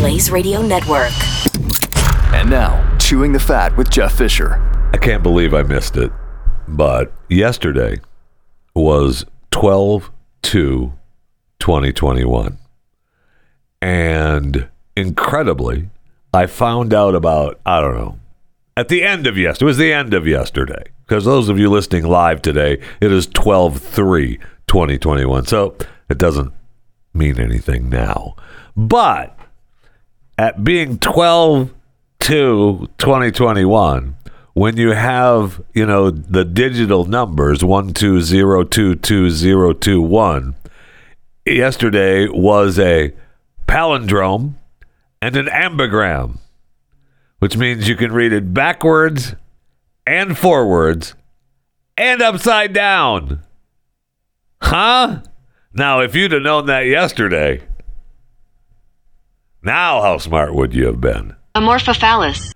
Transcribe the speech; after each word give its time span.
Blaze 0.00 0.30
Radio 0.30 0.62
Network. 0.62 1.12
And 2.32 2.48
now, 2.48 2.96
Chewing 2.96 3.34
the 3.34 3.38
Fat 3.38 3.76
with 3.76 3.90
Jeff 3.90 4.16
Fisher. 4.16 4.54
I 4.94 4.96
can't 4.96 5.22
believe 5.22 5.52
I 5.52 5.62
missed 5.62 5.98
it, 5.98 6.10
but 6.66 7.12
yesterday 7.28 7.98
was 8.74 9.26
12 9.50 10.10
2 10.40 10.94
2021. 11.58 12.56
And 13.82 14.70
incredibly, 14.96 15.90
I 16.32 16.46
found 16.46 16.94
out 16.94 17.14
about, 17.14 17.60
I 17.66 17.82
don't 17.82 17.94
know, 17.94 18.18
at 18.78 18.88
the 18.88 19.02
end 19.02 19.26
of 19.26 19.36
yesterday. 19.36 19.64
It 19.64 19.66
was 19.66 19.76
the 19.76 19.92
end 19.92 20.14
of 20.14 20.26
yesterday. 20.26 20.84
Because 21.06 21.26
those 21.26 21.50
of 21.50 21.58
you 21.58 21.68
listening 21.68 22.06
live 22.06 22.40
today, 22.40 22.80
it 23.02 23.12
is 23.12 23.26
12 23.26 23.76
3 23.82 24.38
2021. 24.66 25.44
So 25.44 25.76
it 26.08 26.16
doesn't 26.16 26.54
mean 27.12 27.38
anything 27.38 27.90
now. 27.90 28.34
But 28.74 29.36
at 30.40 30.64
being 30.64 30.98
12 30.98 31.70
2 32.20 32.88
2021, 32.96 34.16
when 34.54 34.78
you 34.78 34.92
have, 34.92 35.62
you 35.74 35.84
know, 35.84 36.10
the 36.10 36.46
digital 36.46 37.04
numbers 37.04 37.58
120222021, 37.58 40.54
yesterday 41.44 42.26
was 42.26 42.78
a 42.78 43.12
palindrome 43.68 44.54
and 45.20 45.36
an 45.36 45.44
ambigram, 45.44 46.38
which 47.40 47.58
means 47.58 47.86
you 47.86 47.96
can 47.96 48.10
read 48.10 48.32
it 48.32 48.54
backwards 48.54 49.34
and 50.06 50.38
forwards 50.38 51.14
and 51.98 52.22
upside 52.22 52.72
down. 52.72 53.42
Huh? 54.62 55.20
Now, 55.74 56.00
if 56.00 56.14
you'd 56.14 56.32
have 56.32 56.40
known 56.40 56.64
that 56.64 56.86
yesterday, 56.86 57.60
now 59.62 60.00
how 60.00 60.18
smart 60.18 60.54
would 60.54 60.74
you 60.74 60.86
have 60.86 61.00
been? 61.00 61.36
Amorphophallus. 61.54 62.54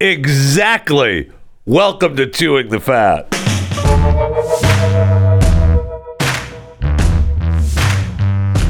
Exactly. 0.00 1.30
Welcome 1.64 2.16
to 2.16 2.26
Chewing 2.26 2.68
the 2.68 2.80
Fat. 2.80 3.28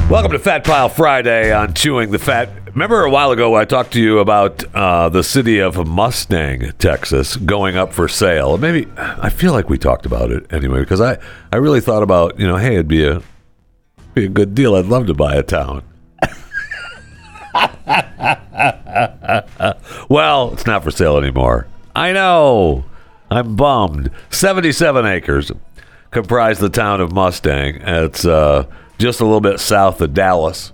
Welcome 0.09 0.31
to 0.31 0.39
Fat 0.39 0.63
Pile 0.63 0.89
Friday 0.89 1.51
on 1.53 1.73
Chewing 1.73 2.11
the 2.11 2.19
Fat. 2.19 2.49
Remember 2.67 3.03
a 3.03 3.09
while 3.09 3.31
ago 3.31 3.55
I 3.55 3.65
talked 3.65 3.93
to 3.93 4.01
you 4.01 4.19
about 4.19 4.63
uh, 4.75 5.09
the 5.09 5.23
city 5.23 5.59
of 5.59 5.87
Mustang, 5.87 6.71
Texas, 6.77 7.35
going 7.37 7.75
up 7.75 7.93
for 7.93 8.07
sale. 8.07 8.57
Maybe 8.57 8.87
I 8.97 9.29
feel 9.29 9.51
like 9.51 9.69
we 9.69 9.77
talked 9.77 10.05
about 10.05 10.31
it 10.31 10.51
anyway 10.53 10.79
because 10.79 11.01
I, 11.01 11.17
I 11.51 11.57
really 11.57 11.81
thought 11.81 12.03
about 12.03 12.39
you 12.39 12.47
know 12.47 12.57
hey 12.57 12.73
it'd 12.75 12.87
be 12.87 13.05
a 13.05 13.21
be 14.13 14.25
a 14.25 14.29
good 14.29 14.55
deal. 14.55 14.75
I'd 14.75 14.85
love 14.85 15.07
to 15.07 15.13
buy 15.13 15.35
a 15.35 15.43
town. 15.43 15.83
well, 20.09 20.53
it's 20.53 20.65
not 20.65 20.83
for 20.83 20.91
sale 20.91 21.17
anymore. 21.17 21.67
I 21.95 22.11
know. 22.11 22.85
I'm 23.31 23.55
bummed. 23.55 24.11
77 24.29 25.05
acres 25.05 25.51
comprise 26.11 26.59
the 26.59 26.69
town 26.69 27.01
of 27.01 27.11
Mustang. 27.11 27.81
It's 27.81 28.25
uh, 28.25 28.65
just 28.97 29.19
a 29.19 29.25
little 29.25 29.41
bit 29.41 29.59
south 29.59 30.01
of 30.01 30.13
Dallas, 30.13 30.71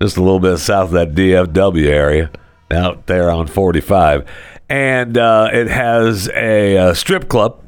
just 0.00 0.16
a 0.16 0.22
little 0.22 0.40
bit 0.40 0.58
south 0.58 0.88
of 0.88 0.92
that 0.92 1.14
DFW 1.14 1.86
area 1.86 2.30
out 2.70 3.06
there 3.06 3.30
on 3.30 3.46
45. 3.46 4.28
And 4.68 5.16
uh, 5.16 5.50
it 5.52 5.68
has 5.68 6.28
a, 6.30 6.76
a 6.76 6.94
strip 6.94 7.28
club 7.28 7.62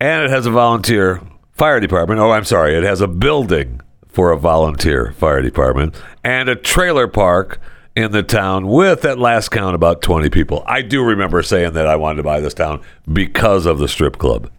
and 0.00 0.24
it 0.24 0.30
has 0.30 0.46
a 0.46 0.50
volunteer 0.50 1.20
fire 1.52 1.80
department. 1.80 2.20
Oh, 2.20 2.30
I'm 2.30 2.44
sorry. 2.44 2.74
It 2.74 2.84
has 2.84 3.00
a 3.00 3.08
building 3.08 3.80
for 4.08 4.32
a 4.32 4.38
volunteer 4.38 5.12
fire 5.12 5.42
department 5.42 5.94
and 6.24 6.48
a 6.48 6.56
trailer 6.56 7.06
park 7.06 7.60
in 7.94 8.12
the 8.12 8.22
town 8.22 8.68
with, 8.68 9.04
at 9.04 9.18
last 9.18 9.48
count, 9.48 9.74
about 9.74 10.02
20 10.02 10.30
people. 10.30 10.62
I 10.66 10.82
do 10.82 11.02
remember 11.02 11.42
saying 11.42 11.72
that 11.72 11.88
I 11.88 11.96
wanted 11.96 12.18
to 12.18 12.22
buy 12.22 12.40
this 12.40 12.54
town 12.54 12.80
because 13.12 13.66
of 13.66 13.78
the 13.78 13.88
strip 13.88 14.18
club. 14.18 14.50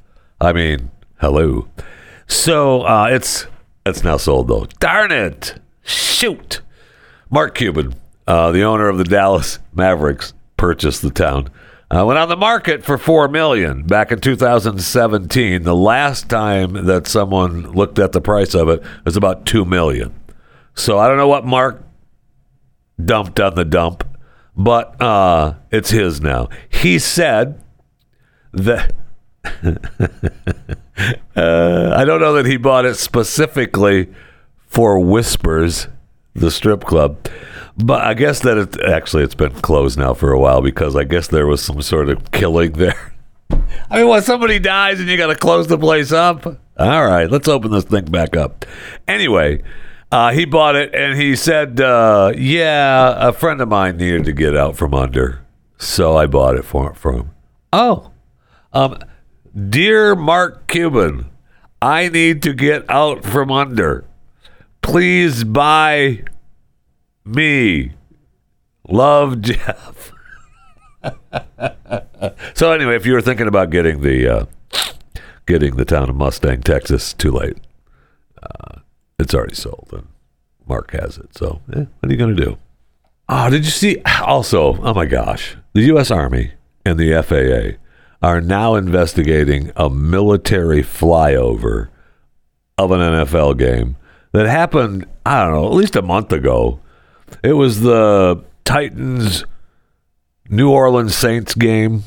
I 0.42 0.52
mean, 0.54 0.92
hello. 1.22 1.68
So 2.28 2.82
uh, 2.82 3.08
it's 3.12 3.48
it's 3.86 4.04
now 4.04 4.18
sold 4.18 4.48
though. 4.50 4.66
Darn 4.80 5.12
it! 5.12 5.56
Shoot. 5.84 6.62
Mark 7.30 7.56
Cuban, 7.56 7.96
uh, 8.28 8.52
the 8.52 8.64
owner 8.64 8.88
of 8.88 8.98
the 8.98 9.04
Dallas 9.04 9.60
Mavericks, 9.74 10.34
purchased 10.58 11.02
the 11.02 11.10
town. 11.10 11.50
Uh, 11.92 12.06
went 12.06 12.20
on 12.20 12.30
the 12.30 12.38
market 12.38 12.84
for 12.84 13.00
four 13.00 13.28
million 13.28 13.82
back 13.84 14.12
in 14.12 14.20
2017. 14.20 15.64
The 15.64 15.76
last 15.76 16.30
time 16.30 16.86
that 16.86 17.08
someone 17.08 17.72
looked 17.72 17.98
at 17.98 18.12
the 18.12 18.22
price 18.22 18.54
of 18.54 18.70
it 18.70 18.84
was 19.06 19.18
about 19.18 19.48
two 19.48 19.66
million. 19.66 20.14
So 20.76 21.00
I 21.00 21.08
don't 21.08 21.18
know 21.18 21.28
what 21.28 21.46
Mark 21.46 21.84
dumped 23.04 23.40
on 23.40 23.56
the 23.56 23.66
dump, 23.66 24.04
but 24.56 25.02
uh, 25.02 25.56
it's 25.72 25.90
his 25.90 26.22
now. 26.22 26.50
He 26.70 27.00
said 27.00 27.64
that. 28.54 28.94
uh, 31.36 31.94
I 31.96 32.06
don't 32.06 32.22
know 32.22 32.34
that 32.34 32.46
he 32.46 32.58
bought 32.58 32.86
it 32.86 32.96
specifically 32.96 34.14
for 34.68 35.00
Whispers, 35.00 35.88
the 36.36 36.52
strip 36.52 36.84
club, 36.84 37.28
but 37.84 38.02
I 38.02 38.14
guess 38.14 38.42
that 38.42 38.58
it 38.58 38.82
actually 38.82 39.24
it's 39.24 39.36
been 39.36 39.54
closed 39.62 39.98
now 39.98 40.14
for 40.14 40.32
a 40.32 40.40
while 40.40 40.62
because 40.62 40.96
I 40.96 41.04
guess 41.04 41.28
there 41.28 41.48
was 41.48 41.62
some 41.62 41.82
sort 41.82 42.10
of 42.10 42.32
killing 42.32 42.74
there. 42.74 43.14
I 43.90 44.00
mean, 44.00 44.08
when 44.08 44.22
somebody 44.22 44.60
dies 44.60 45.00
and 45.00 45.10
you 45.10 45.18
got 45.18 45.28
to 45.28 45.36
close 45.36 45.68
the 45.68 45.78
place 45.78 46.12
up. 46.12 46.46
All 46.46 47.06
right, 47.06 47.30
let's 47.30 47.48
open 47.48 47.72
this 47.72 47.86
thing 47.86 48.06
back 48.06 48.36
up. 48.36 48.66
Anyway, 49.08 49.64
uh, 50.12 50.32
he 50.32 50.46
bought 50.46 50.76
it 50.76 50.94
and 50.94 51.20
he 51.20 51.36
said, 51.36 51.82
uh, 51.82 52.32
"Yeah, 52.38 53.16
a 53.28 53.34
friend 53.34 53.60
of 53.62 53.68
mine 53.68 53.98
needed 53.98 54.26
to 54.26 54.34
get 54.34 54.56
out 54.56 54.78
from 54.78 54.94
under, 54.94 55.42
so 55.78 56.16
I 56.16 56.26
bought 56.26 56.56
it 56.56 56.66
for 56.66 56.94
for 56.94 57.14
him." 57.14 57.32
Oh, 57.74 58.12
um, 58.74 58.98
dear 59.70 60.16
Mark 60.16 60.68
Cuban, 60.68 61.30
I 61.82 62.10
need 62.10 62.42
to 62.44 62.54
get 62.54 62.90
out 62.90 63.24
from 63.26 63.52
under. 63.52 64.06
Please 64.82 65.44
buy 65.44 66.24
me. 67.36 67.94
Love, 68.88 69.42
Jeff. 69.42 70.12
so 72.54 72.72
anyway, 72.72 72.96
if 72.96 73.06
you 73.06 73.14
were 73.14 73.22
thinking 73.22 73.48
about 73.48 73.70
getting 73.70 74.02
the 74.02 74.28
uh, 74.28 74.46
getting 75.46 75.76
the 75.78 75.86
town 75.86 76.10
of 76.10 76.16
Mustang, 76.16 76.62
Texas, 76.62 77.14
too 77.14 77.32
late. 77.32 77.58
Uh, 78.42 78.80
it's 79.18 79.34
already 79.34 79.56
sold, 79.56 79.90
and 79.92 80.08
Mark 80.68 80.92
has 80.92 81.18
it. 81.18 81.36
So, 81.38 81.62
eh, 81.74 81.86
what 82.00 82.10
are 82.10 82.12
you 82.12 82.18
going 82.18 82.36
to 82.36 82.46
do? 82.46 82.58
Oh, 83.28 83.50
did 83.50 83.66
you 83.66 83.72
see? 83.72 84.02
Also, 84.22 84.78
oh 84.82 84.94
my 84.94 85.06
gosh, 85.06 85.58
the 85.74 85.82
U.S. 85.82 86.12
Army 86.12 86.52
and 86.86 87.00
the 87.00 87.22
FAA 87.24 87.78
are 88.28 88.42
now 88.42 88.76
investigating 88.76 89.72
a 89.76 89.90
military 89.90 90.84
flyover 90.84 91.90
of 92.78 92.92
an 92.92 93.00
NFL 93.00 93.58
game 93.58 93.96
that 94.32 94.46
happened. 94.46 95.06
I 95.26 95.44
don't 95.44 95.54
know, 95.54 95.66
at 95.66 95.74
least 95.74 95.96
a 95.96 96.02
month 96.02 96.32
ago. 96.32 96.80
It 97.44 97.54
was 97.54 97.82
the 97.82 98.44
Titans 98.66 99.46
New 100.50 100.72
Orleans 100.72 101.16
Saints 101.16 101.54
game, 101.56 102.04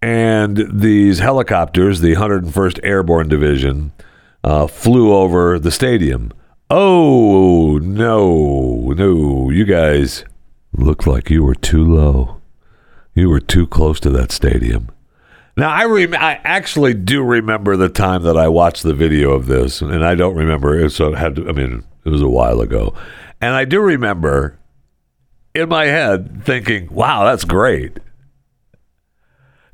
and 0.00 0.64
these 0.72 1.18
helicopters, 1.18 2.00
the 2.00 2.14
101st 2.14 2.80
Airborne 2.82 3.28
Division, 3.28 3.92
uh, 4.44 4.66
flew 4.66 5.12
over 5.14 5.58
the 5.58 5.70
stadium. 5.70 6.32
Oh, 6.70 7.78
no, 7.82 8.92
no, 8.96 9.50
you 9.50 9.64
guys 9.64 10.24
looked 10.72 11.06
like 11.06 11.30
you 11.30 11.42
were 11.42 11.54
too 11.56 11.84
low. 11.84 12.40
You 13.12 13.28
were 13.28 13.40
too 13.40 13.66
close 13.66 13.98
to 14.00 14.10
that 14.10 14.30
stadium. 14.30 14.88
Now, 15.56 15.70
I, 15.70 15.84
rem- 15.84 16.14
I 16.14 16.40
actually 16.44 16.94
do 16.94 17.22
remember 17.22 17.76
the 17.76 17.88
time 17.88 18.22
that 18.22 18.36
I 18.36 18.46
watched 18.46 18.84
the 18.84 18.94
video 18.94 19.32
of 19.32 19.46
this, 19.46 19.82
and 19.82 20.04
I 20.04 20.14
don't 20.14 20.36
remember 20.36 20.88
so 20.88 21.12
it 21.12 21.18
had 21.18 21.36
to, 21.36 21.48
I 21.48 21.52
mean, 21.52 21.82
it 22.04 22.08
was 22.08 22.22
a 22.22 22.28
while 22.28 22.60
ago. 22.60 22.94
And 23.40 23.52
I 23.54 23.64
do 23.64 23.80
remember 23.80 24.59
in 25.54 25.68
my 25.68 25.86
head 25.86 26.44
thinking, 26.44 26.92
wow, 26.92 27.24
that's 27.24 27.44
great. 27.44 27.98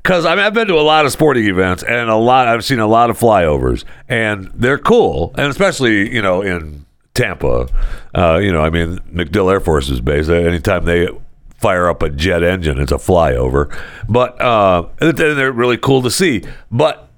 Because 0.01 0.25
I 0.25 0.35
mean, 0.35 0.45
I've 0.45 0.53
been 0.53 0.67
to 0.67 0.75
a 0.75 0.81
lot 0.81 1.05
of 1.05 1.11
sporting 1.11 1.45
events 1.45 1.83
and 1.83 2.09
a 2.09 2.15
lot, 2.15 2.47
I've 2.47 2.63
seen 2.63 2.79
a 2.79 2.87
lot 2.87 3.09
of 3.09 3.19
flyovers, 3.19 3.83
and 4.07 4.49
they're 4.53 4.77
cool. 4.77 5.33
And 5.37 5.47
especially, 5.47 6.13
you 6.13 6.21
know, 6.21 6.41
in 6.41 6.85
Tampa, 7.13 7.67
uh, 8.15 8.39
you 8.41 8.51
know, 8.51 8.61
I 8.61 8.69
mean, 8.69 8.99
MacDill 9.11 9.51
Air 9.51 9.59
Force 9.59 9.89
is 9.89 9.99
Base, 9.99 10.29
anytime 10.29 10.85
they 10.85 11.09
fire 11.57 11.89
up 11.89 12.03
a 12.03 12.09
jet 12.09 12.43
engine, 12.43 12.79
it's 12.79 12.91
a 12.91 12.97
flyover. 12.97 13.75
But 14.07 14.39
uh, 14.39 14.87
they're 14.99 15.51
really 15.51 15.77
cool 15.77 16.01
to 16.03 16.11
see. 16.11 16.43
But 16.71 17.09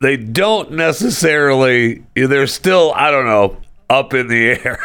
they 0.00 0.16
don't 0.16 0.72
necessarily, 0.72 2.04
they're 2.14 2.46
still, 2.46 2.92
I 2.94 3.10
don't 3.10 3.26
know, 3.26 3.56
up 3.88 4.12
in 4.12 4.28
the 4.28 4.50
air. 4.50 4.78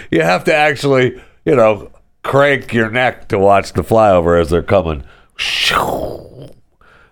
you 0.10 0.22
have 0.22 0.44
to 0.44 0.54
actually 0.54 1.22
you 1.44 1.54
know, 1.56 1.90
crank 2.22 2.72
your 2.72 2.90
neck 2.90 3.28
to 3.28 3.38
watch 3.38 3.72
the 3.72 3.82
flyover 3.82 4.40
as 4.40 4.50
they're 4.50 4.62
coming 4.62 5.04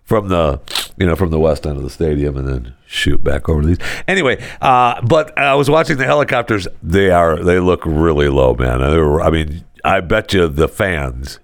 from 0.04 0.28
the, 0.28 0.60
you 0.96 1.06
know, 1.06 1.16
from 1.16 1.30
the 1.30 1.40
west 1.40 1.66
end 1.66 1.76
of 1.76 1.82
the 1.82 1.90
stadium 1.90 2.36
and 2.36 2.48
then 2.48 2.74
shoot 2.86 3.22
back 3.22 3.48
over 3.48 3.64
these. 3.64 3.78
Anyway, 4.08 4.42
uh, 4.60 5.00
but 5.02 5.36
I 5.38 5.54
was 5.54 5.68
watching 5.68 5.96
the 5.96 6.04
helicopters. 6.04 6.66
They 6.82 7.10
are 7.10 7.42
they 7.42 7.58
look 7.60 7.84
really 7.84 8.28
low, 8.28 8.54
man. 8.54 8.82
I 8.82 9.30
mean, 9.30 9.64
I 9.84 10.00
bet 10.00 10.32
you 10.32 10.48
the 10.48 10.68
fans. 10.68 11.38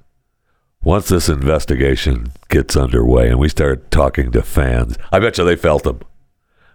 Once 0.83 1.09
this 1.09 1.29
investigation 1.29 2.33
gets 2.49 2.77
underway 2.77 3.29
and 3.29 3.39
we 3.39 3.49
start 3.49 3.91
talking 3.91 4.31
to 4.31 4.43
fans, 4.43 4.97
I 5.11 5.19
bet 5.19 5.37
you 5.37 5.45
they 5.45 5.57
felt 5.57 5.83
them. 5.83 6.01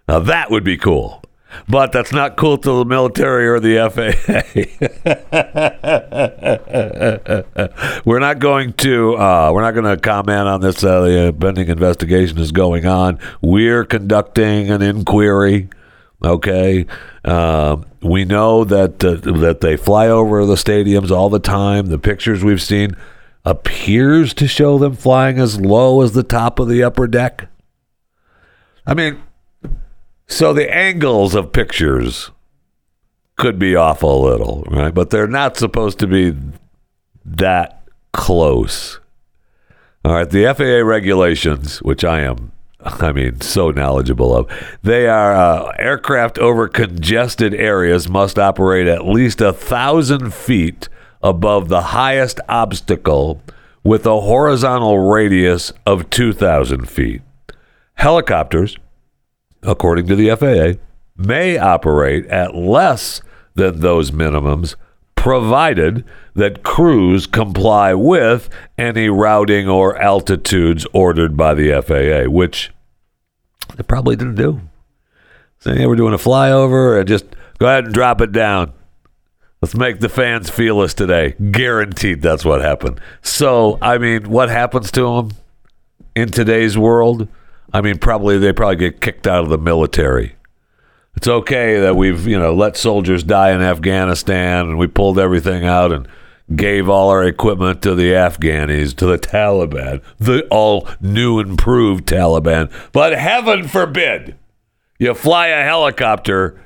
Now 0.06 0.20
that 0.20 0.50
would 0.50 0.62
be 0.62 0.76
cool. 0.76 1.23
But 1.68 1.92
that's 1.92 2.12
not 2.12 2.36
cool 2.36 2.58
to 2.58 2.78
the 2.78 2.84
military 2.84 3.46
or 3.46 3.60
the 3.60 3.76
FAA. 3.90 4.42
we're 8.04 8.18
not 8.18 8.38
going 8.38 8.72
to 8.74 9.16
uh, 9.16 9.50
we're 9.52 9.62
not 9.62 9.72
going 9.72 9.84
to 9.84 9.96
comment 9.96 10.48
on 10.48 10.60
this. 10.60 10.82
Uh, 10.84 11.00
the 11.00 11.36
pending 11.38 11.68
investigation 11.68 12.38
is 12.38 12.52
going 12.52 12.86
on. 12.86 13.18
We're 13.40 13.84
conducting 13.84 14.70
an 14.70 14.82
inquiry. 14.82 15.68
Okay, 16.22 16.86
Um 17.24 17.84
we 18.04 18.24
know 18.24 18.64
that 18.64 19.02
uh, 19.02 19.14
that 19.40 19.60
they 19.62 19.76
fly 19.76 20.08
over 20.08 20.44
the 20.44 20.54
stadiums 20.54 21.10
all 21.10 21.30
the 21.30 21.38
time. 21.38 21.86
The 21.86 21.98
pictures 21.98 22.44
we've 22.44 22.62
seen 22.62 22.96
appears 23.44 24.34
to 24.34 24.46
show 24.46 24.78
them 24.78 24.94
flying 24.94 25.38
as 25.38 25.60
low 25.60 26.02
as 26.02 26.12
the 26.12 26.22
top 26.22 26.58
of 26.58 26.68
the 26.68 26.82
upper 26.82 27.06
deck. 27.06 27.48
I 28.86 28.94
mean, 28.94 29.22
so 30.26 30.52
the 30.52 30.72
angles 30.72 31.34
of 31.34 31.52
pictures 31.52 32.30
could 33.36 33.58
be 33.58 33.74
off 33.74 34.02
a 34.02 34.06
little, 34.06 34.64
right? 34.70 34.94
But 34.94 35.10
they're 35.10 35.26
not 35.26 35.56
supposed 35.56 35.98
to 36.00 36.06
be 36.06 36.36
that 37.24 37.82
close. 38.12 39.00
All 40.04 40.12
right, 40.12 40.28
the 40.28 40.52
FAA 40.54 40.86
regulations, 40.86 41.82
which 41.82 42.04
I 42.04 42.20
am, 42.20 42.52
I 42.80 43.12
mean, 43.12 43.40
so 43.40 43.70
knowledgeable 43.70 44.36
of, 44.36 44.76
they 44.82 45.08
are 45.08 45.34
uh, 45.34 45.72
aircraft 45.78 46.38
over 46.38 46.68
congested 46.68 47.54
areas 47.54 48.08
must 48.08 48.38
operate 48.38 48.86
at 48.86 49.06
least 49.06 49.40
a 49.40 49.52
thousand 49.52 50.34
feet 50.34 50.88
above 51.22 51.68
the 51.68 51.80
highest 51.80 52.38
obstacle 52.48 53.42
with 53.82 54.04
a 54.06 54.20
horizontal 54.20 54.98
radius 54.98 55.72
of 55.86 56.10
2,000 56.10 56.88
feet. 56.88 57.22
Helicopters 57.94 58.76
according 59.64 60.06
to 60.08 60.16
the 60.16 60.34
FAA, 60.36 60.80
may 61.16 61.58
operate 61.58 62.26
at 62.26 62.54
less 62.54 63.22
than 63.54 63.80
those 63.80 64.10
minimums, 64.10 64.74
provided 65.14 66.04
that 66.34 66.62
crews 66.62 67.26
comply 67.26 67.94
with 67.94 68.48
any 68.76 69.08
routing 69.08 69.68
or 69.68 69.96
altitudes 69.96 70.86
ordered 70.92 71.36
by 71.36 71.54
the 71.54 71.70
FAA, 71.80 72.30
which 72.30 72.72
they 73.76 73.82
probably 73.82 74.16
didn't 74.16 74.34
do. 74.34 74.60
Saying 75.60 75.78
hey, 75.78 75.86
we're 75.86 75.96
doing 75.96 76.14
a 76.14 76.18
flyover, 76.18 76.98
and 76.98 77.08
just 77.08 77.24
go 77.58 77.66
ahead 77.66 77.84
and 77.84 77.94
drop 77.94 78.20
it 78.20 78.32
down. 78.32 78.72
Let's 79.62 79.74
make 79.74 80.00
the 80.00 80.10
fans 80.10 80.50
feel 80.50 80.80
us 80.80 80.92
today. 80.92 81.36
Guaranteed 81.50 82.20
that's 82.20 82.44
what 82.44 82.60
happened. 82.60 83.00
So, 83.22 83.78
I 83.80 83.96
mean, 83.96 84.28
what 84.28 84.50
happens 84.50 84.90
to 84.90 85.00
them 85.00 85.30
in 86.14 86.28
today's 86.28 86.76
world? 86.76 87.28
I 87.74 87.80
mean, 87.80 87.98
probably 87.98 88.38
they 88.38 88.52
probably 88.52 88.76
get 88.76 89.00
kicked 89.00 89.26
out 89.26 89.42
of 89.42 89.50
the 89.50 89.58
military. 89.58 90.36
It's 91.16 91.28
okay 91.28 91.80
that 91.80 91.96
we've 91.96 92.26
you 92.26 92.38
know 92.38 92.54
let 92.54 92.76
soldiers 92.76 93.24
die 93.24 93.50
in 93.50 93.60
Afghanistan 93.60 94.68
and 94.68 94.78
we 94.78 94.86
pulled 94.86 95.18
everything 95.18 95.64
out 95.64 95.92
and 95.92 96.08
gave 96.54 96.88
all 96.88 97.08
our 97.08 97.24
equipment 97.24 97.82
to 97.82 97.94
the 97.94 98.12
Afghanis, 98.12 98.94
to 98.96 99.06
the 99.06 99.18
Taliban, 99.18 100.02
the 100.18 100.46
all 100.50 100.88
new 101.00 101.40
improved 101.40 102.06
Taliban. 102.06 102.72
But 102.92 103.18
heaven 103.18 103.66
forbid 103.66 104.36
you 104.98 105.12
fly 105.14 105.48
a 105.48 105.64
helicopter 105.64 106.60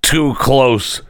too 0.00 0.34
close 0.34 1.02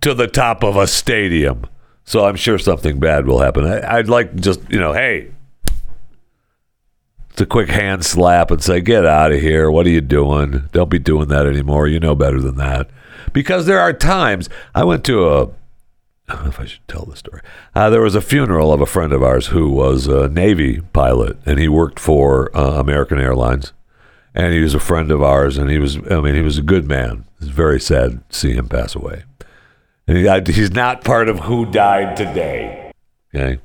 to 0.00 0.14
the 0.14 0.28
top 0.28 0.62
of 0.64 0.76
a 0.76 0.86
stadium. 0.86 1.66
So 2.04 2.24
I'm 2.24 2.36
sure 2.36 2.58
something 2.58 2.98
bad 2.98 3.26
will 3.26 3.40
happen. 3.40 3.64
I, 3.66 3.98
I'd 3.98 4.08
like 4.08 4.34
just 4.36 4.60
you 4.70 4.78
know, 4.78 4.92
hey, 4.92 5.32
it's 7.32 7.40
a 7.40 7.46
quick 7.46 7.70
hand 7.70 8.04
slap 8.04 8.50
and 8.50 8.62
say, 8.62 8.82
"Get 8.82 9.06
out 9.06 9.32
of 9.32 9.40
here! 9.40 9.70
What 9.70 9.86
are 9.86 9.90
you 9.90 10.02
doing? 10.02 10.68
Don't 10.72 10.90
be 10.90 10.98
doing 10.98 11.28
that 11.28 11.46
anymore. 11.46 11.88
You 11.88 11.98
know 11.98 12.14
better 12.14 12.40
than 12.40 12.56
that." 12.56 12.90
Because 13.32 13.64
there 13.64 13.80
are 13.80 13.94
times 13.94 14.50
I 14.74 14.84
went 14.84 15.02
to 15.04 15.28
a. 15.28 15.42
I 16.28 16.34
don't 16.34 16.42
know 16.44 16.50
if 16.50 16.60
I 16.60 16.66
should 16.66 16.86
tell 16.86 17.06
this 17.06 17.20
story. 17.20 17.40
Uh, 17.74 17.88
there 17.88 18.02
was 18.02 18.14
a 18.14 18.20
funeral 18.20 18.72
of 18.72 18.80
a 18.82 18.86
friend 18.86 19.12
of 19.12 19.22
ours 19.22 19.48
who 19.48 19.70
was 19.70 20.06
a 20.06 20.28
Navy 20.28 20.80
pilot, 20.92 21.38
and 21.46 21.58
he 21.58 21.68
worked 21.68 21.98
for 21.98 22.54
uh, 22.56 22.78
American 22.78 23.18
Airlines. 23.18 23.72
And 24.34 24.52
he 24.54 24.60
was 24.60 24.74
a 24.74 24.80
friend 24.80 25.10
of 25.10 25.22
ours, 25.22 25.56
and 25.58 25.70
he 25.70 25.78
was. 25.78 25.96
I 26.10 26.20
mean, 26.20 26.34
he 26.34 26.42
was 26.42 26.58
a 26.58 26.62
good 26.62 26.86
man. 26.86 27.24
It's 27.40 27.48
very 27.48 27.80
sad 27.80 28.28
to 28.28 28.38
see 28.38 28.52
him 28.52 28.68
pass 28.68 28.94
away. 28.94 29.24
And 30.06 30.18
he, 30.18 30.28
I, 30.28 30.42
he's 30.42 30.70
not 30.70 31.02
part 31.02 31.28
of 31.28 31.40
who 31.40 31.64
died 31.64 32.16
today. 32.16 32.92
Okay, 33.34 33.58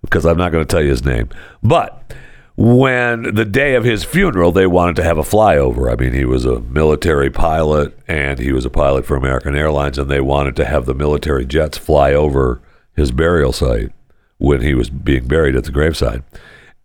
because 0.00 0.24
I'm 0.24 0.38
not 0.38 0.52
going 0.52 0.64
to 0.64 0.70
tell 0.70 0.82
you 0.82 0.90
his 0.90 1.04
name, 1.04 1.28
but 1.62 2.14
when 2.56 3.34
the 3.34 3.44
day 3.44 3.74
of 3.74 3.84
his 3.84 4.02
funeral, 4.02 4.50
they 4.50 4.66
wanted 4.66 4.96
to 4.96 5.02
have 5.02 5.18
a 5.18 5.22
flyover. 5.22 5.92
I 5.92 5.96
mean, 5.96 6.14
he 6.14 6.24
was 6.24 6.46
a 6.46 6.60
military 6.60 7.30
pilot 7.30 7.96
and 8.08 8.38
he 8.38 8.52
was 8.52 8.64
a 8.64 8.70
pilot 8.70 9.04
for 9.04 9.14
American 9.14 9.54
Airlines, 9.54 9.98
and 9.98 10.10
they 10.10 10.22
wanted 10.22 10.56
to 10.56 10.64
have 10.64 10.86
the 10.86 10.94
military 10.94 11.44
jets 11.44 11.76
fly 11.76 12.14
over 12.14 12.62
his 12.94 13.12
burial 13.12 13.52
site 13.52 13.92
when 14.38 14.62
he 14.62 14.74
was 14.74 14.88
being 14.88 15.26
buried 15.26 15.54
at 15.54 15.64
the 15.64 15.70
graveside. 15.70 16.22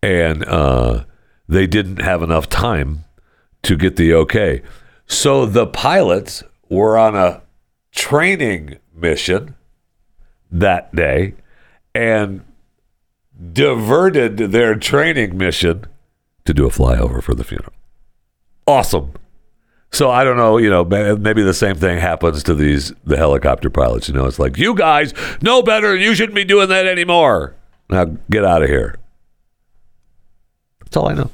And 0.03 0.43
uh, 0.45 1.05
they 1.47 1.67
didn't 1.67 2.01
have 2.01 2.21
enough 2.21 2.49
time 2.49 3.05
to 3.63 3.77
get 3.77 3.95
the 3.95 4.13
okay. 4.13 4.61
So 5.05 5.45
the 5.45 5.67
pilots 5.67 6.43
were 6.69 6.97
on 6.97 7.15
a 7.15 7.41
training 7.91 8.77
mission 8.93 9.55
that 10.51 10.93
day 10.93 11.35
and 11.93 12.43
diverted 13.53 14.37
their 14.37 14.75
training 14.75 15.37
mission 15.37 15.85
to 16.45 16.53
do 16.53 16.65
a 16.65 16.69
flyover 16.69 17.23
for 17.23 17.33
the 17.33 17.43
funeral. 17.43 17.73
Awesome. 18.67 19.13
So 19.91 20.09
I 20.09 20.23
don't 20.23 20.37
know, 20.37 20.57
you 20.57 20.69
know, 20.69 20.85
maybe 20.85 21.43
the 21.43 21.53
same 21.53 21.75
thing 21.75 21.99
happens 21.99 22.43
to 22.43 22.55
these 22.55 22.93
the 23.03 23.17
helicopter 23.17 23.69
pilots. 23.69 24.07
You 24.07 24.13
know, 24.13 24.25
it's 24.25 24.39
like 24.39 24.57
you 24.57 24.73
guys 24.73 25.13
know 25.41 25.61
better. 25.61 25.95
You 25.95 26.15
shouldn't 26.15 26.35
be 26.35 26.45
doing 26.45 26.69
that 26.69 26.85
anymore. 26.85 27.55
Now 27.89 28.05
get 28.29 28.45
out 28.45 28.63
of 28.63 28.69
here. 28.69 28.95
That's 30.79 30.95
all 30.95 31.09
I 31.09 31.13
know. 31.13 31.29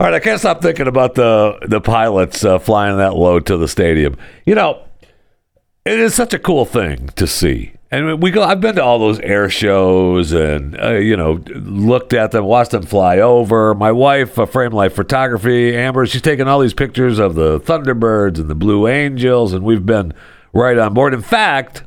All 0.00 0.06
right, 0.06 0.14
I 0.14 0.20
can't 0.20 0.38
stop 0.38 0.60
thinking 0.60 0.88
about 0.88 1.14
the 1.14 1.58
the 1.66 1.80
pilots 1.80 2.44
uh, 2.44 2.58
flying 2.58 2.96
that 2.98 3.14
low 3.14 3.38
to 3.40 3.56
the 3.56 3.68
stadium. 3.68 4.16
You 4.44 4.56
know, 4.56 4.82
it 5.84 5.98
is 6.00 6.14
such 6.14 6.34
a 6.34 6.38
cool 6.38 6.64
thing 6.64 7.08
to 7.16 7.26
see. 7.26 7.72
And 7.90 8.22
we 8.22 8.30
go. 8.30 8.42
I've 8.42 8.60
been 8.60 8.74
to 8.74 8.84
all 8.84 8.98
those 8.98 9.18
air 9.20 9.48
shows, 9.48 10.32
and 10.32 10.78
uh, 10.78 10.96
you 10.96 11.16
know, 11.16 11.42
looked 11.54 12.12
at 12.12 12.32
them, 12.32 12.44
watched 12.44 12.72
them 12.72 12.82
fly 12.82 13.18
over. 13.18 13.74
My 13.74 13.92
wife, 13.92 14.36
a 14.36 14.46
Frame 14.46 14.72
Life 14.72 14.94
Photography, 14.94 15.74
Amber, 15.74 16.04
she's 16.04 16.20
taking 16.20 16.46
all 16.48 16.60
these 16.60 16.74
pictures 16.74 17.18
of 17.18 17.34
the 17.34 17.58
Thunderbirds 17.60 18.38
and 18.38 18.50
the 18.50 18.54
Blue 18.54 18.86
Angels, 18.86 19.54
and 19.54 19.64
we've 19.64 19.86
been 19.86 20.12
right 20.52 20.76
on 20.76 20.92
board. 20.92 21.14
In 21.14 21.22
fact, 21.22 21.84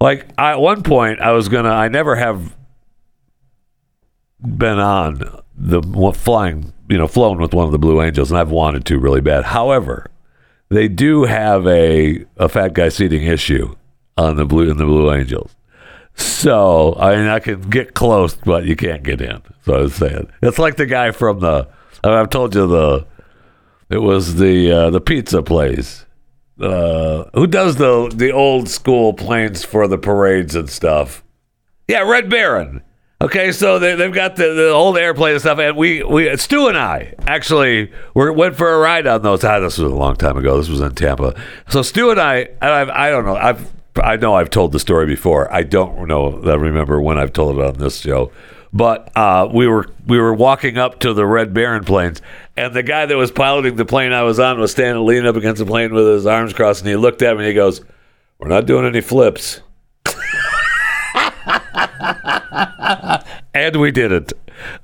like 0.00 0.26
I, 0.38 0.52
at 0.52 0.60
one 0.60 0.82
point, 0.82 1.20
I 1.20 1.32
was 1.32 1.50
gonna. 1.50 1.68
I 1.68 1.88
never 1.88 2.16
have 2.16 2.56
been 4.40 4.78
on 4.78 5.42
the 5.54 5.82
flying, 6.14 6.72
you 6.88 6.96
know, 6.96 7.06
flown 7.06 7.38
with 7.38 7.52
one 7.52 7.66
of 7.66 7.72
the 7.72 7.78
Blue 7.78 8.00
Angels, 8.00 8.30
and 8.30 8.40
I've 8.40 8.50
wanted 8.50 8.86
to 8.86 8.98
really 8.98 9.20
bad. 9.20 9.44
However, 9.44 10.06
they 10.70 10.88
do 10.88 11.24
have 11.24 11.66
a 11.66 12.24
a 12.38 12.48
fat 12.48 12.72
guy 12.72 12.88
seating 12.88 13.24
issue 13.24 13.76
on 14.20 14.36
the 14.36 14.44
blue 14.44 14.70
in 14.70 14.76
the 14.76 14.84
Blue 14.84 15.12
Angels. 15.12 15.54
So 16.14 16.96
I 16.98 17.16
mean, 17.16 17.26
I 17.26 17.38
can 17.38 17.62
get 17.70 17.94
close, 17.94 18.34
but 18.34 18.64
you 18.64 18.76
can't 18.76 19.02
get 19.02 19.20
in. 19.20 19.42
So 19.64 19.74
I 19.74 19.78
was 19.80 19.94
saying, 19.94 20.30
it's 20.42 20.58
like 20.58 20.76
the 20.76 20.86
guy 20.86 21.10
from 21.10 21.40
the. 21.40 21.68
I've 22.04 22.30
told 22.30 22.54
you 22.54 22.66
the. 22.66 23.06
It 23.88 23.98
was 23.98 24.36
the 24.36 24.70
uh, 24.70 24.90
the 24.90 25.00
pizza 25.00 25.42
place. 25.42 26.06
Uh, 26.60 27.24
who 27.34 27.46
does 27.46 27.76
the 27.76 28.12
the 28.14 28.30
old 28.32 28.68
school 28.68 29.14
planes 29.14 29.64
for 29.64 29.88
the 29.88 29.98
parades 29.98 30.54
and 30.54 30.68
stuff? 30.68 31.24
Yeah, 31.88 32.02
Red 32.02 32.28
Baron. 32.28 32.82
Okay, 33.22 33.52
so 33.52 33.78
they, 33.78 33.96
they've 33.96 34.14
got 34.14 34.36
the, 34.36 34.54
the 34.54 34.70
old 34.70 34.96
airplane 34.96 35.32
and 35.32 35.40
stuff, 35.42 35.58
and 35.58 35.76
we, 35.76 36.02
we 36.02 36.34
Stu 36.38 36.68
and 36.68 36.78
I 36.78 37.14
actually 37.26 37.92
were, 38.14 38.32
went 38.32 38.56
for 38.56 38.72
a 38.72 38.78
ride 38.78 39.06
on 39.06 39.20
those. 39.20 39.44
Ah, 39.44 39.60
this 39.60 39.76
was 39.76 39.92
a 39.92 39.94
long 39.94 40.16
time 40.16 40.38
ago. 40.38 40.56
This 40.56 40.70
was 40.70 40.80
in 40.80 40.94
Tampa. 40.94 41.34
So 41.68 41.82
Stu 41.82 42.10
and 42.10 42.18
I, 42.18 42.36
and 42.36 42.70
I've, 42.70 42.88
I 42.88 43.10
don't 43.10 43.26
know. 43.26 43.36
I've 43.36 43.70
I 43.96 44.16
know 44.16 44.34
I've 44.34 44.50
told 44.50 44.72
the 44.72 44.78
story 44.78 45.06
before. 45.06 45.52
I 45.52 45.62
don't 45.62 46.06
know. 46.06 46.42
I 46.44 46.54
remember 46.54 47.00
when 47.00 47.18
I've 47.18 47.32
told 47.32 47.58
it 47.58 47.64
on 47.64 47.74
this 47.74 48.00
show. 48.00 48.30
But 48.72 49.10
uh, 49.16 49.48
we 49.52 49.66
were 49.66 49.86
we 50.06 50.18
were 50.18 50.32
walking 50.32 50.78
up 50.78 51.00
to 51.00 51.12
the 51.12 51.26
Red 51.26 51.52
Baron 51.52 51.82
planes, 51.82 52.22
and 52.56 52.72
the 52.72 52.84
guy 52.84 53.04
that 53.04 53.16
was 53.16 53.32
piloting 53.32 53.74
the 53.74 53.84
plane 53.84 54.12
I 54.12 54.22
was 54.22 54.38
on 54.38 54.60
was 54.60 54.70
standing 54.70 55.04
leaning 55.04 55.26
up 55.26 55.34
against 55.34 55.58
the 55.58 55.66
plane 55.66 55.92
with 55.92 56.06
his 56.06 56.24
arms 56.24 56.52
crossed, 56.52 56.82
and 56.82 56.88
he 56.88 56.94
looked 56.94 57.20
at 57.22 57.36
me 57.36 57.42
and 57.42 57.48
he 57.48 57.54
goes, 57.54 57.80
"We're 58.38 58.46
not 58.46 58.66
doing 58.66 58.86
any 58.86 59.00
flips." 59.00 59.60
and 63.54 63.76
we 63.76 63.90
did 63.90 64.12
it. 64.12 64.32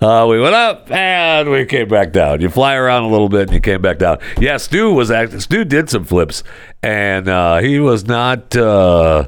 Uh, 0.00 0.26
we 0.28 0.40
went 0.40 0.54
up 0.54 0.90
and 0.90 1.50
we 1.50 1.64
came 1.66 1.88
back 1.88 2.12
down. 2.12 2.40
You 2.40 2.48
fly 2.48 2.74
around 2.74 3.04
a 3.04 3.08
little 3.08 3.28
bit 3.28 3.42
and 3.42 3.52
you 3.52 3.60
came 3.60 3.82
back 3.82 3.98
down. 3.98 4.18
Yeah, 4.38 4.56
Stu 4.56 4.92
was 4.92 5.10
act- 5.10 5.40
Stu 5.40 5.64
did 5.64 5.90
some 5.90 6.04
flips, 6.04 6.42
and 6.82 7.28
uh, 7.28 7.58
he 7.58 7.78
was 7.80 8.06
not 8.06 8.56
uh, 8.56 9.26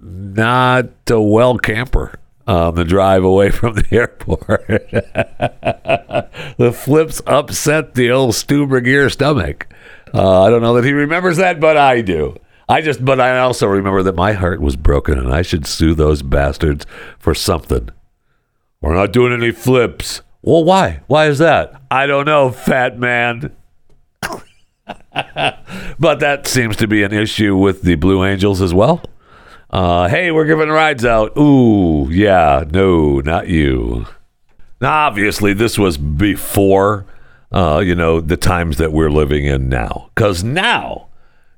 not 0.00 0.86
a 1.10 1.20
well 1.20 1.58
camper 1.58 2.18
on 2.46 2.74
the 2.74 2.84
drive 2.84 3.24
away 3.24 3.50
from 3.52 3.74
the 3.74 3.86
airport. 3.90 4.66
the 6.56 6.72
flips 6.72 7.20
upset 7.26 7.94
the 7.94 8.10
old 8.10 8.34
Stu 8.34 8.66
Burguiere 8.66 9.10
stomach. 9.10 9.66
Uh, 10.14 10.42
I 10.42 10.50
don't 10.50 10.62
know 10.62 10.74
that 10.74 10.84
he 10.84 10.92
remembers 10.92 11.36
that, 11.36 11.60
but 11.60 11.76
I 11.76 12.00
do. 12.00 12.36
I 12.70 12.82
just, 12.82 13.02
but 13.04 13.20
I 13.20 13.38
also 13.38 13.66
remember 13.66 14.02
that 14.02 14.14
my 14.14 14.32
heart 14.32 14.60
was 14.60 14.76
broken, 14.76 15.18
and 15.18 15.32
I 15.32 15.42
should 15.42 15.66
sue 15.66 15.94
those 15.94 16.22
bastards 16.22 16.86
for 17.18 17.34
something. 17.34 17.88
We're 18.80 18.94
not 18.94 19.12
doing 19.12 19.32
any 19.32 19.50
flips. 19.50 20.22
Well, 20.42 20.64
why? 20.64 21.00
Why 21.06 21.26
is 21.26 21.38
that? 21.38 21.80
I 21.90 22.06
don't 22.06 22.26
know, 22.26 22.50
fat 22.50 22.98
man. 22.98 23.54
but 25.98 26.20
that 26.20 26.46
seems 26.46 26.76
to 26.76 26.86
be 26.86 27.02
an 27.02 27.12
issue 27.12 27.56
with 27.56 27.82
the 27.82 27.96
Blue 27.96 28.24
Angels 28.24 28.62
as 28.62 28.72
well. 28.72 29.02
Uh, 29.70 30.08
hey, 30.08 30.30
we're 30.30 30.46
giving 30.46 30.68
rides 30.68 31.04
out. 31.04 31.36
Ooh, 31.36 32.08
yeah, 32.10 32.64
no, 32.70 33.20
not 33.20 33.48
you. 33.48 34.06
Now, 34.80 35.06
obviously, 35.06 35.52
this 35.52 35.78
was 35.78 35.98
before, 35.98 37.04
uh, 37.52 37.82
you 37.84 37.94
know, 37.94 38.20
the 38.20 38.36
times 38.36 38.78
that 38.78 38.92
we're 38.92 39.10
living 39.10 39.44
in 39.44 39.68
now. 39.68 40.10
Because 40.14 40.44
now, 40.44 41.08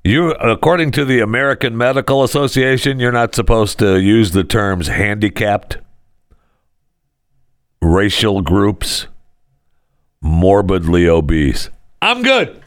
you, 0.03 0.31
according 0.31 0.91
to 0.91 1.05
the 1.05 1.19
American 1.19 1.77
Medical 1.77 2.23
Association, 2.23 2.99
you're 2.99 3.11
not 3.11 3.35
supposed 3.35 3.77
to 3.79 3.99
use 3.99 4.31
the 4.31 4.43
terms 4.43 4.87
handicapped, 4.87 5.77
racial 7.81 8.41
groups, 8.41 9.07
morbidly 10.21 11.07
obese. 11.07 11.69
I'm 12.01 12.21
good. 12.21 12.61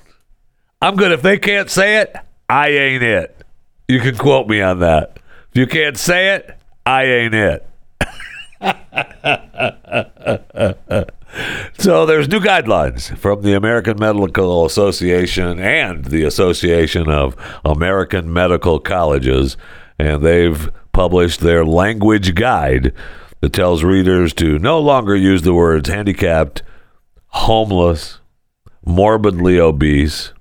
I'm 0.83 0.97
good. 0.97 1.13
If 1.13 1.23
they 1.23 1.39
can't 1.39 1.71
say 1.71 1.99
it, 1.99 2.15
I 2.49 2.69
ain't 2.69 3.03
it. 3.03 3.43
You 3.89 4.01
can 4.01 4.17
quote 4.17 4.49
me 4.49 4.61
on 4.61 4.81
that. 4.81 5.19
If 5.51 5.59
you 5.59 5.67
can't 5.67 5.97
say 5.97 6.35
it, 6.35 6.59
I 6.85 7.05
ain't 7.05 7.35
it. 7.35 7.67
so 11.79 12.07
there's 12.07 12.29
new 12.29 12.41
guidelines 12.41 13.17
from 13.19 13.43
the 13.43 13.55
American 13.55 13.99
Medical 13.99 14.67
Association 14.67 15.59
and 15.59 16.05
the 16.07 16.25
Association 16.25 17.09
of 17.09 17.37
American 17.65 18.33
Medical 18.33 18.79
Colleges, 18.79 19.57
and 19.99 20.23
they've 20.23 20.71
published 20.93 21.41
their 21.41 21.65
language 21.65 22.35
guide 22.35 22.93
that 23.45 23.53
tells 23.53 23.85
readers 23.85 24.33
to 24.33 24.59
no 24.59 24.81
longer 24.81 25.15
use 25.15 25.43
the 25.43 25.53
words 25.53 25.91
handicapped, 25.91 26.63
homeless, 27.27 28.19
morbidly 28.87 29.61
obese. 29.61 30.33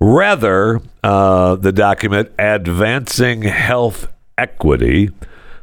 Rather, 0.00 0.80
uh, 1.04 1.54
the 1.54 1.70
document 1.70 2.32
Advancing 2.40 3.42
Health 3.42 4.12
Equity, 4.36 5.10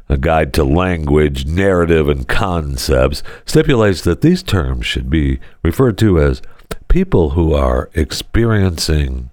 a 0.08 0.16
guide 0.16 0.54
to 0.54 0.64
language, 0.64 1.44
narrative, 1.44 2.08
and 2.08 2.26
concepts, 2.26 3.22
stipulates 3.44 4.00
that 4.00 4.22
these 4.22 4.42
terms 4.42 4.86
should 4.86 5.10
be 5.10 5.38
referred 5.62 5.98
to 5.98 6.18
as 6.18 6.40
people 6.88 7.30
who 7.30 7.52
are 7.52 7.90
experiencing 7.92 9.28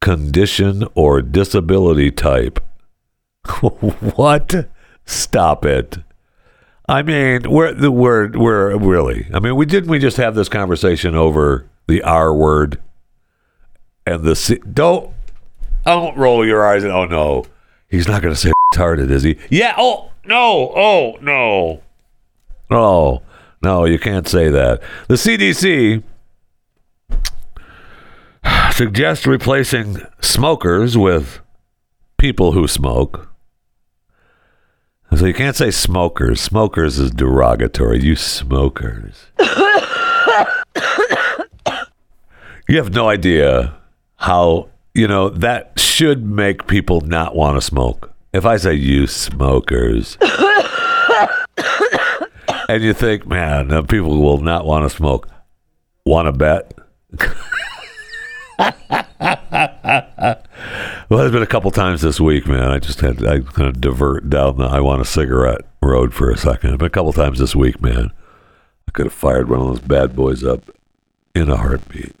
condition 0.00 0.82
or 0.96 1.22
disability 1.22 2.10
type. 2.10 2.58
what? 3.60 4.68
Stop 5.04 5.64
it. 5.64 5.98
I 6.88 7.02
mean, 7.02 7.50
we're 7.50 7.72
the 7.72 7.90
word 7.90 8.36
we're 8.36 8.76
really. 8.76 9.28
I 9.34 9.40
mean, 9.40 9.56
we 9.56 9.66
didn't 9.66 9.90
we 9.90 9.98
just 9.98 10.16
have 10.18 10.34
this 10.34 10.48
conversation 10.48 11.14
over 11.14 11.68
the 11.88 12.02
R 12.02 12.32
word 12.32 12.80
and 14.06 14.22
the 14.22 14.36
C, 14.36 14.58
don't 14.58 15.12
don't 15.84 16.16
roll 16.16 16.46
your 16.46 16.64
eyes 16.64 16.84
and 16.84 16.92
oh 16.92 17.06
no, 17.06 17.44
he's 17.88 18.06
not 18.06 18.22
going 18.22 18.34
to 18.34 18.40
say 18.40 18.52
retarded, 18.72 19.10
is 19.10 19.24
he? 19.24 19.36
Yeah. 19.50 19.74
Oh 19.76 20.10
no. 20.24 20.72
Oh 20.74 21.18
no. 21.20 21.82
Oh 22.70 23.22
no, 23.62 23.84
you 23.84 23.98
can't 23.98 24.28
say 24.28 24.48
that. 24.48 24.80
The 25.08 25.14
CDC 25.14 26.04
suggests 28.72 29.26
replacing 29.26 29.98
smokers 30.20 30.96
with 30.96 31.40
people 32.16 32.52
who 32.52 32.68
smoke. 32.68 33.28
So 35.16 35.24
you 35.24 35.32
can't 35.32 35.56
say 35.56 35.70
smokers. 35.70 36.42
Smokers 36.42 36.98
is 36.98 37.10
derogatory. 37.10 38.02
You 38.02 38.16
smokers. 38.16 39.28
you 42.68 42.76
have 42.76 42.92
no 42.92 43.08
idea 43.08 43.78
how, 44.16 44.68
you 44.92 45.08
know, 45.08 45.30
that 45.30 45.78
should 45.78 46.26
make 46.26 46.66
people 46.66 47.00
not 47.00 47.34
want 47.34 47.56
to 47.56 47.62
smoke. 47.62 48.12
If 48.34 48.44
I 48.44 48.58
say 48.58 48.74
you 48.74 49.06
smokers, 49.06 50.18
and 52.68 52.82
you 52.82 52.92
think, 52.92 53.26
man, 53.26 53.86
people 53.86 54.20
will 54.20 54.42
not 54.42 54.66
want 54.66 54.84
to 54.84 54.94
smoke, 54.94 55.30
want 56.04 56.26
to 56.26 56.32
bet? 56.32 56.74
Well, 61.08 61.20
there's 61.20 61.32
been 61.32 61.42
a 61.42 61.46
couple 61.46 61.70
times 61.70 62.02
this 62.02 62.20
week, 62.20 62.48
man. 62.48 62.70
I 62.70 62.78
just 62.80 63.00
had 63.00 63.24
I 63.24 63.38
kind 63.40 63.68
of 63.68 63.80
divert 63.80 64.28
down 64.28 64.56
the 64.56 64.64
I 64.64 64.80
want 64.80 65.00
a 65.02 65.04
cigarette 65.04 65.60
road 65.80 66.12
for 66.12 66.30
a 66.30 66.36
second. 66.36 66.74
It's 66.74 66.82
a 66.82 66.90
couple 66.90 67.12
times 67.12 67.38
this 67.38 67.54
week, 67.54 67.80
man. 67.80 68.10
I 68.88 68.90
could 68.90 69.06
have 69.06 69.12
fired 69.12 69.48
one 69.48 69.60
of 69.60 69.66
those 69.68 69.80
bad 69.80 70.16
boys 70.16 70.42
up 70.42 70.68
in 71.34 71.48
a 71.48 71.56
heartbeat. 71.56 72.14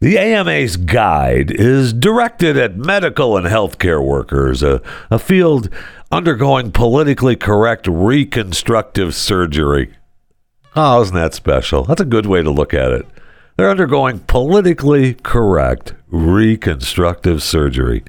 The 0.00 0.18
AMA's 0.18 0.76
guide 0.76 1.50
is 1.50 1.94
directed 1.94 2.58
at 2.58 2.76
medical 2.76 3.38
and 3.38 3.46
healthcare 3.46 4.04
workers, 4.04 4.62
a, 4.62 4.82
a 5.10 5.18
field 5.18 5.70
undergoing 6.12 6.72
politically 6.72 7.36
correct 7.36 7.86
reconstructive 7.86 9.14
surgery. 9.14 9.94
Oh, 10.76 11.00
isn't 11.00 11.14
that 11.14 11.32
special? 11.32 11.84
That's 11.84 12.02
a 12.02 12.04
good 12.04 12.26
way 12.26 12.42
to 12.42 12.50
look 12.50 12.74
at 12.74 12.92
it. 12.92 13.06
They're 13.56 13.70
undergoing 13.70 14.18
politically 14.20 15.14
correct 15.14 15.94
reconstructive 16.08 17.40
surgery. 17.40 18.02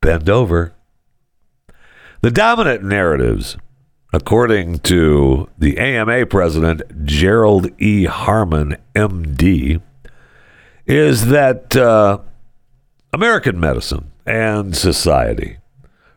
Bend 0.00 0.30
over. 0.30 0.72
The 2.20 2.30
dominant 2.30 2.84
narratives, 2.84 3.56
according 4.12 4.78
to 4.80 5.50
the 5.58 5.78
AMA 5.78 6.26
president, 6.26 7.04
Gerald 7.04 7.70
E. 7.80 8.04
Harmon, 8.04 8.76
MD, 8.94 9.82
is 10.86 11.26
that 11.26 11.76
uh, 11.76 12.18
American 13.12 13.58
medicine 13.58 14.12
and 14.24 14.76
society 14.76 15.56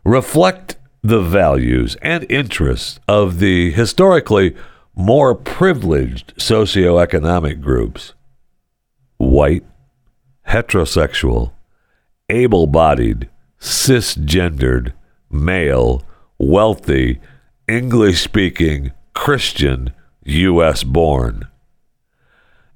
reflect 0.04 0.76
the 1.02 1.20
values 1.20 1.96
and 2.00 2.30
interests 2.30 3.00
of 3.08 3.40
the 3.40 3.72
historically 3.72 4.54
more 4.94 5.34
privileged 5.34 6.36
socioeconomic 6.36 7.60
groups 7.60 8.14
white, 9.18 9.64
heterosexual, 10.48 11.52
able 12.28 12.66
bodied, 12.66 13.28
cisgendered, 13.60 14.92
male, 15.30 16.02
wealthy, 16.38 17.20
English 17.68 18.22
speaking, 18.22 18.92
Christian, 19.14 19.92
U.S. 20.24 20.82
born. 20.84 21.48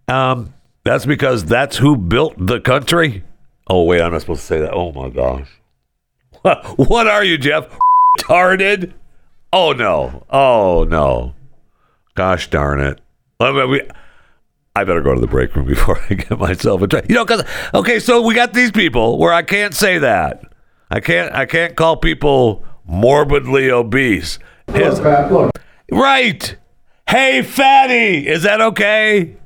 Um, 0.09 0.53
that's 0.85 1.07
because 1.07 1.45
that's 1.45 1.77
who 1.79 1.97
built 1.97 2.35
the 2.37 2.61
country. 2.61 3.25
Oh, 3.69 3.85
wait, 3.85 4.03
I'm 4.03 4.13
not 4.13 4.21
supposed 4.23 4.41
to 4.41 4.47
say 4.47 4.61
that. 4.61 4.75
Oh, 4.75 4.93
my 4.93 5.09
gosh. 5.09 5.49
What 6.77 7.07
are 7.07 7.23
you, 7.23 7.39
Jeff? 7.39 7.79
Retarded? 8.19 8.93
Oh, 9.53 9.73
no. 9.73 10.25
Oh, 10.29 10.85
no. 10.89 11.35
Gosh 12.15 12.51
darn 12.51 12.81
it. 12.81 13.01
I, 13.39 13.53
mean, 13.53 13.71
we, 13.71 13.83
I 14.75 14.85
better 14.85 15.03
go 15.03 15.15
to 15.15 15.21
the 15.21 15.27
break 15.27 15.55
room 15.55 15.67
before 15.67 15.99
I 16.11 16.15
get 16.15 16.39
myself 16.39 16.83
in 16.83 16.89
trouble. 16.89 17.07
You 17.09 17.15
know, 17.17 17.25
because, 17.25 17.45
okay, 17.75 17.99
so 18.01 18.23
we 18.23 18.35
got 18.35 18.53
these 18.55 18.71
people 18.71 19.19
where 19.19 19.33
I 19.33 19.43
can't 19.43 19.75
say 19.75 19.99
that. 19.99 20.43
I 20.91 21.01
can't, 21.01 21.35
I 21.35 21.47
can't 21.47 21.77
call 21.77 21.97
people 21.97 22.65
morbidly 22.87 23.71
obese. 23.71 24.39
His- 24.73 25.01
Look, 25.01 25.53
right. 25.91 26.57
Hey, 27.09 27.43
fatty. 27.43 28.27
Is 28.27 28.43
that 28.45 28.61
okay? 28.61 29.37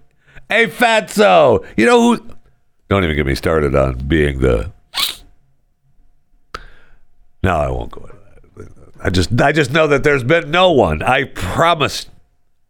Hey, 0.49 0.67
fatso. 0.69 1.65
You 1.77 1.87
know 1.87 2.01
who? 2.17 2.31
Don't 2.89 3.03
even 3.03 3.17
get 3.17 3.27
me 3.27 3.35
started 3.35 3.75
on 3.75 3.97
being 4.07 4.39
the. 4.41 4.73
No, 7.43 7.57
I 7.57 7.69
won't 7.71 7.91
go 7.91 8.03
into 8.03 8.17
that. 8.73 8.93
I 9.03 9.11
just, 9.11 9.41
I 9.41 9.53
just 9.53 9.73
know 9.73 9.87
that 9.89 10.05
there's 10.05 10.25
been 10.25 10.51
no 10.51 10.71
one. 10.71 11.03
I 11.03 11.25
promise, 11.25 12.07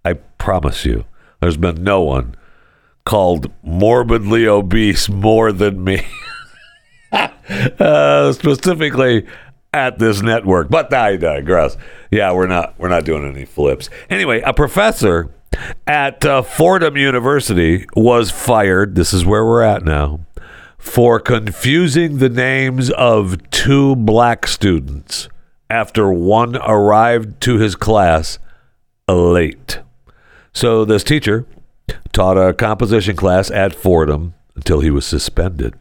I 0.04 0.14
promise 0.14 0.84
you, 0.84 1.04
there's 1.40 1.56
been 1.56 1.82
no 1.82 2.02
one 2.02 2.34
called 3.06 3.50
morbidly 3.62 4.46
obese 4.46 5.08
more 5.08 5.52
than 5.52 5.82
me. 5.82 6.06
uh, 7.12 8.32
specifically, 8.32 9.26
at 9.72 9.98
this 9.98 10.22
network. 10.22 10.68
But 10.70 10.92
I 10.92 11.16
digress. 11.16 11.76
Yeah, 12.10 12.32
we're 12.32 12.46
not 12.46 12.74
we're 12.78 12.88
not 12.88 13.04
doing 13.04 13.30
any 13.30 13.44
flips. 13.44 13.90
Anyway, 14.08 14.40
a 14.40 14.52
professor 14.52 15.30
at 15.86 16.24
uh, 16.24 16.42
Fordham 16.42 16.96
University 16.96 17.86
was 17.94 18.30
fired. 18.30 18.94
This 18.94 19.12
is 19.12 19.24
where 19.24 19.44
we're 19.44 19.62
at 19.62 19.84
now 19.84 20.20
for 20.78 21.18
confusing 21.18 22.18
the 22.18 22.28
names 22.28 22.90
of 22.90 23.50
two 23.50 23.96
black 23.96 24.46
students 24.46 25.28
after 25.68 26.12
one 26.12 26.56
arrived 26.56 27.40
to 27.42 27.58
his 27.58 27.74
class 27.74 28.38
late. 29.08 29.80
So 30.52 30.84
this 30.84 31.02
teacher 31.02 31.44
taught 32.12 32.38
a 32.38 32.54
composition 32.54 33.16
class 33.16 33.50
at 33.50 33.74
Fordham 33.74 34.34
until 34.54 34.80
he 34.80 34.90
was 34.90 35.06
suspended. 35.06 35.74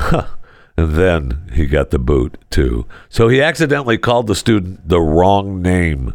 Huh. 0.00 0.28
And 0.76 0.94
then 0.94 1.50
he 1.52 1.66
got 1.66 1.90
the 1.90 1.98
boot 1.98 2.38
too. 2.50 2.86
So 3.08 3.28
he 3.28 3.42
accidentally 3.42 3.98
called 3.98 4.28
the 4.28 4.36
student 4.36 4.88
the 4.88 5.00
wrong 5.00 5.60
name. 5.60 6.14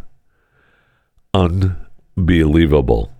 Unbelievable. 1.33 3.11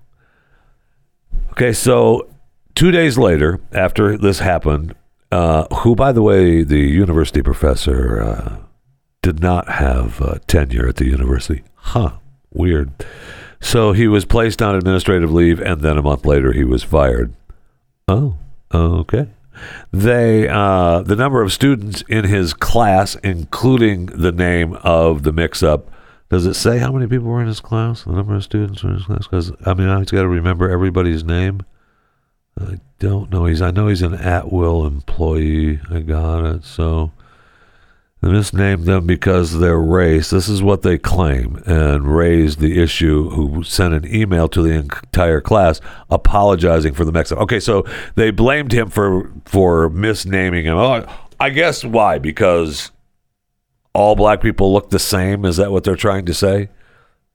Okay, 1.52 1.74
so 1.74 2.30
two 2.76 2.92
days 2.92 3.18
later, 3.18 3.60
after 3.74 4.18
this 4.18 4.40
happened, 4.40 4.96
uh, 5.32 5.66
who, 5.78 5.96
by 5.96 6.12
the 6.12 6.22
way, 6.22 6.64
the 6.64 6.80
university 6.80 7.42
professor 7.42 8.22
uh, 8.22 8.58
did 9.22 9.40
not 9.42 9.68
have 9.68 10.22
uh, 10.22 10.36
tenure 10.48 10.88
at 10.88 10.96
the 10.96 11.06
university. 11.06 11.64
Huh, 11.76 12.14
weird. 12.54 12.92
So 13.64 13.94
he 13.94 14.08
was 14.08 14.26
placed 14.26 14.62
on 14.62 14.76
administrative 14.76 15.32
leave, 15.32 15.62
and 15.62 15.82
then 15.82 15.98
a 15.98 16.02
month 16.02 16.26
later, 16.26 16.52
he 16.52 16.66
was 16.66 16.84
fired. 16.84 17.34
Oh, 18.10 18.38
okay. 18.74 19.30
They, 19.92 20.50
uh, 20.50 21.02
the 21.02 21.16
number 21.16 21.42
of 21.42 21.54
students 21.54 22.04
in 22.10 22.26
his 22.26 22.54
class, 22.54 23.16
including 23.24 24.08
the 24.08 24.34
name 24.34 24.74
of 24.84 25.24
the 25.24 25.32
mix-up, 25.32 25.90
does 26.30 26.46
it 26.46 26.56
say 26.56 26.78
how 26.78 26.92
many 26.92 27.08
people 27.08 27.28
were 27.28 27.42
in 27.42 27.48
his 27.48 27.62
class? 27.62 28.04
The 28.04 28.12
number 28.12 28.36
of 28.36 28.44
students 28.44 28.84
were 28.84 28.90
in 28.90 28.98
his 28.98 29.06
class? 29.06 29.28
Because 29.28 29.52
I 29.66 29.74
mean, 29.74 29.88
I've 29.88 30.12
got 30.12 30.24
to 30.24 30.28
remember 30.28 30.70
everybody's 30.70 31.24
name. 31.24 31.62
I 32.60 32.80
don't 33.00 33.32
know. 33.32 33.46
He's 33.46 33.62
I 33.62 33.72
know 33.72 33.88
he's 33.88 34.02
an 34.02 34.14
at-will 34.14 34.86
employee. 34.86 35.80
I 35.90 36.02
got 36.02 36.46
it. 36.46 36.66
So 36.66 37.12
they 38.24 38.32
misnamed 38.32 38.86
them 38.86 39.06
because 39.06 39.60
their 39.60 39.78
race. 39.78 40.30
This 40.30 40.48
is 40.48 40.64
what 40.64 40.82
they 40.82 40.98
claim, 40.98 41.62
and 41.66 42.16
raised 42.16 42.60
the 42.60 42.82
issue. 42.82 43.30
Who 43.32 43.64
sent 43.64 43.94
an 43.94 44.08
email 44.08 44.48
to 44.48 44.62
the 44.62 44.70
entire 44.70 45.42
class 45.42 45.82
apologizing 46.10 46.94
for 46.94 47.04
the 47.04 47.12
mix-up. 47.12 47.40
Okay, 47.40 47.60
so 47.60 47.86
they 48.16 48.32
blamed 48.32 48.72
him 48.72 48.90
for 48.90 49.30
for 49.44 49.90
misnaming 49.90 50.64
him. 50.64 50.78
Oh, 50.78 51.06
I 51.38 51.50
guess 51.50 51.84
why? 51.84 52.18
Because 52.18 52.92
all 53.94 54.16
black 54.16 54.40
people 54.40 54.72
look 54.72 54.90
the 54.90 55.00
same. 55.00 55.44
Is 55.44 55.58
that 55.58 55.74
what 55.74 55.84
they're 55.84 55.98
trying 55.98 56.26
to 56.28 56.34
say? 56.34 56.70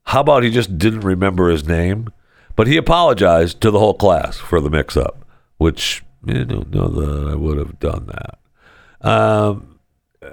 How 0.05 0.21
about 0.21 0.43
he 0.43 0.51
just 0.51 0.79
didn't 0.79 1.01
remember 1.01 1.51
his 1.51 1.69
name? 1.69 2.09
But 2.57 2.67
he 2.67 2.79
apologized 2.79 3.61
to 3.61 3.71
the 3.71 3.79
whole 3.79 3.93
class 3.93 4.39
for 4.39 4.59
the 4.59 4.71
mix 4.71 4.97
up, 4.97 5.23
which 5.59 6.03
I 6.27 6.45
don't 6.45 6.71
know 6.71 6.89
that 6.89 7.31
I 7.31 7.35
would 7.35 7.59
have 7.59 7.79
done 7.79 8.07
that. 8.07 8.39
Um, 9.07 9.68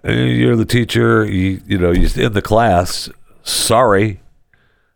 you're 0.04 0.56
the 0.56 0.66
teacher, 0.66 1.26
you, 1.26 1.62
you 1.66 1.78
know, 1.78 1.92
you're 1.92 2.26
in 2.26 2.34
the 2.34 2.42
class. 2.42 3.10
Sorry, 3.44 4.22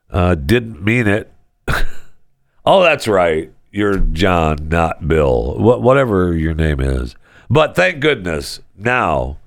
uh, 0.09 0.35
didn't 0.35 0.83
mean 0.83 1.07
it. 1.07 1.31
oh, 2.65 2.81
that's 2.83 3.07
right. 3.07 3.51
You're 3.71 3.97
John, 3.97 4.69
not 4.69 5.07
Bill. 5.07 5.53
Wh- 5.53 5.81
whatever 5.81 6.35
your 6.35 6.53
name 6.53 6.79
is. 6.79 7.15
But 7.49 7.75
thank 7.75 7.99
goodness 7.99 8.61
now 8.77 9.37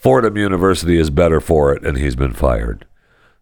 Fordham 0.00 0.36
University 0.36 0.96
is 0.96 1.10
better 1.10 1.40
for 1.40 1.74
it, 1.74 1.84
and 1.84 1.98
he's 1.98 2.16
been 2.16 2.32
fired. 2.32 2.86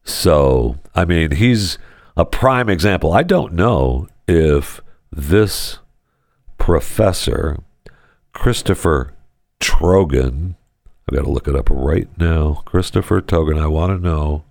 So, 0.02 0.78
I 0.94 1.04
mean, 1.04 1.32
he's 1.32 1.78
a 2.16 2.24
prime 2.24 2.68
example. 2.68 3.12
I 3.12 3.22
don't 3.22 3.52
know 3.52 4.08
if 4.26 4.80
this 5.12 5.78
professor, 6.58 7.62
Christopher 8.32 9.12
Trogan, 9.60 10.56
I've 11.08 11.16
got 11.16 11.24
to 11.24 11.30
look 11.30 11.48
it 11.48 11.56
up 11.56 11.70
right 11.70 12.08
now. 12.18 12.62
Christopher 12.66 13.22
Trogan, 13.22 13.58
I 13.58 13.66
want 13.66 13.92
to 13.96 14.06
know 14.06 14.44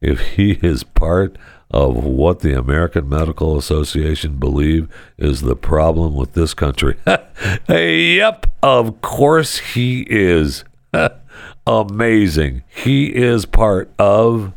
if 0.00 0.20
he 0.20 0.52
is 0.62 0.84
part 0.84 1.36
of 1.72 2.04
what 2.04 2.38
the 2.38 2.56
American 2.56 3.08
Medical 3.08 3.58
Association 3.58 4.36
believe 4.36 4.88
is 5.16 5.40
the 5.40 5.56
problem 5.56 6.14
with 6.14 6.34
this 6.34 6.54
country. 6.54 6.96
yep, 7.68 8.46
of 8.62 9.00
course 9.00 9.58
he 9.58 10.06
is. 10.08 10.62
Amazing. 11.66 12.62
He 12.68 13.12
is 13.12 13.44
part 13.44 13.90
of 13.98 14.52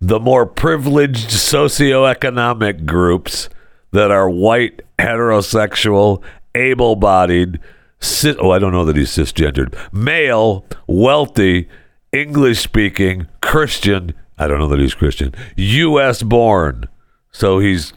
the 0.00 0.18
more 0.18 0.46
privileged 0.46 1.28
socioeconomic 1.28 2.86
groups 2.86 3.50
that 3.90 4.10
are 4.10 4.30
white, 4.30 4.80
heterosexual, 4.98 6.22
able 6.54 6.96
bodied, 6.96 7.60
cis- 8.00 8.36
oh, 8.40 8.50
I 8.50 8.58
don't 8.58 8.72
know 8.72 8.84
that 8.84 8.96
he's 8.96 9.10
cisgendered, 9.10 9.74
male, 9.92 10.64
wealthy, 10.86 11.68
English 12.12 12.60
speaking, 12.60 13.28
Christian, 13.40 14.14
I 14.38 14.48
don't 14.48 14.58
know 14.58 14.68
that 14.68 14.80
he's 14.80 14.94
Christian, 14.94 15.34
U.S. 15.56 16.22
born. 16.22 16.88
So 17.30 17.58
he's 17.58 17.92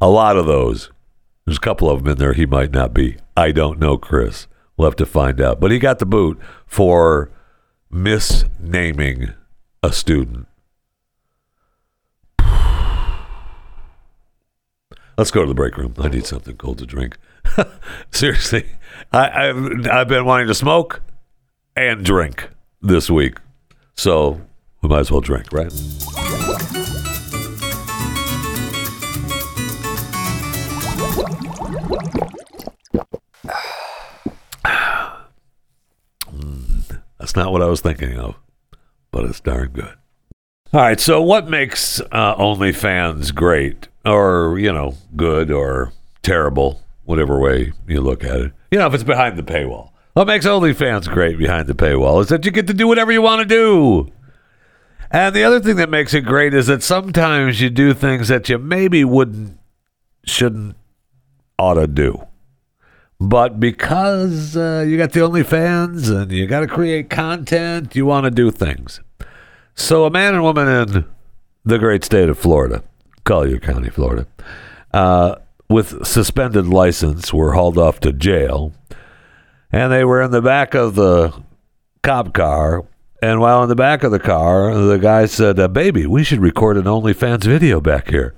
a 0.00 0.08
lot 0.08 0.36
of 0.36 0.46
those. 0.46 0.90
There's 1.44 1.58
a 1.58 1.60
couple 1.60 1.90
of 1.90 2.02
them 2.02 2.12
in 2.12 2.18
there 2.18 2.32
he 2.32 2.46
might 2.46 2.70
not 2.70 2.94
be. 2.94 3.16
I 3.36 3.50
don't 3.52 3.78
know, 3.78 3.98
Chris. 3.98 4.46
We'll 4.76 4.88
have 4.88 4.96
to 4.96 5.06
find 5.06 5.40
out. 5.40 5.60
But 5.60 5.72
he 5.72 5.78
got 5.78 5.98
the 5.98 6.06
boot 6.06 6.40
for 6.66 7.30
misnaming 7.92 9.34
a 9.82 9.92
student. 9.92 10.46
Let's 15.18 15.30
go 15.30 15.42
to 15.42 15.48
the 15.48 15.54
break 15.54 15.76
room. 15.76 15.94
I 15.98 16.08
need 16.08 16.26
something 16.26 16.56
cold 16.56 16.78
to 16.78 16.86
drink. 16.86 17.18
Seriously, 18.10 18.66
I, 19.12 19.48
I've, 19.48 19.86
I've 19.86 20.08
been 20.08 20.24
wanting 20.24 20.46
to 20.48 20.54
smoke 20.54 21.02
and 21.76 22.04
drink 22.04 22.48
this 22.82 23.10
week. 23.10 23.38
So 23.94 24.40
we 24.82 24.88
might 24.88 25.00
as 25.00 25.10
well 25.10 25.20
drink, 25.20 25.52
right? 25.52 25.72
That's 37.18 37.36
not 37.36 37.52
what 37.52 37.62
I 37.62 37.66
was 37.66 37.80
thinking 37.80 38.18
of, 38.18 38.36
but 39.10 39.24
it's 39.24 39.40
darn 39.40 39.70
good. 39.70 39.94
All 40.74 40.80
right, 40.82 41.00
so 41.00 41.22
what 41.22 41.48
makes 41.48 41.98
uh, 42.12 42.34
OnlyFans 42.36 43.34
great, 43.34 43.88
or 44.04 44.58
you 44.58 44.70
know, 44.70 44.96
good 45.16 45.50
or 45.50 45.92
terrible, 46.22 46.82
whatever 47.04 47.40
way 47.40 47.72
you 47.86 48.00
look 48.00 48.24
at 48.24 48.40
it? 48.40 48.52
You 48.70 48.78
know, 48.78 48.86
if 48.86 48.94
it's 48.94 49.04
behind 49.04 49.36
the 49.36 49.42
paywall, 49.42 49.90
what 50.14 50.26
makes 50.26 50.46
OnlyFans 50.46 51.08
great 51.08 51.38
behind 51.38 51.66
the 51.66 51.74
paywall 51.74 52.20
is 52.20 52.28
that 52.28 52.44
you 52.44 52.50
get 52.50 52.66
to 52.68 52.74
do 52.74 52.86
whatever 52.86 53.12
you 53.12 53.22
want 53.22 53.42
to 53.42 53.46
do. 53.46 54.12
And 55.10 55.34
the 55.34 55.44
other 55.44 55.60
thing 55.60 55.76
that 55.76 55.90
makes 55.90 56.14
it 56.14 56.22
great 56.22 56.54
is 56.54 56.66
that 56.66 56.82
sometimes 56.82 57.60
you 57.60 57.70
do 57.70 57.94
things 57.94 58.28
that 58.28 58.48
you 58.48 58.58
maybe 58.58 59.04
wouldn't, 59.04 59.58
shouldn't, 60.24 60.76
ought 61.58 61.74
to 61.74 61.86
do. 61.86 62.26
But 63.20 63.60
because 63.60 64.56
uh, 64.56 64.84
you 64.86 64.96
got 64.96 65.12
the 65.12 65.20
OnlyFans 65.20 66.10
and 66.10 66.32
you 66.32 66.46
got 66.46 66.60
to 66.60 66.66
create 66.66 67.10
content, 67.10 67.94
you 67.94 68.06
want 68.06 68.24
to 68.24 68.30
do 68.30 68.50
things. 68.50 69.00
So 69.74 70.04
a 70.04 70.10
man 70.10 70.34
and 70.34 70.42
woman 70.42 70.68
in 70.68 71.04
the 71.64 71.78
great 71.78 72.04
state 72.04 72.28
of 72.28 72.38
Florida, 72.38 72.82
Collier 73.24 73.58
County, 73.58 73.90
Florida, 73.90 74.26
uh, 74.92 75.36
with 75.74 76.06
suspended 76.06 76.68
license 76.68 77.34
were 77.34 77.54
hauled 77.54 77.76
off 77.76 77.98
to 77.98 78.12
jail. 78.12 78.72
And 79.72 79.90
they 79.90 80.04
were 80.04 80.22
in 80.22 80.30
the 80.30 80.40
back 80.40 80.72
of 80.72 80.94
the 80.94 81.34
cop 82.00 82.32
car. 82.32 82.86
And 83.20 83.40
while 83.40 83.60
in 83.64 83.68
the 83.68 83.74
back 83.74 84.04
of 84.04 84.12
the 84.12 84.20
car, 84.20 84.72
the 84.72 84.98
guy 84.98 85.26
said, 85.26 85.58
uh, 85.58 85.66
Baby, 85.66 86.06
we 86.06 86.22
should 86.22 86.38
record 86.38 86.76
an 86.76 86.84
OnlyFans 86.84 87.42
video 87.42 87.80
back 87.80 88.08
here. 88.08 88.36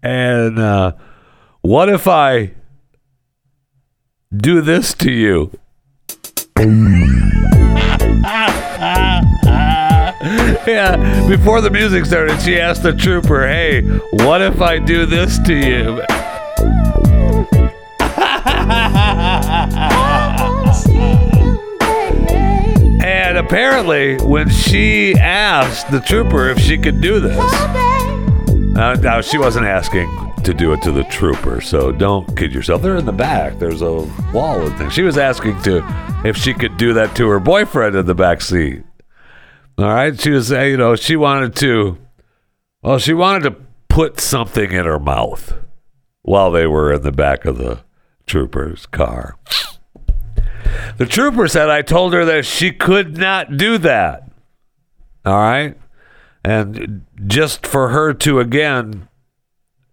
And 0.00 0.60
uh, 0.60 0.92
what 1.60 1.88
if 1.88 2.06
I 2.06 2.52
do 4.32 4.60
this 4.60 4.94
to 4.94 5.10
you? 5.10 5.50
yeah, 10.66 11.26
before 11.26 11.62
the 11.62 11.70
music 11.70 12.04
started, 12.04 12.38
she 12.42 12.60
asked 12.60 12.82
the 12.82 12.92
trooper, 12.92 13.46
Hey, 13.46 13.80
what 14.24 14.42
if 14.42 14.60
I 14.60 14.78
do 14.78 15.06
this 15.06 15.38
to 15.38 15.54
you? 15.54 16.02
and 23.02 23.38
apparently, 23.38 24.18
when 24.18 24.50
she 24.50 25.14
asked 25.14 25.90
the 25.90 26.00
trooper 26.00 26.50
if 26.50 26.58
she 26.58 26.76
could 26.76 27.00
do 27.00 27.20
this, 27.20 27.38
uh, 28.76 28.98
now 29.02 29.22
she 29.22 29.38
wasn't 29.38 29.64
asking 29.64 30.10
to 30.44 30.52
do 30.52 30.74
it 30.74 30.82
to 30.82 30.92
the 30.92 31.04
trooper, 31.04 31.62
so 31.62 31.90
don't 31.90 32.36
kid 32.36 32.52
yourself. 32.52 32.82
They're 32.82 32.96
in 32.96 33.06
the 33.06 33.12
back. 33.12 33.58
There's 33.58 33.80
a 33.80 33.92
wall 34.34 34.60
and 34.60 34.76
things. 34.76 34.92
She 34.92 35.02
was 35.02 35.16
asking 35.16 35.62
to 35.62 35.82
if 36.22 36.36
she 36.36 36.52
could 36.52 36.76
do 36.76 36.92
that 36.94 37.16
to 37.16 37.28
her 37.28 37.40
boyfriend 37.40 37.96
in 37.96 38.04
the 38.04 38.14
back 38.14 38.42
seat. 38.42 38.82
All 39.78 39.86
right. 39.86 40.18
She 40.18 40.30
was 40.30 40.50
you 40.50 40.76
know, 40.76 40.96
she 40.96 41.16
wanted 41.16 41.56
to, 41.56 41.98
well, 42.82 42.98
she 42.98 43.14
wanted 43.14 43.42
to 43.44 43.56
put 43.88 44.20
something 44.20 44.70
in 44.72 44.84
her 44.84 45.00
mouth 45.00 45.54
while 46.22 46.50
they 46.50 46.66
were 46.66 46.92
in 46.92 47.02
the 47.02 47.12
back 47.12 47.44
of 47.44 47.58
the 47.58 47.80
trooper's 48.26 48.86
car. 48.86 49.36
The 50.98 51.06
trooper 51.06 51.48
said, 51.48 51.70
I 51.70 51.82
told 51.82 52.12
her 52.12 52.24
that 52.24 52.44
she 52.46 52.70
could 52.72 53.16
not 53.16 53.56
do 53.56 53.78
that. 53.78 54.30
All 55.24 55.34
right. 55.34 55.76
And 56.44 57.04
just 57.26 57.66
for 57.66 57.88
her 57.88 58.14
to 58.14 58.40
again 58.40 59.08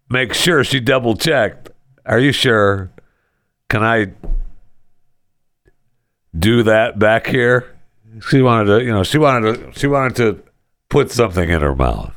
make 0.09 0.33
sure 0.33 0.63
she 0.63 0.79
double 0.79 1.15
checked, 1.15 1.69
are 2.05 2.19
you 2.19 2.31
sure? 2.31 2.91
Can 3.69 3.83
I 3.83 4.13
do 6.37 6.63
that 6.63 6.99
back 6.99 7.27
here? 7.27 7.76
She 8.21 8.41
wanted 8.41 8.65
to, 8.65 8.85
you 8.85 8.91
know, 8.91 9.03
she 9.03 9.17
wanted 9.17 9.73
to, 9.73 9.79
she 9.79 9.87
wanted 9.87 10.15
to 10.17 10.43
put 10.89 11.11
something 11.11 11.49
in 11.49 11.61
her 11.61 11.75
mouth. 11.75 12.13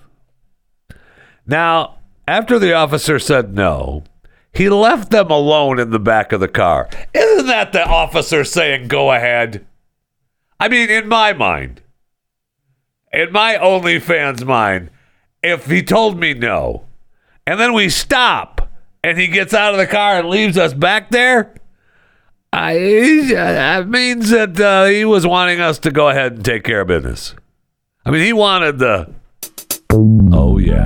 Now, 1.46 1.98
after 2.28 2.58
the 2.58 2.72
officer 2.72 3.18
said 3.18 3.54
no, 3.54 4.04
he 4.52 4.68
left 4.68 5.10
them 5.10 5.30
alone 5.30 5.78
in 5.78 5.90
the 5.90 5.98
back 5.98 6.32
of 6.32 6.40
the 6.40 6.48
car. 6.48 6.88
Isn't 7.14 7.46
that 7.46 7.72
the 7.72 7.86
officer 7.86 8.44
saying, 8.44 8.88
go 8.88 9.12
ahead? 9.12 9.66
I 10.58 10.68
mean, 10.68 10.90
in 10.90 11.08
my 11.08 11.32
mind, 11.32 11.82
in 13.12 13.32
my 13.32 13.56
OnlyFans 13.56 14.44
mind, 14.44 14.90
if 15.42 15.66
he 15.66 15.82
told 15.82 16.18
me 16.18 16.34
no, 16.34 16.84
and 17.46 17.58
then 17.58 17.72
we 17.72 17.88
stop 17.88 18.70
and 19.02 19.18
he 19.18 19.26
gets 19.26 19.54
out 19.54 19.72
of 19.72 19.78
the 19.78 19.86
car 19.86 20.18
and 20.18 20.28
leaves 20.28 20.58
us 20.58 20.74
back 20.74 21.10
there, 21.10 21.54
I, 22.52 22.74
that 23.30 23.88
means 23.88 24.30
that 24.30 24.58
uh, 24.60 24.86
he 24.86 25.04
was 25.04 25.26
wanting 25.26 25.60
us 25.60 25.78
to 25.80 25.90
go 25.90 26.08
ahead 26.08 26.32
and 26.32 26.44
take 26.44 26.64
care 26.64 26.80
of 26.80 26.88
business. 26.88 27.34
I 28.04 28.10
mean, 28.10 28.24
he 28.24 28.32
wanted 28.32 28.78
the. 28.78 29.12
Oh, 30.32 30.58
yeah. 30.58 30.84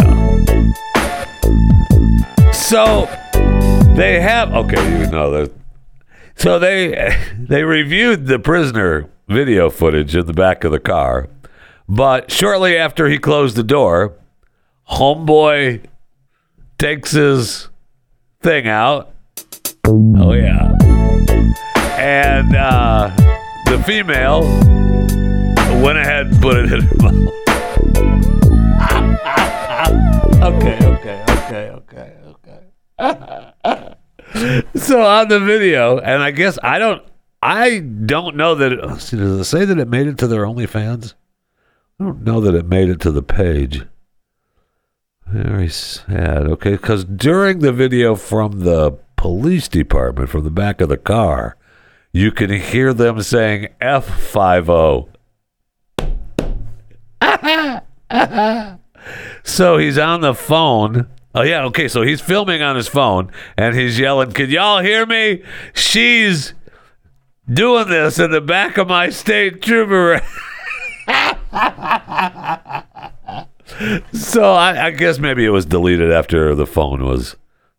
So 2.52 3.06
they 3.94 4.20
have 4.20 4.52
okay, 4.52 4.98
you 4.98 5.06
know 5.06 5.30
that. 5.30 5.52
So 6.34 6.58
they 6.58 7.16
they 7.38 7.62
reviewed 7.62 8.26
the 8.26 8.38
prisoner 8.40 9.08
video 9.28 9.70
footage 9.70 10.16
in 10.16 10.26
the 10.26 10.32
back 10.32 10.64
of 10.64 10.72
the 10.72 10.80
car, 10.80 11.28
but 11.88 12.32
shortly 12.32 12.76
after 12.76 13.08
he 13.08 13.18
closed 13.18 13.54
the 13.54 13.62
door, 13.62 14.14
homeboy 14.90 15.84
takes 16.78 17.12
his 17.12 17.68
thing 18.40 18.66
out. 18.66 19.12
Oh 19.86 20.32
yeah, 20.32 20.72
and 22.04 22.54
uh, 22.54 23.10
the 23.64 23.82
female 23.86 24.42
went 25.82 25.96
ahead 25.96 26.26
and 26.26 26.42
put 26.42 26.58
it 26.58 26.70
in 26.70 26.82
her 26.82 26.96
mouth. 27.00 27.32
okay, 30.42 30.78
okay, 30.86 31.24
okay, 31.30 31.70
okay, 31.70 32.12
okay. 32.98 33.94
so 34.78 35.02
on 35.02 35.28
the 35.28 35.40
video, 35.40 35.98
and 35.98 36.22
I 36.22 36.30
guess 36.30 36.58
I 36.62 36.78
don't, 36.78 37.02
I 37.42 37.78
don't 37.78 38.36
know 38.36 38.54
that. 38.54 38.72
It, 38.72 38.82
does 38.82 39.12
it 39.14 39.44
say 39.44 39.64
that 39.64 39.78
it 39.78 39.88
made 39.88 40.06
it 40.06 40.18
to 40.18 40.26
their 40.26 40.44
OnlyFans? 40.44 41.14
I 41.98 42.04
don't 42.04 42.22
know 42.22 42.38
that 42.42 42.54
it 42.54 42.66
made 42.66 42.90
it 42.90 43.00
to 43.00 43.12
the 43.12 43.22
page. 43.22 43.86
Very 45.26 45.70
sad. 45.70 46.42
Okay, 46.48 46.72
because 46.72 47.06
during 47.06 47.60
the 47.60 47.72
video 47.72 48.14
from 48.14 48.60
the 48.60 48.92
police 49.16 49.68
department 49.68 50.28
from 50.28 50.44
the 50.44 50.50
back 50.50 50.82
of 50.82 50.90
the 50.90 50.98
car, 50.98 51.56
you 52.14 52.30
can 52.30 52.48
hear 52.48 52.94
them 52.94 53.20
saying 53.22 53.68
F50. 53.82 55.08
so 59.42 59.78
he's 59.78 59.98
on 59.98 60.20
the 60.20 60.32
phone. 60.32 61.08
Oh, 61.34 61.42
yeah. 61.42 61.64
Okay. 61.64 61.88
So 61.88 62.02
he's 62.02 62.20
filming 62.20 62.62
on 62.62 62.76
his 62.76 62.86
phone 62.86 63.32
and 63.56 63.74
he's 63.74 63.98
yelling, 63.98 64.30
Can 64.30 64.48
y'all 64.48 64.80
hear 64.80 65.04
me? 65.04 65.42
She's 65.74 66.54
doing 67.52 67.88
this 67.88 68.20
in 68.20 68.30
the 68.30 68.40
back 68.40 68.78
of 68.78 68.86
my 68.86 69.10
state 69.10 69.60
trooper. 69.60 70.20
so 74.12 74.54
I, 74.54 74.86
I, 74.86 74.90
guess 74.92 75.18
maybe 75.18 75.44
it 75.44 75.50
was 75.50 75.66
deleted 75.66 76.12
after 76.12 76.54
the 76.54 76.66
phone 76.66 77.04
was 77.04 77.34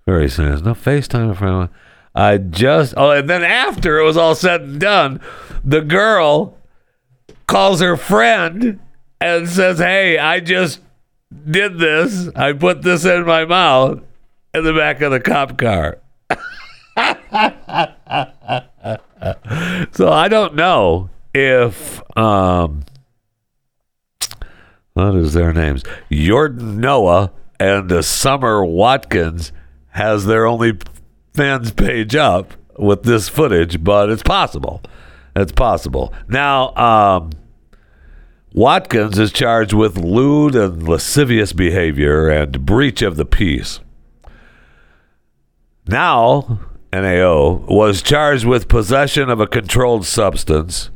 very 0.06 0.30
serious. 0.30 0.62
No 0.62 0.74
FaceTime 0.74 1.32
I 2.16 2.38
just 2.38 2.94
oh, 2.96 3.12
and 3.12 3.30
then 3.30 3.44
after 3.44 4.00
it 4.00 4.06
was 4.06 4.16
all 4.16 4.36
said 4.36 4.62
and 4.62 4.80
done, 4.80 5.20
the 5.66 5.82
girl 5.82 6.58
calls 7.46 7.82
her 7.82 7.98
friend 7.98 8.80
and 9.20 9.50
says, 9.50 9.80
"Hey, 9.80 10.18
I 10.18 10.40
just 10.40 10.80
did 11.50 11.78
this. 11.78 12.30
I 12.36 12.54
put 12.54 12.84
this 12.84 13.04
in 13.04 13.26
my 13.26 13.44
mouth 13.44 14.02
in 14.54 14.64
the 14.64 14.74
back 14.74 15.02
of 15.02 15.12
the 15.12 15.20
cop 15.20 15.58
car." 15.58 15.98
so 19.92 20.10
I 20.10 20.30
don't 20.30 20.56
know 20.56 21.10
if 21.34 22.02
um, 22.18 22.86
what 24.94 25.16
is 25.16 25.34
their 25.34 25.52
names? 25.52 25.84
Jordan 26.10 26.80
Noah 26.80 27.34
and 27.60 28.06
Summer 28.06 28.64
Watkins 28.64 29.52
has 29.90 30.26
their 30.26 30.46
only 30.46 30.78
fans 31.36 31.72
page 31.72 32.16
up 32.16 32.54
with 32.78 33.04
this 33.04 33.30
footage, 33.30 33.84
but 33.84 34.10
it's 34.10 34.24
possible. 34.24 34.82
It's 35.36 35.52
possible. 35.52 36.14
Now, 36.28 36.74
um, 36.76 37.32
Watkins 38.54 39.20
is 39.20 39.34
charged 39.34 39.74
with 39.74 39.98
lewd 39.98 40.56
and 40.56 40.88
lascivious 40.88 41.52
behavior 41.52 42.30
and 42.30 42.66
breach 42.66 43.02
of 43.02 43.18
the 43.18 43.26
peace. 43.26 43.82
Now, 45.88 46.60
Noah 46.94 47.54
was 47.68 48.02
charged 48.02 48.46
with 48.46 48.70
possession 48.70 49.30
of 49.30 49.42
a 49.42 49.48
controlled 49.48 50.06
substance, 50.06 50.90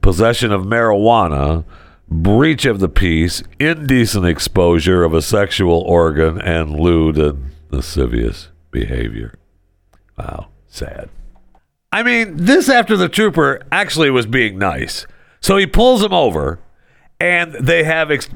possession 0.00 0.52
of 0.52 0.62
marijuana, 0.62 1.64
breach 2.08 2.64
of 2.64 2.78
the 2.78 2.88
peace, 2.88 3.42
indecent 3.58 4.24
exposure 4.24 5.02
of 5.02 5.12
a 5.12 5.22
sexual 5.22 5.80
organ, 5.80 6.40
and 6.40 6.78
lewd 6.78 7.18
and 7.18 7.50
lascivious 7.70 8.50
behavior. 8.70 9.34
Wow, 10.20 10.48
sad. 10.68 11.08
I 11.92 12.02
mean, 12.02 12.36
this 12.36 12.68
after 12.68 12.96
the 12.96 13.08
trooper 13.08 13.62
actually 13.72 14.10
was 14.10 14.26
being 14.26 14.58
nice. 14.58 15.06
So 15.40 15.56
he 15.56 15.66
pulls 15.66 16.02
him 16.02 16.12
over, 16.12 16.60
and 17.18 17.54
they 17.54 17.84
have 17.84 18.10
ex- 18.10 18.28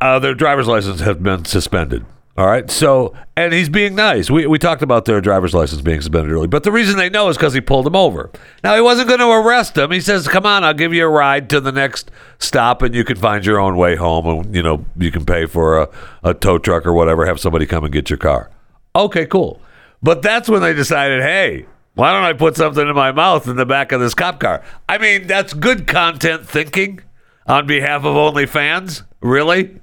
uh, 0.00 0.18
their 0.18 0.34
driver's 0.34 0.66
license 0.66 1.00
has 1.00 1.16
been 1.16 1.44
suspended. 1.44 2.04
All 2.36 2.46
right. 2.46 2.68
So, 2.70 3.14
and 3.36 3.52
he's 3.52 3.68
being 3.68 3.94
nice. 3.94 4.30
We, 4.30 4.46
we 4.46 4.58
talked 4.58 4.82
about 4.82 5.04
their 5.04 5.20
driver's 5.20 5.54
license 5.54 5.82
being 5.82 6.00
suspended 6.00 6.32
early, 6.32 6.48
but 6.48 6.64
the 6.64 6.72
reason 6.72 6.96
they 6.96 7.10
know 7.10 7.28
is 7.28 7.36
because 7.36 7.52
he 7.52 7.60
pulled 7.60 7.86
him 7.86 7.94
over. 7.94 8.30
Now, 8.64 8.74
he 8.74 8.80
wasn't 8.80 9.08
going 9.08 9.20
to 9.20 9.30
arrest 9.30 9.76
him. 9.76 9.90
He 9.90 10.00
says, 10.00 10.26
Come 10.26 10.46
on, 10.46 10.64
I'll 10.64 10.72
give 10.74 10.94
you 10.94 11.04
a 11.04 11.10
ride 11.10 11.50
to 11.50 11.60
the 11.60 11.72
next 11.72 12.10
stop 12.38 12.80
and 12.80 12.94
you 12.94 13.04
can 13.04 13.16
find 13.16 13.44
your 13.44 13.60
own 13.60 13.76
way 13.76 13.96
home. 13.96 14.26
And, 14.26 14.54
you 14.54 14.62
know, 14.62 14.86
you 14.96 15.12
can 15.12 15.26
pay 15.26 15.44
for 15.44 15.82
a, 15.82 15.88
a 16.24 16.34
tow 16.34 16.58
truck 16.58 16.86
or 16.86 16.94
whatever, 16.94 17.26
have 17.26 17.38
somebody 17.38 17.66
come 17.66 17.84
and 17.84 17.92
get 17.92 18.08
your 18.08 18.16
car. 18.16 18.50
Okay, 18.96 19.26
cool. 19.26 19.60
But 20.02 20.22
that's 20.22 20.48
when 20.48 20.62
they 20.62 20.74
decided, 20.74 21.22
Hey, 21.22 21.66
why 21.94 22.12
don't 22.12 22.24
I 22.24 22.32
put 22.32 22.56
something 22.56 22.86
in 22.86 22.94
my 22.94 23.12
mouth 23.12 23.46
in 23.46 23.56
the 23.56 23.66
back 23.66 23.92
of 23.92 24.00
this 24.00 24.14
cop 24.14 24.40
car? 24.40 24.62
I 24.88 24.98
mean, 24.98 25.26
that's 25.26 25.52
good 25.52 25.86
content 25.86 26.46
thinking 26.46 27.00
on 27.46 27.66
behalf 27.66 28.04
of 28.04 28.14
OnlyFans. 28.14 29.02
Really? 29.20 29.80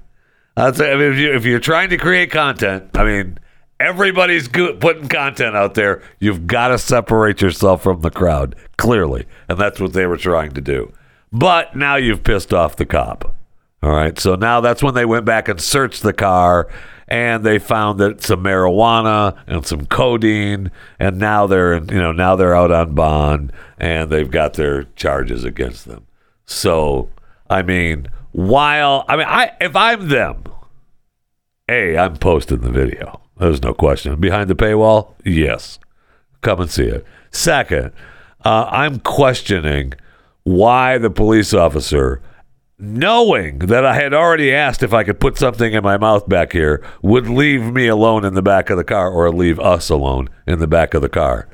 That's, 0.56 0.80
I 0.80 0.94
mean, 0.94 1.12
if, 1.12 1.18
you, 1.18 1.50
you're 1.50 1.60
trying 1.60 1.90
to 1.90 1.96
create 1.96 2.30
content, 2.30 2.90
I 2.94 3.04
mean, 3.04 3.38
everybody's 3.78 4.48
putting 4.48 5.08
content 5.08 5.56
out 5.56 5.74
there. 5.74 6.02
You've 6.18 6.46
got 6.46 6.68
to 6.68 6.78
separate 6.78 7.40
yourself 7.40 7.82
from 7.82 8.00
the 8.00 8.10
crowd, 8.10 8.56
clearly. 8.76 9.26
And 9.48 9.58
that's 9.58 9.80
what 9.80 9.92
they 9.92 10.06
were 10.06 10.16
trying 10.16 10.52
to 10.52 10.60
do. 10.60 10.92
But 11.32 11.76
now 11.76 11.94
you've 11.94 12.24
pissed 12.24 12.52
off 12.52 12.76
the 12.76 12.86
cop. 12.86 13.36
All 13.82 13.92
right. 13.92 14.18
So 14.18 14.34
now 14.34 14.60
that's 14.60 14.82
when 14.82 14.94
they 14.94 15.04
went 15.04 15.24
back 15.24 15.48
and 15.48 15.60
searched 15.60 16.02
the 16.02 16.12
car 16.12 16.68
and 17.10 17.44
they 17.44 17.58
found 17.58 17.98
that 17.98 18.22
some 18.22 18.44
marijuana 18.44 19.36
and 19.46 19.66
some 19.66 19.86
codeine 19.86 20.70
and 20.98 21.18
now 21.18 21.46
they're 21.46 21.74
you 21.74 22.00
know 22.00 22.12
now 22.12 22.36
they're 22.36 22.54
out 22.54 22.70
on 22.70 22.94
bond 22.94 23.52
and 23.78 24.10
they've 24.10 24.30
got 24.30 24.54
their 24.54 24.84
charges 24.94 25.44
against 25.44 25.86
them. 25.86 26.06
So, 26.46 27.08
I 27.48 27.62
mean, 27.62 28.08
while 28.32 29.04
I 29.08 29.16
mean, 29.16 29.26
I 29.28 29.52
if 29.60 29.74
I'm 29.74 30.08
them, 30.08 30.44
a 31.68 31.96
I'm 31.96 32.16
posting 32.16 32.60
the 32.60 32.70
video. 32.70 33.20
There's 33.38 33.62
no 33.62 33.72
question. 33.72 34.20
Behind 34.20 34.48
the 34.50 34.54
paywall, 34.54 35.14
yes, 35.24 35.78
come 36.42 36.60
and 36.60 36.70
see 36.70 36.84
it. 36.84 37.06
Second, 37.30 37.92
uh, 38.44 38.66
I'm 38.70 39.00
questioning 39.00 39.94
why 40.42 40.98
the 40.98 41.10
police 41.10 41.54
officer, 41.54 42.20
knowing 42.80 43.58
that 43.60 43.84
I 43.84 43.94
had 43.94 44.14
already 44.14 44.52
asked 44.54 44.82
if 44.82 44.92
I 44.92 45.04
could 45.04 45.20
put 45.20 45.38
something 45.38 45.72
in 45.72 45.82
my 45.82 45.98
mouth 45.98 46.28
back 46.28 46.52
here, 46.52 46.84
would 47.02 47.28
leave 47.28 47.62
me 47.62 47.88
alone 47.88 48.24
in 48.24 48.34
the 48.34 48.42
back 48.42 48.70
of 48.70 48.76
the 48.76 48.84
car 48.84 49.10
or 49.10 49.30
leave 49.30 49.60
us 49.60 49.90
alone 49.90 50.28
in 50.46 50.58
the 50.58 50.66
back 50.66 50.94
of 50.94 51.02
the 51.02 51.08
car. 51.08 51.48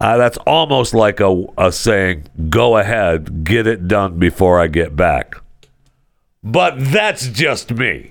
Uh, 0.00 0.16
that's 0.16 0.38
almost 0.38 0.94
like 0.94 1.20
a, 1.20 1.44
a 1.58 1.70
saying, 1.70 2.24
go 2.48 2.78
ahead, 2.78 3.44
get 3.44 3.66
it 3.66 3.86
done 3.86 4.18
before 4.18 4.58
I 4.58 4.66
get 4.66 4.96
back. 4.96 5.34
But 6.42 6.76
that's 6.78 7.28
just 7.28 7.72
me. 7.72 8.09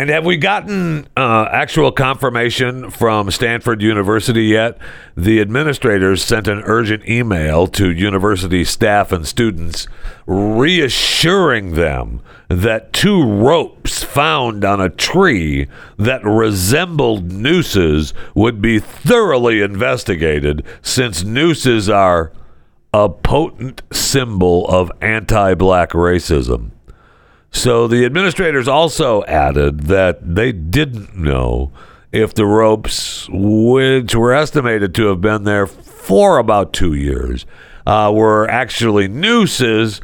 And 0.00 0.10
have 0.10 0.24
we 0.24 0.36
gotten 0.36 1.08
uh, 1.16 1.48
actual 1.50 1.90
confirmation 1.90 2.88
from 2.88 3.32
Stanford 3.32 3.82
University 3.82 4.44
yet? 4.44 4.78
The 5.16 5.40
administrators 5.40 6.22
sent 6.22 6.46
an 6.46 6.62
urgent 6.64 7.08
email 7.08 7.66
to 7.66 7.90
university 7.90 8.62
staff 8.62 9.10
and 9.10 9.26
students 9.26 9.88
reassuring 10.24 11.72
them 11.72 12.20
that 12.48 12.92
two 12.92 13.24
ropes 13.24 14.04
found 14.04 14.64
on 14.64 14.80
a 14.80 14.88
tree 14.88 15.66
that 15.96 16.24
resembled 16.24 17.32
nooses 17.32 18.14
would 18.36 18.62
be 18.62 18.78
thoroughly 18.78 19.62
investigated 19.62 20.64
since 20.80 21.24
nooses 21.24 21.88
are 21.88 22.32
a 22.94 23.08
potent 23.08 23.82
symbol 23.92 24.64
of 24.68 24.92
anti 25.00 25.54
black 25.54 25.90
racism. 25.90 26.70
So 27.50 27.88
the 27.88 28.04
administrators 28.04 28.68
also 28.68 29.24
added 29.24 29.84
that 29.84 30.34
they 30.34 30.52
didn't 30.52 31.16
know 31.16 31.72
if 32.12 32.34
the 32.34 32.46
ropes, 32.46 33.28
which 33.30 34.14
were 34.14 34.32
estimated 34.32 34.94
to 34.94 35.06
have 35.06 35.20
been 35.20 35.44
there 35.44 35.66
for 35.66 36.38
about 36.38 36.72
two 36.72 36.94
years, 36.94 37.46
uh, 37.86 38.12
were 38.14 38.48
actually 38.48 39.08
nooses 39.08 40.00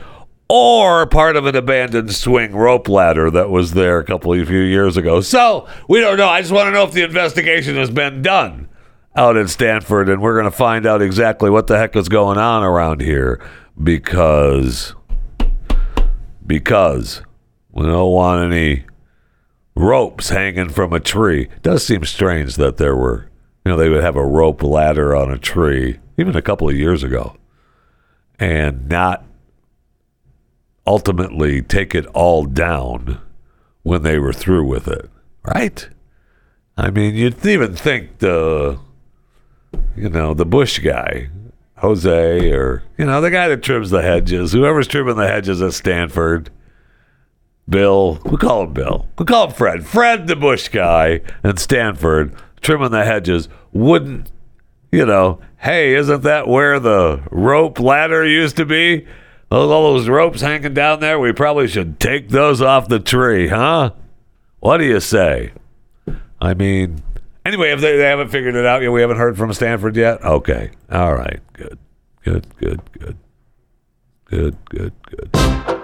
or 0.48 1.06
part 1.06 1.36
of 1.36 1.46
an 1.46 1.56
abandoned 1.56 2.12
swing 2.14 2.54
rope 2.54 2.88
ladder 2.88 3.30
that 3.30 3.50
was 3.50 3.72
there 3.72 3.98
a 3.98 4.04
couple 4.04 4.32
of 4.32 4.46
few 4.46 4.60
years 4.60 4.96
ago. 4.96 5.20
So 5.20 5.66
we 5.88 6.00
don't 6.00 6.18
know. 6.18 6.28
I 6.28 6.40
just 6.40 6.52
want 6.52 6.66
to 6.66 6.70
know 6.72 6.84
if 6.84 6.92
the 6.92 7.02
investigation 7.02 7.76
has 7.76 7.90
been 7.90 8.22
done 8.22 8.68
out 9.16 9.36
at 9.36 9.48
Stanford, 9.48 10.08
and 10.08 10.20
we're 10.20 10.34
going 10.34 10.50
to 10.50 10.56
find 10.56 10.86
out 10.86 11.00
exactly 11.00 11.48
what 11.48 11.66
the 11.66 11.78
heck 11.78 11.96
is 11.96 12.08
going 12.08 12.36
on 12.36 12.62
around 12.62 13.00
here 13.00 13.40
because 13.82 14.94
because 16.46 17.22
we 17.74 17.86
don't 17.86 18.12
want 18.12 18.52
any 18.52 18.84
ropes 19.74 20.28
hanging 20.28 20.68
from 20.68 20.92
a 20.92 21.00
tree. 21.00 21.42
It 21.42 21.62
does 21.62 21.84
seem 21.84 22.04
strange 22.04 22.54
that 22.56 22.76
there 22.76 22.94
were, 22.94 23.28
you 23.64 23.72
know, 23.72 23.76
they 23.76 23.88
would 23.88 24.02
have 24.02 24.16
a 24.16 24.24
rope 24.24 24.62
ladder 24.62 25.14
on 25.14 25.32
a 25.32 25.38
tree 25.38 25.98
even 26.16 26.36
a 26.36 26.42
couple 26.42 26.68
of 26.68 26.76
years 26.76 27.02
ago 27.02 27.36
and 28.38 28.88
not 28.88 29.24
ultimately 30.86 31.62
take 31.62 31.94
it 31.94 32.06
all 32.06 32.44
down 32.44 33.20
when 33.82 34.02
they 34.02 34.18
were 34.18 34.32
through 34.32 34.64
with 34.64 34.86
it, 34.86 35.10
right? 35.44 35.88
I 36.76 36.90
mean, 36.90 37.14
you'd 37.14 37.44
even 37.44 37.74
think 37.74 38.18
the, 38.18 38.78
you 39.96 40.08
know, 40.08 40.32
the 40.34 40.46
bush 40.46 40.78
guy, 40.78 41.28
Jose, 41.78 42.52
or, 42.52 42.84
you 42.96 43.04
know, 43.04 43.20
the 43.20 43.30
guy 43.30 43.48
that 43.48 43.62
trims 43.62 43.90
the 43.90 44.02
hedges, 44.02 44.52
whoever's 44.52 44.86
trimming 44.86 45.16
the 45.16 45.26
hedges 45.26 45.60
at 45.60 45.74
Stanford 45.74 46.50
Bill, 47.68 48.20
we 48.24 48.36
call 48.36 48.64
him 48.64 48.72
Bill. 48.72 49.08
We 49.18 49.24
call 49.24 49.48
him 49.48 49.54
Fred. 49.54 49.86
Fred, 49.86 50.26
the 50.26 50.36
Bush 50.36 50.68
guy, 50.68 51.22
and 51.42 51.58
Stanford 51.58 52.34
trimming 52.60 52.90
the 52.90 53.04
hedges 53.04 53.48
wouldn't, 53.72 54.30
you 54.92 55.06
know, 55.06 55.40
hey, 55.58 55.94
isn't 55.94 56.22
that 56.22 56.46
where 56.46 56.78
the 56.78 57.22
rope 57.30 57.80
ladder 57.80 58.26
used 58.26 58.56
to 58.56 58.66
be? 58.66 59.06
All 59.50 59.68
those 59.68 60.08
ropes 60.08 60.40
hanging 60.40 60.74
down 60.74 61.00
there, 61.00 61.18
we 61.18 61.32
probably 61.32 61.68
should 61.68 62.00
take 62.00 62.30
those 62.30 62.60
off 62.60 62.88
the 62.88 62.98
tree, 62.98 63.48
huh? 63.48 63.92
What 64.60 64.78
do 64.78 64.84
you 64.84 65.00
say? 65.00 65.52
I 66.40 66.54
mean, 66.54 67.02
anyway, 67.46 67.70
if 67.70 67.80
they, 67.80 67.96
they 67.96 68.04
haven't 68.04 68.28
figured 68.28 68.56
it 68.56 68.66
out 68.66 68.82
yet, 68.82 68.90
we 68.90 69.00
haven't 69.00 69.18
heard 69.18 69.36
from 69.38 69.52
Stanford 69.52 69.96
yet. 69.96 70.22
Okay, 70.24 70.70
all 70.90 71.14
right, 71.14 71.40
good, 71.52 71.78
good, 72.24 72.46
good, 72.58 72.80
good, 72.98 73.16
good, 74.24 74.56
good, 74.66 74.92
good. 75.32 75.83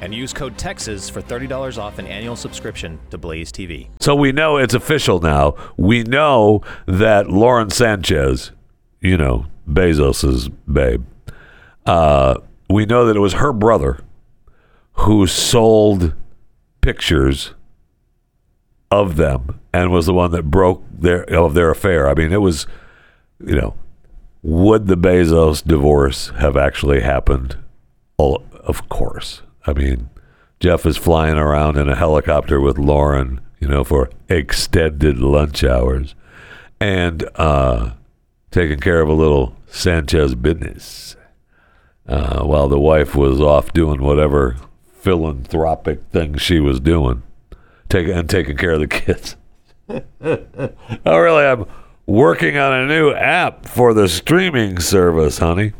and 0.00 0.14
use 0.14 0.32
code 0.32 0.56
TEXAS 0.56 1.10
for 1.10 1.20
$30 1.20 1.78
off 1.78 1.98
an 1.98 2.06
annual 2.06 2.36
subscription 2.36 2.98
to 3.10 3.18
Blaze 3.18 3.50
TV. 3.52 3.88
So 4.00 4.14
we 4.14 4.32
know 4.32 4.56
it's 4.56 4.74
official 4.74 5.20
now. 5.20 5.54
We 5.76 6.02
know 6.02 6.62
that 6.86 7.28
Lauren 7.30 7.70
Sanchez, 7.70 8.52
you 9.00 9.16
know, 9.16 9.46
Bezos's 9.68 10.48
babe, 10.48 11.04
uh, 11.86 12.36
we 12.70 12.86
know 12.86 13.06
that 13.06 13.16
it 13.16 13.20
was 13.20 13.34
her 13.34 13.52
brother 13.52 14.00
who 14.92 15.26
sold 15.26 16.14
pictures 16.80 17.54
of 18.90 19.16
them 19.16 19.60
and 19.72 19.90
was 19.90 20.06
the 20.06 20.14
one 20.14 20.30
that 20.32 20.50
broke 20.50 20.82
their 20.90 21.22
of 21.24 21.54
their 21.54 21.70
affair. 21.70 22.08
I 22.08 22.14
mean, 22.14 22.32
it 22.32 22.40
was, 22.40 22.66
you 23.44 23.54
know, 23.54 23.74
would 24.42 24.86
the 24.86 24.96
Bezos 24.96 25.62
divorce 25.62 26.30
have 26.38 26.56
actually 26.56 27.00
happened? 27.00 27.56
Oh, 28.18 28.42
of 28.52 28.88
course. 28.88 29.42
I 29.68 29.74
mean, 29.74 30.08
Jeff 30.60 30.86
is 30.86 30.96
flying 30.96 31.36
around 31.36 31.76
in 31.76 31.90
a 31.90 31.94
helicopter 31.94 32.58
with 32.58 32.78
Lauren, 32.78 33.42
you 33.60 33.68
know, 33.68 33.84
for 33.84 34.08
extended 34.30 35.18
lunch 35.18 35.62
hours 35.62 36.14
and 36.80 37.28
uh, 37.34 37.92
taking 38.50 38.80
care 38.80 39.02
of 39.02 39.10
a 39.10 39.12
little 39.14 39.54
Sanchez 39.66 40.34
business 40.34 41.16
uh, 42.06 42.42
while 42.44 42.66
the 42.66 42.80
wife 42.80 43.14
was 43.14 43.42
off 43.42 43.74
doing 43.74 44.00
whatever 44.00 44.56
philanthropic 44.86 46.02
thing 46.12 46.38
she 46.38 46.60
was 46.60 46.80
doing, 46.80 47.22
taking 47.90 48.14
and 48.14 48.30
taking 48.30 48.56
care 48.56 48.72
of 48.72 48.80
the 48.80 48.86
kids. 48.86 49.36
oh, 49.90 51.18
really? 51.18 51.44
I'm 51.44 51.66
working 52.06 52.56
on 52.56 52.72
a 52.72 52.86
new 52.86 53.12
app 53.12 53.66
for 53.66 53.92
the 53.92 54.08
streaming 54.08 54.78
service, 54.78 55.38
honey. 55.38 55.74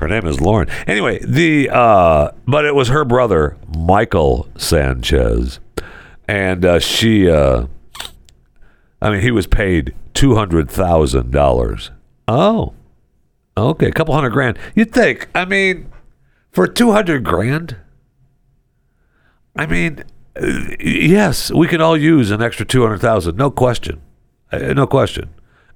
Her 0.00 0.08
name 0.08 0.26
is 0.26 0.40
Lauren. 0.40 0.68
Anyway, 0.86 1.20
the 1.24 1.68
uh, 1.70 2.30
but 2.46 2.64
it 2.64 2.74
was 2.74 2.88
her 2.88 3.04
brother 3.04 3.56
Michael 3.78 4.48
Sanchez, 4.56 5.60
and 6.26 6.64
uh, 6.64 6.78
she. 6.80 7.30
Uh, 7.30 7.66
I 9.02 9.10
mean, 9.10 9.20
he 9.20 9.30
was 9.30 9.46
paid 9.46 9.94
two 10.14 10.34
hundred 10.34 10.70
thousand 10.70 11.30
dollars. 11.30 11.90
Oh, 12.26 12.72
okay, 13.56 13.86
a 13.88 13.92
couple 13.92 14.14
hundred 14.14 14.30
grand. 14.30 14.58
You'd 14.74 14.92
think. 14.92 15.28
I 15.34 15.44
mean, 15.44 15.90
for 16.50 16.66
two 16.66 16.92
hundred 16.92 17.22
grand. 17.24 17.76
I 19.56 19.66
mean, 19.66 20.04
yes, 20.80 21.50
we 21.52 21.66
can 21.66 21.80
all 21.82 21.96
use 21.96 22.30
an 22.30 22.40
extra 22.40 22.64
two 22.64 22.82
hundred 22.82 23.00
thousand, 23.00 23.36
no 23.36 23.50
question, 23.50 24.00
Uh, 24.50 24.58
no 24.72 24.86
question. 24.86 25.30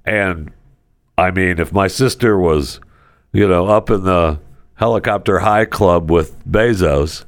And 0.05 0.51
I 1.17 1.29
mean, 1.31 1.59
if 1.59 1.71
my 1.73 1.87
sister 1.87 2.37
was, 2.39 2.79
you 3.35 3.47
know, 3.49 3.67
up 3.67 3.89
in 3.89 4.05
the 4.05 4.39
helicopter 4.75 5.39
high 5.39 5.65
club 5.65 6.09
with 6.09 6.41
Bezos, 6.49 7.25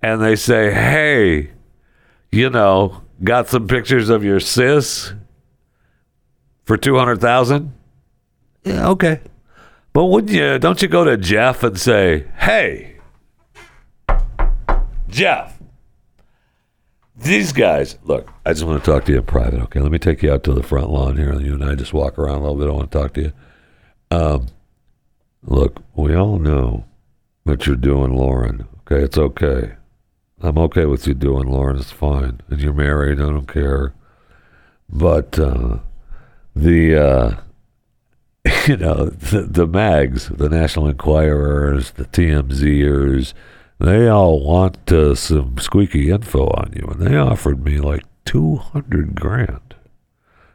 and 0.00 0.22
they 0.22 0.36
say, 0.36 0.72
"Hey, 0.72 1.50
you 2.30 2.48
know, 2.48 3.02
got 3.24 3.48
some 3.48 3.66
pictures 3.66 4.08
of 4.08 4.22
your 4.22 4.38
sis 4.38 5.12
for 6.62 6.76
two 6.76 6.96
hundred 6.96 7.20
thousand? 7.20 7.72
Yeah, 8.62 8.88
okay. 8.90 9.20
But 9.92 10.04
wouldn't 10.06 10.32
you? 10.32 10.60
Don't 10.60 10.80
you 10.80 10.86
go 10.86 11.02
to 11.02 11.16
Jeff 11.16 11.64
and 11.64 11.76
say, 11.76 12.26
"Hey, 12.36 12.98
Jeff, 15.08 15.58
these 17.16 17.52
guys, 17.52 17.98
look, 18.04 18.30
I 18.46 18.52
just 18.52 18.64
want 18.64 18.82
to 18.84 18.90
talk 18.90 19.06
to 19.06 19.12
you 19.12 19.18
in 19.18 19.24
private, 19.24 19.60
okay? 19.62 19.80
Let 19.80 19.90
me 19.90 19.98
take 19.98 20.22
you 20.22 20.32
out 20.32 20.44
to 20.44 20.52
the 20.52 20.62
front 20.62 20.88
lawn 20.88 21.16
here, 21.16 21.30
and 21.32 21.44
you 21.44 21.54
and 21.54 21.64
I 21.64 21.74
just 21.74 21.92
walk 21.92 22.16
around 22.16 22.36
a 22.36 22.40
little 22.42 22.56
bit. 22.56 22.68
I 22.68 22.72
want 22.72 22.92
to 22.92 22.98
talk 22.98 23.14
to 23.14 23.22
you. 23.22 23.32
Um, 24.12 24.46
look, 25.42 25.82
we 25.94 26.14
all 26.14 26.38
know 26.38 26.84
what 27.44 27.66
you're 27.66 27.76
doing, 27.76 28.14
Lauren. 28.14 28.66
Okay, 28.80 29.02
it's 29.04 29.18
okay. 29.18 29.74
I'm 30.40 30.58
okay 30.58 30.86
with 30.86 31.06
you 31.06 31.14
doing, 31.14 31.48
Lauren. 31.48 31.78
It's 31.78 31.90
fine. 31.90 32.40
And 32.48 32.60
you're 32.60 32.72
married. 32.72 33.20
I 33.20 33.24
don't 33.24 33.46
care. 33.46 33.94
But 34.88 35.38
uh, 35.38 35.78
the 36.56 36.96
uh, 36.96 37.36
you 38.66 38.76
know 38.76 39.06
the, 39.06 39.42
the 39.42 39.66
mags, 39.66 40.28
the 40.28 40.48
National 40.48 40.88
Enquirers, 40.88 41.92
the 41.92 42.06
TMZers, 42.06 43.34
they 43.78 44.08
all 44.08 44.44
want 44.44 44.90
uh, 44.90 45.14
some 45.14 45.58
squeaky 45.58 46.10
info 46.10 46.46
on 46.48 46.72
you, 46.74 46.86
and 46.86 47.00
they 47.00 47.16
offered 47.16 47.64
me 47.64 47.78
like 47.78 48.04
two 48.24 48.56
hundred 48.56 49.14
grand 49.14 49.74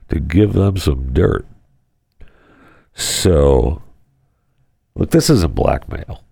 to 0.09 0.19
give 0.19 0.53
them 0.53 0.77
some 0.77 1.13
dirt. 1.13 1.45
So, 2.93 3.81
look, 4.95 5.11
this 5.11 5.29
isn't 5.29 5.55
blackmail. 5.55 6.23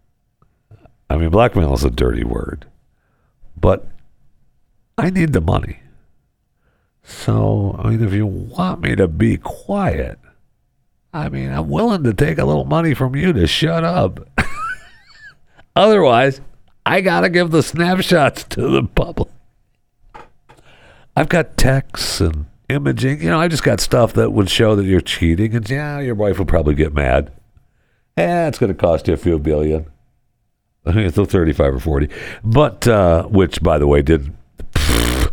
I 1.10 1.18
mean, 1.18 1.30
blackmail 1.30 1.74
is 1.74 1.84
a 1.84 1.90
dirty 1.90 2.24
word, 2.24 2.66
but 3.56 3.88
I 4.98 5.10
need 5.10 5.34
the 5.34 5.42
money. 5.42 5.80
So, 7.04 7.76
I 7.78 7.90
mean, 7.90 8.04
if 8.04 8.14
you 8.14 8.26
want 8.26 8.82
me 8.82 8.96
to 8.96 9.08
be 9.08 9.38
quiet, 9.38 10.18
I 11.14 11.30
mean, 11.30 11.52
I'm 11.52 11.70
willing 11.70 12.04
to 12.04 12.14
take 12.14 12.38
a 12.38 12.46
little 12.46 12.66
money 12.66 12.94
from 12.94 13.16
you 13.16 13.34
to 13.34 13.46
shut 13.46 13.84
up. 13.84 14.28
Otherwise, 15.76 16.42
I 16.86 17.02
got 17.02 17.22
to 17.22 17.30
give 17.30 17.52
the 17.52 17.62
snapshots 17.62 18.44
to 18.46 18.68
the 18.68 18.84
public. 18.84 19.30
I've 21.16 21.30
got 21.30 21.58
texts 21.58 22.20
and 22.20 22.46
imaging. 22.70 23.22
You 23.22 23.30
know, 23.30 23.40
I 23.40 23.48
just 23.48 23.64
got 23.64 23.80
stuff 23.80 24.14
that 24.14 24.32
would 24.32 24.50
show 24.50 24.76
that 24.76 24.86
you're 24.86 25.02
cheating. 25.02 25.56
And 25.56 25.70
yeah, 25.70 26.00
your 26.00 26.16
wife 26.16 26.40
would 26.40 26.48
probably 26.48 26.74
get 26.74 26.94
mad. 26.94 27.32
Yeah, 28.18 28.48
it's 28.48 28.60
going 28.60 28.72
to 28.72 28.78
cost 28.78 29.08
you 29.08 29.14
a 29.14 29.18
few 29.18 29.40
billion. 29.40 29.86
I 30.86 30.92
think 30.94 31.16
it's 31.16 31.32
35 31.32 31.76
or 31.76 31.80
40. 31.80 32.10
But, 32.44 32.88
uh, 32.88 33.24
which, 33.24 33.62
by 33.64 33.78
the 33.78 33.88
way, 33.88 34.02
did. 34.02 34.34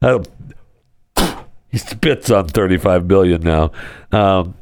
He 1.74 1.78
spits 1.78 2.30
on 2.30 2.46
35 2.46 3.08
billion 3.08 3.42
now. 3.42 3.72
Um, 4.12 4.54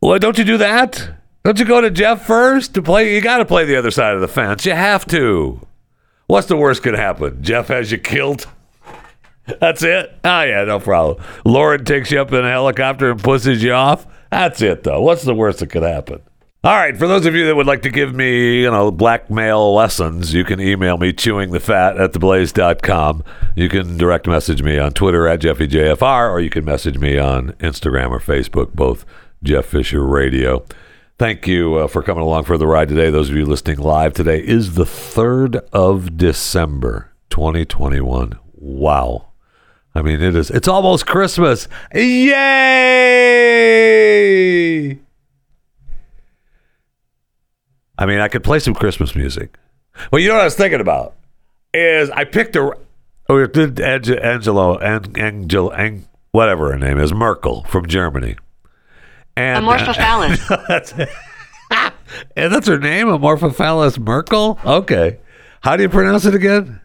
well, 0.00 0.18
don't 0.18 0.38
you 0.38 0.44
do 0.44 0.56
that? 0.56 1.10
Don't 1.44 1.58
you 1.58 1.66
go 1.66 1.82
to 1.82 1.90
Jeff 1.90 2.26
first 2.26 2.72
to 2.72 2.80
play? 2.80 3.14
You 3.14 3.20
got 3.20 3.36
to 3.38 3.44
play 3.44 3.66
the 3.66 3.76
other 3.76 3.90
side 3.90 4.14
of 4.14 4.22
the 4.22 4.28
fence. 4.28 4.64
You 4.64 4.72
have 4.72 5.04
to. 5.08 5.60
What's 6.26 6.46
the 6.46 6.56
worst 6.56 6.82
could 6.82 6.94
happen? 6.94 7.42
Jeff 7.42 7.68
has 7.68 7.92
you 7.92 7.98
killed. 7.98 8.46
That's 9.60 9.82
it. 9.82 10.16
Oh 10.24 10.42
yeah, 10.42 10.64
no 10.64 10.80
problem. 10.80 11.22
Lauren 11.44 11.84
takes 11.84 12.10
you 12.10 12.20
up 12.20 12.32
in 12.32 12.44
a 12.44 12.50
helicopter 12.50 13.10
and 13.10 13.22
pushes 13.22 13.62
you 13.62 13.72
off. 13.72 14.06
That's 14.30 14.62
it 14.62 14.84
though. 14.84 15.02
What's 15.02 15.24
the 15.24 15.34
worst 15.34 15.58
that 15.58 15.68
could 15.68 15.82
happen? 15.82 16.22
All 16.62 16.76
right, 16.76 16.94
for 16.94 17.08
those 17.08 17.24
of 17.24 17.34
you 17.34 17.46
that 17.46 17.56
would 17.56 17.66
like 17.66 17.80
to 17.82 17.90
give 17.90 18.14
me, 18.14 18.60
you 18.60 18.70
know, 18.70 18.90
blackmail 18.90 19.72
lessons, 19.72 20.34
you 20.34 20.44
can 20.44 20.60
email 20.60 20.98
me 20.98 21.10
chewingthefat 21.10 21.98
at 21.98 22.12
theblaze.com. 22.12 23.24
You 23.56 23.70
can 23.70 23.96
direct 23.96 24.26
message 24.26 24.62
me 24.62 24.78
on 24.78 24.92
Twitter 24.92 25.26
at 25.26 25.40
JeffyJFR, 25.40 26.30
or 26.30 26.38
you 26.38 26.50
can 26.50 26.66
message 26.66 26.98
me 26.98 27.16
on 27.16 27.52
Instagram 27.60 28.10
or 28.10 28.20
Facebook, 28.20 28.74
both 28.74 29.06
Jeff 29.42 29.64
Fisher 29.64 30.04
Radio. 30.04 30.62
Thank 31.18 31.46
you 31.46 31.76
uh, 31.76 31.86
for 31.86 32.02
coming 32.02 32.24
along 32.24 32.44
for 32.44 32.58
the 32.58 32.66
ride 32.66 32.90
today. 32.90 33.08
Those 33.08 33.30
of 33.30 33.36
you 33.36 33.46
listening 33.46 33.78
live 33.78 34.12
today 34.12 34.40
is 34.40 34.74
the 34.74 34.84
3rd 34.84 35.66
of 35.72 36.18
December, 36.18 37.10
2021. 37.30 38.38
Wow. 38.52 39.28
I 39.94 40.02
mean, 40.02 40.20
it 40.20 40.36
is, 40.36 40.50
it's 40.50 40.68
almost 40.68 41.06
Christmas. 41.06 41.68
Yay! 41.94 42.20
I 48.00 48.06
mean, 48.06 48.18
I 48.18 48.28
could 48.28 48.42
play 48.42 48.58
some 48.58 48.74
Christmas 48.74 49.14
music. 49.14 49.56
Well, 50.10 50.20
you 50.20 50.28
know 50.28 50.34
what 50.34 50.40
I 50.40 50.44
was 50.44 50.56
thinking 50.56 50.80
about 50.80 51.14
is 51.74 52.08
I 52.10 52.24
picked 52.24 52.56
a 52.56 52.72
oh, 53.28 53.46
did 53.46 53.78
Angelo 53.78 54.78
and 54.78 55.16
Angel 55.18 55.72
Ang, 55.74 56.08
whatever 56.32 56.72
her 56.72 56.78
name 56.78 56.98
is 56.98 57.12
Merkel 57.12 57.64
from 57.64 57.86
Germany. 57.86 58.36
And 59.36 59.64
Amorphophallus. 59.64 60.66
that's, 60.68 60.92
and 62.36 62.52
that's 62.52 62.66
her 62.66 62.78
name, 62.78 63.08
Amorphophallus 63.08 63.98
Merkel. 63.98 64.58
Okay, 64.64 65.18
how 65.60 65.76
do 65.76 65.82
you 65.82 65.90
pronounce 65.90 66.24
it 66.24 66.34
again? 66.34 66.80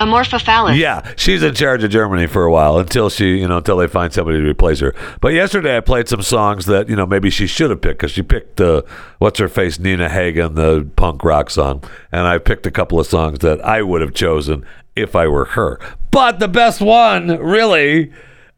Amorphophallus. 0.00 0.76
Yeah, 0.76 1.12
she's 1.16 1.42
in 1.42 1.54
charge 1.54 1.84
of 1.84 1.90
Germany 1.90 2.26
for 2.26 2.44
a 2.44 2.50
while 2.50 2.78
until 2.78 3.08
she, 3.08 3.38
you 3.38 3.46
know, 3.46 3.58
until 3.58 3.76
they 3.76 3.86
find 3.86 4.12
somebody 4.12 4.40
to 4.40 4.48
replace 4.48 4.80
her. 4.80 4.92
But 5.20 5.34
yesterday 5.34 5.76
I 5.76 5.80
played 5.80 6.08
some 6.08 6.22
songs 6.22 6.66
that 6.66 6.88
you 6.88 6.96
know 6.96 7.06
maybe 7.06 7.30
she 7.30 7.46
should 7.46 7.70
have 7.70 7.80
picked 7.80 7.98
because 7.98 8.10
she 8.10 8.22
picked 8.22 8.60
uh, 8.60 8.82
what's 9.18 9.38
her 9.38 9.48
face 9.48 9.78
Nina 9.78 10.08
Hagen, 10.08 10.56
the 10.56 10.88
punk 10.96 11.22
rock 11.22 11.48
song, 11.48 11.84
and 12.10 12.26
I 12.26 12.38
picked 12.38 12.66
a 12.66 12.72
couple 12.72 12.98
of 12.98 13.06
songs 13.06 13.38
that 13.40 13.64
I 13.64 13.82
would 13.82 14.00
have 14.00 14.14
chosen 14.14 14.66
if 14.96 15.14
I 15.14 15.28
were 15.28 15.44
her. 15.46 15.78
But 16.10 16.40
the 16.40 16.48
best 16.48 16.80
one, 16.80 17.28
really, 17.38 18.12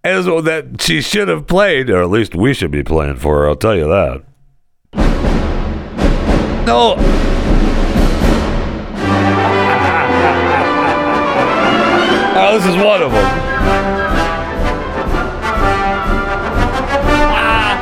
is 0.05 0.25
that 0.25 0.81
she 0.81 1.03
should 1.03 1.29
have 1.29 1.46
played, 1.46 1.90
or 1.90 2.03
at 2.03 2.11
least 2.11 2.35
we 2.35 2.55
should 2.55 2.70
be 2.70 2.83
playing 2.83 3.16
for 3.16 3.40
her. 3.40 3.49
I'll 3.49 3.57
tell 3.57 3.77
you 3.77 3.88
that. 3.88 4.22
No. 6.66 6.96
This 12.37 12.66
is 12.66 12.77
one 12.77 13.03
of 13.03 13.12
them. 13.12 13.25
Ah. 17.33 17.77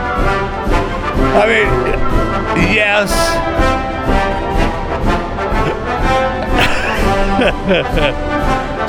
I 1.43 1.47
mean, 1.49 1.67
yes. 2.73 3.11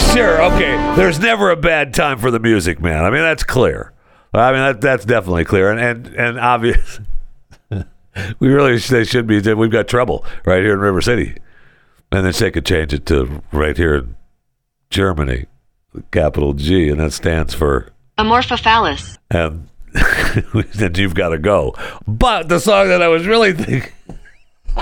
sure, 0.14 0.42
okay. 0.44 0.76
There's 0.96 1.20
never 1.20 1.50
a 1.50 1.56
bad 1.56 1.96
time 1.96 2.20
for 2.20 2.30
the 2.30 2.40
music, 2.40 2.80
man. 2.80 3.04
I 3.04 3.10
mean, 3.10 3.22
that's 3.22 3.44
clear. 3.44 3.92
I 4.34 4.52
mean, 4.52 4.62
that, 4.62 4.82
that's 4.82 5.04
definitely 5.04 5.46
clear, 5.46 5.72
and 5.72 5.80
and 5.80 6.08
and 6.16 6.40
obvious. 6.40 7.00
we 8.40 8.50
really 8.50 8.78
they 8.78 9.04
should 9.04 9.26
be. 9.26 9.40
We've 9.54 9.72
got 9.72 9.88
trouble 9.88 10.24
right 10.46 10.62
here 10.62 10.74
in 10.74 10.80
River 10.80 11.02
City, 11.02 11.38
and 12.12 12.24
then 12.24 12.34
they 12.40 12.52
could 12.52 12.68
change 12.68 12.94
it 12.94 13.08
to 13.08 13.42
right 13.52 13.76
here 13.76 13.96
in 13.96 14.16
Germany 14.92 15.46
capital 16.12 16.54
G, 16.54 16.90
and 16.90 17.00
that 17.00 17.14
stands 17.14 17.54
for 17.54 17.90
Amorphophallus. 18.18 19.18
and 19.32 19.68
then 20.76 20.96
you've 20.96 21.16
got 21.16 21.30
to 21.30 21.38
go. 21.38 21.74
But 22.08 22.50
the 22.50 22.60
song 22.60 22.88
that 22.90 23.02
I 23.02 23.08
was 23.08 23.26
really 23.28 23.54
thinking. 23.54 23.92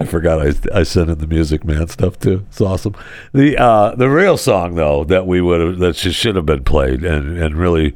I 0.00 0.04
forgot 0.06 0.44
I, 0.46 0.52
I 0.80 0.82
sent 0.82 1.10
in 1.10 1.18
the 1.18 1.26
Music 1.26 1.64
Man 1.64 1.86
stuff 1.88 2.18
too. 2.18 2.44
It's 2.48 2.60
awesome. 2.60 2.94
The 3.32 3.56
uh, 3.56 3.94
the 3.94 4.08
real 4.10 4.36
song 4.36 4.74
though 4.74 5.04
that 5.04 5.26
we 5.26 5.40
would 5.40 5.60
have 5.60 5.78
that 5.78 5.96
should 5.96 6.36
have 6.36 6.46
been 6.46 6.64
played 6.64 7.04
and 7.04 7.38
and 7.38 7.56
really 7.56 7.94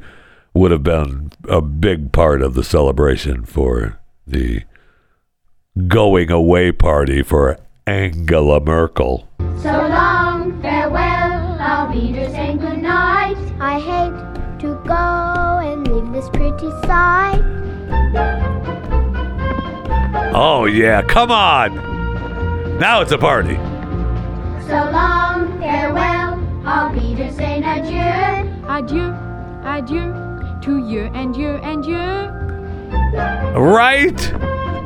would 0.53 0.71
have 0.71 0.83
been 0.83 1.31
a 1.47 1.61
big 1.61 2.11
part 2.11 2.41
of 2.41 2.53
the 2.53 2.63
celebration 2.63 3.45
for 3.45 3.99
the 4.25 4.63
going 5.87 6.31
away 6.31 6.71
party 6.71 7.21
for 7.21 7.57
Angela 7.89 8.59
Merkel. 8.59 9.27
So 9.63 9.71
long, 9.71 10.61
farewell, 10.61 11.57
I'll 11.59 11.91
be 11.91 12.13
just 12.13 12.35
saying 12.35 12.59
goodnight. 12.59 13.35
I 13.59 13.79
hate 13.79 14.59
to 14.59 14.79
go 14.85 14.93
and 14.93 15.87
leave 15.87 16.13
this 16.13 16.29
pretty 16.29 16.69
sight. 16.85 17.41
Oh 20.35 20.65
yeah, 20.65 21.01
come 21.01 21.31
on! 21.31 21.73
Now 22.77 23.01
it's 23.01 23.11
a 23.11 23.17
party. 23.17 23.55
So 24.67 24.77
long, 24.91 25.57
farewell, 25.57 26.39
I'll 26.67 26.93
be 26.93 27.15
just 27.15 27.37
saying 27.37 27.63
adieu. 27.63 28.67
Adieu, 28.69 29.15
adieu 29.65 30.13
to 30.61 30.77
you 30.77 31.09
and 31.15 31.35
you 31.35 31.55
and 31.63 31.83
you. 31.83 31.97
Right? 33.59 34.31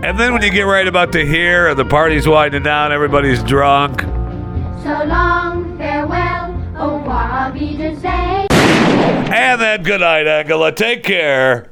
And 0.04 0.20
then 0.20 0.34
when 0.34 0.42
you 0.42 0.52
get 0.52 0.64
right 0.64 0.86
about 0.86 1.14
to 1.14 1.26
here, 1.26 1.70
and 1.70 1.80
the 1.80 1.86
party's 1.86 2.28
winding 2.28 2.64
down, 2.64 2.92
everybody's 2.92 3.42
drunk. 3.42 4.02
So 4.02 5.06
long, 5.06 5.78
farewell, 5.78 6.62
oh 6.78 7.52
be 7.54 7.78
just 7.78 8.02
saying. 8.02 8.48
And 8.52 9.62
then 9.62 9.82
good 9.82 10.02
night, 10.02 10.28
Angela. 10.28 10.74
Take 10.74 11.04
care. 11.04 11.72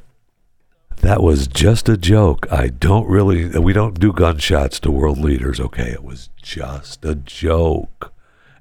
That 1.02 1.22
was 1.22 1.46
just 1.46 1.90
a 1.90 1.98
joke. 1.98 2.48
I 2.50 2.70
don't 2.70 3.06
really, 3.06 3.50
we 3.60 3.74
don't 3.74 4.00
do 4.00 4.14
gunshots 4.14 4.80
to 4.80 4.92
world 4.92 5.18
leaders, 5.18 5.60
okay? 5.60 5.92
It 5.92 6.06
was 6.06 6.30
just 6.42 7.04
a 7.04 7.16
joke. 7.16 8.14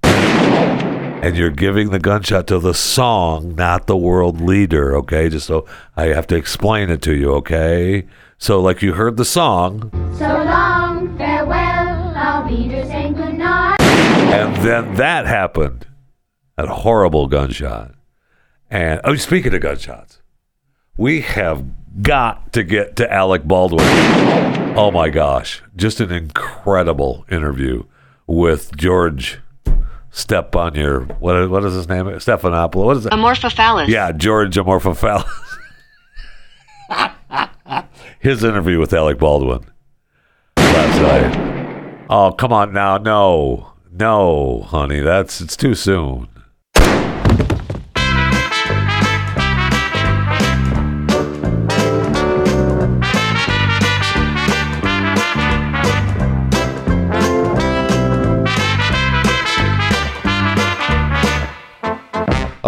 And 0.02 1.36
you're 1.36 1.50
giving 1.50 1.90
the 1.90 2.00
gunshot 2.00 2.48
to 2.48 2.58
the 2.58 2.74
song, 2.74 3.54
not 3.54 3.86
the 3.86 3.96
world 3.96 4.40
leader, 4.40 4.96
okay? 4.96 5.28
Just 5.28 5.46
so 5.46 5.64
I 5.96 6.06
have 6.06 6.26
to 6.26 6.34
explain 6.34 6.90
it 6.90 7.02
to 7.02 7.14
you, 7.14 7.34
okay? 7.34 8.08
So, 8.42 8.58
like 8.58 8.80
you 8.80 8.94
heard 8.94 9.18
the 9.18 9.24
song, 9.26 9.90
So 10.16 10.24
long, 10.24 11.14
farewell, 11.18 12.14
I'll 12.16 12.48
be 12.48 12.68
just 12.70 12.88
saying 12.88 13.12
goodnight. 13.12 13.78
and 13.82 14.56
then 14.64 14.94
that 14.94 15.26
happened. 15.26 15.86
That 16.56 16.68
horrible 16.68 17.26
gunshot. 17.26 17.94
And 18.70 18.98
oh, 19.04 19.14
speaking 19.16 19.52
of 19.54 19.60
gunshots, 19.60 20.22
we 20.96 21.20
have 21.20 21.66
got 22.02 22.54
to 22.54 22.62
get 22.62 22.96
to 22.96 23.12
Alec 23.12 23.44
Baldwin. 23.44 23.84
Oh 24.74 24.90
my 24.90 25.10
gosh, 25.10 25.62
just 25.76 26.00
an 26.00 26.10
incredible 26.10 27.26
interview 27.30 27.84
with 28.26 28.74
George 28.74 29.40
Step 30.12 30.56
on 30.56 30.74
your 30.74 31.02
what? 31.02 31.48
What 31.50 31.64
is 31.64 31.74
his 31.74 31.88
name? 31.88 32.06
Stephanopoulos. 32.06 32.84
What 32.84 32.96
is 32.96 33.06
it? 33.06 33.12
Amorphophallus. 33.12 33.86
Yeah, 33.86 34.10
George 34.10 34.56
Amorphophallus. 34.56 35.28
His 38.20 38.44
interview 38.44 38.78
with 38.78 38.92
Alec 38.92 39.18
Baldwin 39.18 39.64
last 40.58 41.00
night. 41.00 42.06
Oh, 42.10 42.32
come 42.32 42.52
on 42.52 42.70
now. 42.70 42.98
No. 42.98 43.72
No, 43.90 44.60
honey. 44.60 45.00
That's 45.00 45.40
it's 45.40 45.56
too 45.56 45.74
soon. 45.74 46.28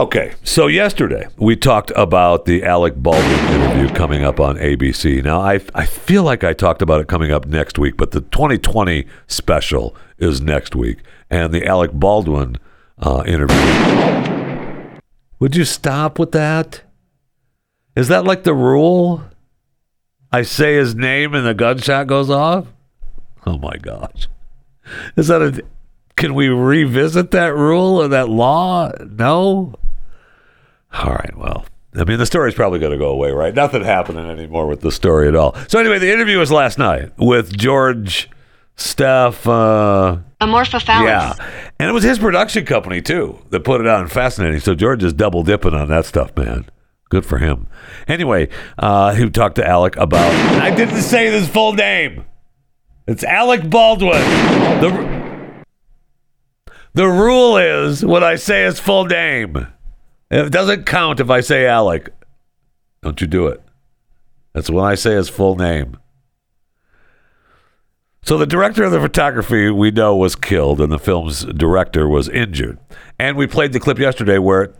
Okay, 0.02 0.34
so 0.42 0.66
yesterday 0.66 1.28
we 1.36 1.54
talked 1.54 1.92
about 1.94 2.44
the 2.44 2.64
Alec 2.64 2.96
Baldwin 2.96 3.38
interview 3.54 3.88
coming 3.94 4.24
up 4.24 4.40
on 4.40 4.56
ABC. 4.56 5.22
Now, 5.22 5.40
I, 5.40 5.60
I 5.76 5.86
feel 5.86 6.24
like 6.24 6.42
I 6.42 6.54
talked 6.54 6.82
about 6.82 7.00
it 7.00 7.06
coming 7.06 7.30
up 7.30 7.46
next 7.46 7.78
week, 7.78 7.96
but 7.96 8.10
the 8.10 8.20
2020 8.20 9.06
special 9.28 9.94
is 10.18 10.40
next 10.40 10.74
week, 10.74 10.98
and 11.30 11.54
the 11.54 11.64
Alec 11.64 11.92
Baldwin 11.92 12.56
uh, 12.98 13.22
interview. 13.24 15.00
Would 15.38 15.54
you 15.54 15.64
stop 15.64 16.18
with 16.18 16.32
that? 16.32 16.82
Is 17.94 18.08
that 18.08 18.24
like 18.24 18.42
the 18.42 18.54
rule? 18.54 19.22
I 20.32 20.42
say 20.42 20.74
his 20.74 20.96
name 20.96 21.32
and 21.32 21.46
the 21.46 21.54
gunshot 21.54 22.08
goes 22.08 22.28
off? 22.28 22.66
Oh 23.46 23.56
my 23.56 23.76
gosh. 23.76 24.26
Is 25.16 25.28
that 25.28 25.42
a. 25.42 25.62
Can 26.16 26.34
we 26.34 26.48
revisit 26.48 27.30
that 27.30 27.54
rule 27.54 28.02
or 28.02 28.08
that 28.08 28.28
law? 28.28 28.90
No? 29.08 29.76
All 30.94 31.12
right, 31.12 31.36
well, 31.36 31.64
I 31.94 32.04
mean, 32.04 32.18
the 32.18 32.26
story's 32.26 32.54
probably 32.54 32.78
going 32.78 32.92
to 32.92 32.98
go 32.98 33.08
away, 33.08 33.30
right? 33.32 33.54
Nothing 33.54 33.82
happening 33.84 34.28
anymore 34.28 34.66
with 34.66 34.80
the 34.80 34.92
story 34.92 35.28
at 35.28 35.34
all. 35.36 35.54
So, 35.68 35.78
anyway, 35.78 35.98
the 35.98 36.12
interview 36.12 36.38
was 36.38 36.50
last 36.50 36.78
night 36.78 37.12
with 37.18 37.56
George 37.56 38.30
Steph. 38.76 39.46
Uh, 39.46 40.18
Amorphophallus. 40.40 41.04
yeah. 41.04 41.34
And 41.78 41.88
it 41.88 41.92
was 41.92 42.02
his 42.04 42.18
production 42.18 42.64
company, 42.64 43.00
too, 43.02 43.38
that 43.50 43.60
put 43.60 43.80
it 43.80 43.86
on. 43.86 44.08
Fascinating. 44.08 44.60
So, 44.60 44.74
George 44.74 45.02
is 45.04 45.12
double 45.12 45.42
dipping 45.42 45.74
on 45.74 45.88
that 45.88 46.06
stuff, 46.06 46.36
man. 46.36 46.66
Good 47.10 47.26
for 47.26 47.36
him. 47.38 47.66
Anyway, 48.08 48.48
uh, 48.78 49.14
he 49.14 49.28
talked 49.28 49.56
to 49.56 49.66
Alec 49.66 49.96
about. 49.96 50.30
I 50.62 50.74
didn't 50.74 51.02
say 51.02 51.30
his 51.30 51.46
full 51.46 51.74
name. 51.74 52.24
It's 53.06 53.22
Alec 53.24 53.68
Baldwin. 53.68 54.12
The, 54.80 55.64
the 56.94 57.06
rule 57.06 57.58
is 57.58 58.02
when 58.04 58.24
I 58.24 58.36
say 58.36 58.64
his 58.64 58.80
full 58.80 59.04
name. 59.04 59.66
It 60.32 60.50
doesn't 60.50 60.86
count 60.86 61.20
if 61.20 61.28
I 61.28 61.42
say 61.42 61.66
Alec. 61.66 62.08
Don't 63.02 63.20
you 63.20 63.26
do 63.26 63.48
it. 63.48 63.60
That's 64.54 64.70
when 64.70 64.84
I 64.84 64.94
say 64.94 65.14
his 65.14 65.28
full 65.28 65.56
name. 65.56 65.98
So 68.22 68.38
the 68.38 68.46
director 68.46 68.82
of 68.84 68.92
the 68.92 69.00
photography 69.00 69.68
we 69.70 69.90
know 69.90 70.16
was 70.16 70.34
killed, 70.34 70.80
and 70.80 70.90
the 70.90 70.98
film's 70.98 71.44
director 71.44 72.08
was 72.08 72.30
injured. 72.30 72.78
And 73.18 73.36
we 73.36 73.46
played 73.46 73.74
the 73.74 73.80
clip 73.80 73.98
yesterday 73.98 74.38
where 74.38 74.72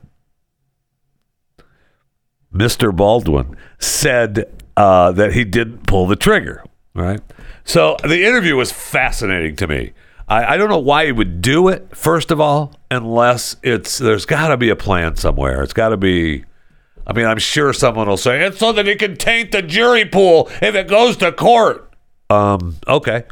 Mr. 2.54 2.94
Baldwin 2.94 3.54
said 3.78 4.50
uh, 4.76 5.12
that 5.12 5.34
he 5.34 5.44
didn't 5.44 5.86
pull 5.86 6.06
the 6.06 6.16
trigger. 6.16 6.64
Right. 6.94 7.20
So 7.64 7.96
the 8.02 8.24
interview 8.24 8.56
was 8.56 8.72
fascinating 8.72 9.56
to 9.56 9.66
me. 9.66 9.92
I, 10.28 10.54
I 10.54 10.56
don't 10.56 10.68
know 10.68 10.78
why 10.78 11.06
he 11.06 11.12
would 11.12 11.42
do 11.42 11.68
it. 11.68 11.96
First 11.96 12.30
of 12.30 12.40
all, 12.40 12.74
unless 12.90 13.56
it's 13.62 13.98
there's 13.98 14.26
got 14.26 14.48
to 14.48 14.56
be 14.56 14.70
a 14.70 14.76
plan 14.76 15.16
somewhere. 15.16 15.62
It's 15.62 15.72
got 15.72 15.90
to 15.90 15.96
be. 15.96 16.44
I 17.06 17.12
mean, 17.12 17.26
I'm 17.26 17.38
sure 17.38 17.72
someone 17.72 18.08
will 18.08 18.16
say 18.16 18.44
it's 18.44 18.58
so 18.58 18.72
that 18.72 18.86
he 18.86 18.94
can 18.94 19.16
taint 19.16 19.52
the 19.52 19.62
jury 19.62 20.04
pool 20.04 20.48
if 20.60 20.74
it 20.74 20.88
goes 20.88 21.16
to 21.18 21.32
court. 21.32 21.92
Um. 22.30 22.76
Okay. 22.86 23.24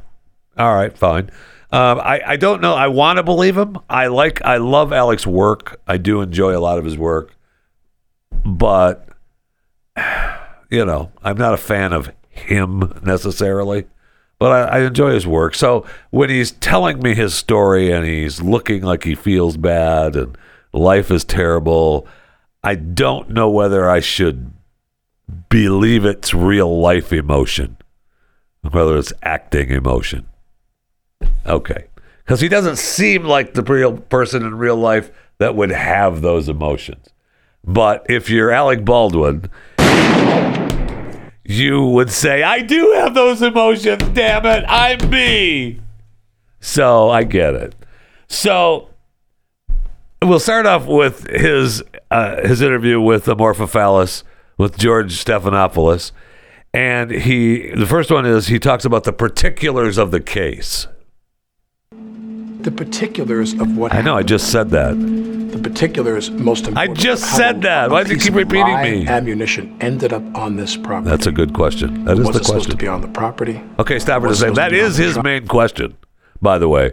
All 0.59 0.75
right. 0.75 0.97
Fine. 0.97 1.31
Um. 1.71 2.01
I 2.01 2.21
I 2.27 2.37
don't 2.37 2.61
know. 2.61 2.75
I 2.75 2.89
want 2.89 3.19
to 3.19 3.23
believe 3.23 3.57
him. 3.57 3.79
I 3.89 4.09
like. 4.09 4.43
I 4.43 4.57
love 4.57 4.93
Alec's 4.93 5.27
work. 5.27 5.81
I 5.87 5.97
do 5.97 6.21
enjoy 6.21 6.57
a 6.57 6.61
lot 6.61 6.79
of 6.79 6.85
his 6.85 6.99
work. 6.99 7.35
But 8.45 9.09
you 10.71 10.85
know, 10.85 11.13
I'm 11.23 11.37
not 11.37 11.55
a 11.55 11.59
fan 11.59 11.93
of 11.93 12.13
him 12.29 13.01
necessarily 13.05 13.87
but 14.41 14.53
I, 14.53 14.79
I, 14.79 14.81
enjoy 14.81 15.13
his 15.13 15.27
work. 15.27 15.55
So 15.55 15.87
when 16.09 16.31
he's 16.31 16.51
telling 16.51 17.01
me 17.01 17.15
his 17.15 17.35
story 17.35 17.93
and 17.93 18.07
he's 18.07 18.41
looking 18.41 18.83
like 18.83 19.05
he 19.05 19.15
feels 19.15 19.59
bad 19.59 20.17
and 20.17 20.37
life 20.73 21.11
is 21.11 21.25
terrible, 21.25 22.09
I 22.65 22.75
don't 22.75 23.31
know 23.31 23.51
whether 23.51 23.89
I 23.89 24.01
should 24.01 24.53
believe 25.51 26.07
it's 26.07 26.33
real 26.33 26.81
life 26.81 27.13
emotion, 27.13 27.77
whether 28.63 28.97
it's 28.97 29.13
acting 29.23 29.69
emotion. 29.69 30.27
Okay. 31.45 31.89
Because 32.25 32.41
he 32.41 32.49
doesn't 32.49 32.79
seem 32.79 33.25
like 33.25 33.53
the 33.53 33.63
real 33.63 33.99
person 33.99 34.43
in 34.43 34.57
real 34.57 34.77
life 34.77 35.11
that 35.37 35.55
would 35.55 35.71
have 35.71 36.23
those 36.23 36.49
emotions. 36.49 37.09
But 37.63 38.07
if 38.09 38.31
you're 38.31 38.51
Alec 38.51 38.87
Baldwin, 38.87 39.51
you 41.51 41.85
would 41.85 42.11
say, 42.11 42.43
I 42.43 42.61
do 42.63 42.93
have 42.93 43.15
those 43.15 43.43
emotions, 43.43 44.03
damn 44.13 44.47
it, 44.47 44.65
I'm 44.69 45.11
me. 45.11 45.81
So 46.61 47.11
I 47.11 47.25
get 47.25 47.55
it. 47.55 47.75
So 48.29 48.91
we'll 50.23 50.41
start 50.41 50.67
off 50.67 50.87
with 50.87 51.27
his 51.29 51.83
uh, 52.11 52.47
his 52.47 52.61
interview 52.61 53.01
with 53.01 53.27
Amorphophallus 53.27 54.23
with 54.59 54.77
George 54.77 55.13
Stephanopoulos. 55.25 56.13
And 56.73 57.11
he 57.11 57.71
the 57.71 57.87
first 57.87 58.11
one 58.11 58.27
is 58.27 58.47
he 58.47 58.59
talks 58.59 58.85
about 58.85 59.05
the 59.05 59.13
particulars 59.13 59.99
of 59.99 60.11
the 60.11 60.21
case. 60.21 60.87
The 62.63 62.71
particulars 62.71 63.55
of 63.55 63.77
what 63.77 63.95
I 63.95 64.03
know, 64.03 64.17
I 64.17 64.23
just 64.23 64.51
said 64.53 64.71
that. 64.71 64.93
The 64.99 65.59
particulars 65.59 66.31
most 66.31 66.69
important. 66.69 66.91
I 66.91 66.95
just 66.95 67.25
said 67.37 67.63
that. 67.63 67.91
Why 67.91 68.05
do 68.05 68.13
you 68.13 68.19
keep 68.19 68.35
repeating 68.35 68.81
me? 68.83 69.07
Ammunition 69.09 69.77
ended 69.81 70.13
up 70.13 70.23
on 70.37 70.57
this 70.57 70.77
property. 70.77 71.11
That's 71.11 71.27
a 71.27 71.33
good 71.33 71.55
question. 71.55 72.05
That 72.05 72.13
is 72.13 72.19
It 72.19 72.23
is 72.23 72.27
wasn't 72.27 72.43
the 72.43 72.45
supposed 72.47 72.71
to 72.71 72.77
be 72.77 72.87
on 72.87 73.01
the 73.01 73.09
property. 73.09 73.63
Okay, 73.79 73.99
stop 73.99 74.23
it 74.23 74.27
a 74.27 74.29
was 74.29 74.39
second. 74.41 74.55
supposed 74.57 74.71
to 74.71 74.77
That 74.77 74.85
is 74.87 74.97
the 74.99 75.03
his 75.05 75.23
main 75.23 75.47
question, 75.49 75.97
by 76.41 76.59
the 76.59 76.69
way. 76.69 76.93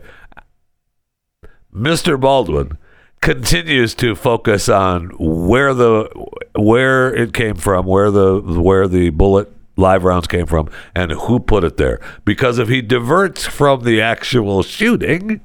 Mr. 1.74 2.20
Baldwin 2.20 2.78
continues 3.22 3.94
to 3.96 4.16
focus 4.16 4.70
on 4.70 5.10
where 5.20 5.74
the 5.74 6.10
where 6.56 7.14
it 7.14 7.34
came 7.34 7.56
from, 7.56 7.86
where 7.86 8.10
the 8.10 8.40
where 8.42 8.88
the 8.88 9.10
bullet 9.10 9.52
live 9.76 10.04
rounds 10.04 10.28
came 10.28 10.48
from, 10.48 10.70
and 10.96 11.12
who 11.12 11.40
put 11.40 11.64
it 11.64 11.78
there. 11.78 12.00
Because 12.26 12.58
if 12.58 12.68
he 12.70 12.82
diverts 12.82 13.46
from 13.46 13.84
the 13.84 14.02
actual 14.02 14.64
shooting, 14.64 15.42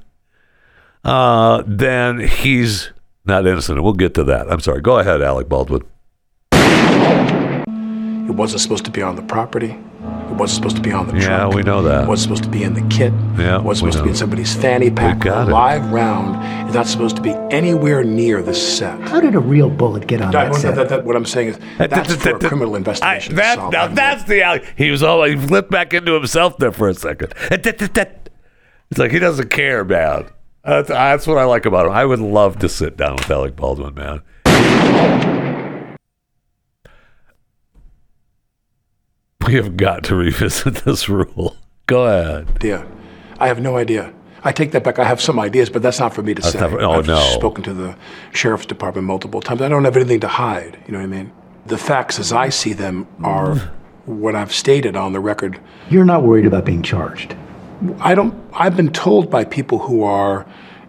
uh, 1.03 1.63
then 1.65 2.19
he's 2.19 2.91
not 3.25 3.45
innocent. 3.47 3.81
We'll 3.83 3.93
get 3.93 4.13
to 4.15 4.23
that. 4.25 4.51
I'm 4.51 4.59
sorry. 4.59 4.81
Go 4.81 4.99
ahead, 4.99 5.21
Alec 5.21 5.49
Baldwin. 5.49 5.81
It 8.29 8.35
wasn't 8.35 8.61
supposed 8.61 8.85
to 8.85 8.91
be 8.91 9.01
on 9.01 9.15
the 9.15 9.21
property. 9.21 9.77
It 10.29 10.35
wasn't 10.37 10.55
supposed 10.55 10.75
to 10.77 10.81
be 10.81 10.91
on 10.91 11.07
the 11.07 11.15
Yeah, 11.17 11.37
truck. 11.39 11.53
we 11.53 11.61
know 11.61 11.83
that. 11.83 12.05
It 12.05 12.07
wasn't 12.07 12.23
supposed 12.37 12.43
to 12.43 12.49
be 12.49 12.63
in 12.63 12.73
the 12.73 12.81
kit. 12.89 13.13
Yeah, 13.37 13.57
It 13.57 13.63
wasn't 13.63 13.85
we 13.87 13.91
supposed 13.91 13.97
to 13.97 14.03
be 14.03 14.09
in 14.09 14.15
somebody's 14.15 14.55
fanny 14.55 14.89
pack. 14.89 15.19
got 15.19 15.47
a 15.47 15.49
it. 15.49 15.53
live 15.53 15.91
round 15.91 16.67
is 16.67 16.73
not 16.73 16.87
supposed 16.87 17.15
to 17.17 17.21
be 17.21 17.31
anywhere 17.51 18.03
near 18.03 18.41
the 18.41 18.53
set. 18.55 18.99
How 19.01 19.19
did 19.19 19.35
a 19.35 19.39
real 19.39 19.69
bullet 19.69 20.07
get 20.07 20.21
on 20.21 20.31
That- 20.31 20.51
that 20.53 20.59
set? 20.59 20.75
that- 20.75 20.89
that- 20.89 21.05
what 21.05 21.15
I'm 21.15 21.25
saying 21.25 21.49
is 21.49 21.59
that's 21.77 22.15
for 22.15 22.35
a 22.37 22.39
criminal 22.39 22.73
I, 22.73 22.77
investigation. 22.77 23.31
to 23.31 23.35
that, 23.35 23.55
solve. 23.57 23.73
now 23.73 23.87
that's 23.87 24.23
the 24.23 24.41
alley. 24.41 24.61
He 24.77 24.89
was 24.89 25.03
all 25.03 25.23
he 25.25 25.35
flipped 25.35 25.69
back 25.69 25.93
into 25.93 26.13
himself 26.13 26.57
there 26.57 26.71
for 26.71 26.87
a 26.89 26.93
second. 26.95 27.33
It's 28.91 28.99
like 28.99 29.11
he 29.11 29.17
doesn't 29.19 29.49
care, 29.49 29.83
man. 29.83 30.25
That's, 30.63 30.87
that's 30.87 31.27
what 31.27 31.37
I 31.37 31.43
like 31.43 31.65
about 31.65 31.87
him. 31.87 31.91
I 31.91 32.05
would 32.05 32.19
love 32.19 32.59
to 32.59 32.69
sit 32.69 32.95
down 32.95 33.15
with 33.17 33.29
Alec 33.29 33.55
Baldwin, 33.55 33.93
man. 33.95 34.21
We 39.45 39.55
have 39.55 39.75
got 39.75 40.05
to 40.05 40.15
revisit 40.15 40.75
this 40.85 41.09
rule. 41.09 41.57
Go 41.85 42.05
ahead. 42.05 42.47
idea. 42.55 42.87
I 43.39 43.47
have 43.47 43.59
no 43.59 43.75
idea. 43.75 44.13
I 44.45 44.53
take 44.53 44.71
that 44.71 44.85
back. 44.85 44.99
I 44.99 45.03
have 45.03 45.21
some 45.21 45.37
ideas, 45.37 45.69
but 45.69 45.81
that's 45.81 45.99
not 45.99 46.13
for 46.13 46.21
me 46.21 46.33
to 46.33 46.41
That's 46.41 46.53
say. 46.53 46.59
not 46.61 46.71
for- 46.71 46.81
oh, 46.81 46.91
I've 46.91 47.07
no. 47.07 47.19
spoken 47.19 47.63
to 47.65 47.73
the 47.73 47.97
sheriff's 48.31 48.65
department 48.65 49.05
multiple 49.05 49.41
times. 49.41 49.61
I 49.61 49.67
don't 49.67 49.83
have 49.83 49.95
anything 49.97 50.21
to 50.21 50.27
hide. 50.27 50.79
You 50.85 50.93
know 50.93 50.99
what 50.99 51.05
I 51.05 51.07
mean? 51.07 51.31
The 51.65 51.77
facts, 51.77 52.19
as 52.19 52.31
I 52.31 52.49
see 52.49 52.73
them, 52.73 53.07
are 53.23 53.55
mm. 53.55 53.69
what 54.05 54.35
I've 54.35 54.53
stated 54.53 54.95
on 54.95 55.13
the 55.13 55.19
record. 55.19 55.59
You're 55.89 56.05
not 56.05 56.23
worried 56.23 56.45
about 56.45 56.65
being 56.65 56.83
charged. 56.83 57.35
I 57.99 58.15
don't. 58.15 58.33
I've 58.53 58.75
been 58.77 58.91
told 58.91 59.29
by 59.29 59.45
people 59.45 59.79
who 59.79 60.03
are 60.03 60.45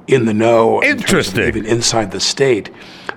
in 0.07 0.27
the 0.27 0.35
know, 0.35 0.81
in 0.81 0.99
Interesting. 0.99 1.45
even 1.45 1.65
inside 1.65 2.11
the 2.11 2.21
state, 2.21 2.71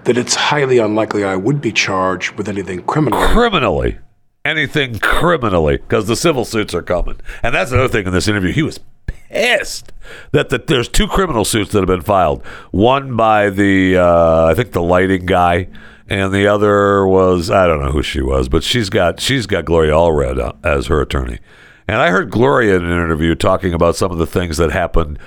that 0.06 0.18
it's 0.18 0.36
highly 0.36 0.78
unlikely 0.78 1.24
I 1.24 1.36
would 1.36 1.60
be 1.62 1.72
charged 1.72 2.32
with 2.38 2.48
anything 2.48 2.84
criminal. 2.84 3.20
criminally, 3.28 3.98
anything 4.46 5.00
criminally, 5.00 5.78
because 5.78 6.08
the 6.08 6.16
civil 6.16 6.46
suits 6.46 6.74
are 6.74 6.82
coming. 6.82 7.20
And 7.44 7.54
that's 7.54 7.72
another 7.72 7.90
thing 7.90 8.06
in 8.08 8.14
this 8.14 8.28
interview. 8.30 8.54
He 8.54 8.64
was 8.64 8.80
pissed 9.06 9.92
that 10.32 10.48
the, 10.50 10.60
there's 10.60 10.88
two 10.88 11.08
criminal 11.08 11.44
suits 11.44 11.72
that 11.74 11.80
have 11.80 11.88
been 11.88 12.02
filed. 12.02 12.46
One 12.72 13.18
by 13.18 13.50
the, 13.50 13.98
uh, 13.98 14.46
I 14.46 14.54
think 14.54 14.72
the 14.72 14.82
lighting 14.82 15.26
guy, 15.26 15.68
and 16.08 16.34
the 16.34 16.48
other 16.48 17.06
was 17.06 17.52
I 17.52 17.68
don't 17.68 17.82
know 17.84 17.92
who 17.92 18.02
she 18.02 18.22
was, 18.22 18.48
but 18.48 18.64
she's 18.64 18.90
got 18.90 19.20
she's 19.20 19.46
got 19.46 19.66
Gloria 19.66 19.92
Allred 19.92 20.40
uh, 20.40 20.54
as 20.64 20.88
her 20.88 21.02
attorney. 21.02 21.40
And 21.88 21.98
I 22.02 22.12
heard 22.12 22.30
Gloria 22.30 22.76
in 22.76 22.84
an 22.84 22.92
interview 22.92 23.34
talking 23.34 23.74
about 23.74 23.96
some 23.96 24.12
of 24.12 24.18
the 24.18 24.28
things 24.28 24.58
that 24.58 24.72
happened 24.72 25.20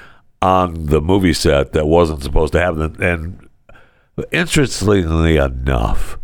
on 0.43 0.87
the 0.87 1.01
movie 1.01 1.33
set 1.33 1.73
that 1.73 1.87
wasn't 1.87 2.23
supposed 2.23 2.53
to 2.53 2.61
happen. 2.61 3.03
And 3.03 3.49
interestingly 4.31 5.37
enough, 5.37 6.19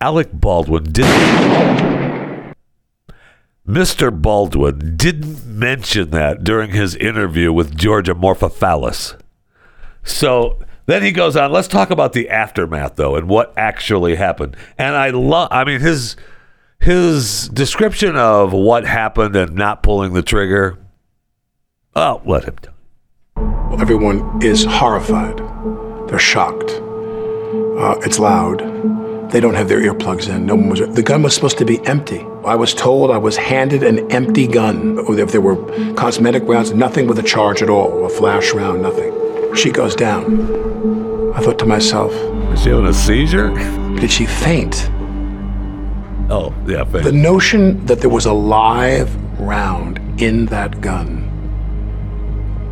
Alec 0.00 0.30
Baldwin 0.32 0.84
didn't. 0.84 2.54
Mr. 3.66 4.10
Baldwin 4.10 4.96
didn't 4.96 5.46
mention 5.46 6.10
that 6.10 6.42
during 6.42 6.72
his 6.72 6.96
interview 6.96 7.52
with 7.52 7.76
Georgia 7.76 8.14
Morphophallus. 8.14 9.18
So 10.02 10.58
then 10.86 11.02
he 11.02 11.12
goes 11.12 11.36
on. 11.36 11.52
Let's 11.52 11.68
talk 11.68 11.90
about 11.90 12.12
the 12.12 12.28
aftermath, 12.30 12.96
though, 12.96 13.14
and 13.14 13.28
what 13.28 13.52
actually 13.56 14.16
happened. 14.16 14.56
And 14.76 14.96
I 14.96 15.10
love. 15.10 15.48
I 15.52 15.64
mean, 15.64 15.80
his 15.80 16.16
his 16.80 17.48
description 17.48 18.16
of 18.16 18.52
what 18.52 18.84
happened 18.86 19.36
and 19.36 19.54
not 19.54 19.82
pulling 19.82 20.12
the 20.14 20.22
trigger. 20.22 20.78
Oh, 21.94 22.22
let 22.24 22.44
him 22.44 22.56
tell. 22.60 22.74
Everyone 23.80 24.42
is 24.42 24.64
horrified. 24.64 25.38
They're 26.08 26.18
shocked. 26.18 26.70
Uh, 26.70 27.98
it's 28.04 28.18
loud. 28.18 29.30
They 29.30 29.40
don't 29.40 29.54
have 29.54 29.68
their 29.68 29.80
earplugs 29.80 30.28
in. 30.28 30.46
No 30.46 30.56
one 30.56 30.68
was. 30.70 30.80
The 30.80 31.02
gun 31.02 31.22
was 31.22 31.34
supposed 31.34 31.58
to 31.58 31.64
be 31.64 31.84
empty. 31.86 32.20
I 32.44 32.56
was 32.56 32.74
told 32.74 33.10
I 33.10 33.18
was 33.18 33.36
handed 33.36 33.82
an 33.82 34.10
empty 34.10 34.46
gun. 34.46 34.98
If 35.18 35.30
there 35.32 35.40
were 35.40 35.56
cosmetic 35.94 36.42
rounds, 36.44 36.72
nothing 36.72 37.06
with 37.06 37.18
a 37.18 37.22
charge 37.22 37.62
at 37.62 37.70
all, 37.70 38.04
a 38.04 38.08
flash 38.08 38.52
round, 38.52 38.82
nothing. 38.82 39.14
She 39.54 39.70
goes 39.70 39.94
down. 39.94 41.32
I 41.34 41.40
thought 41.40 41.58
to 41.60 41.66
myself, 41.66 42.12
Is 42.52 42.62
she 42.62 42.70
having 42.70 42.86
a 42.86 42.92
seizure? 42.92 43.50
did 44.00 44.10
she 44.10 44.26
faint? 44.26 44.90
Oh, 46.30 46.54
yeah. 46.66 46.84
The 46.84 47.10
notion 47.12 47.84
that 47.86 48.00
there 48.00 48.08
was 48.10 48.26
a 48.26 48.32
live 48.32 49.14
round 49.40 49.98
in 50.22 50.46
that 50.46 50.80
gun 50.80 51.26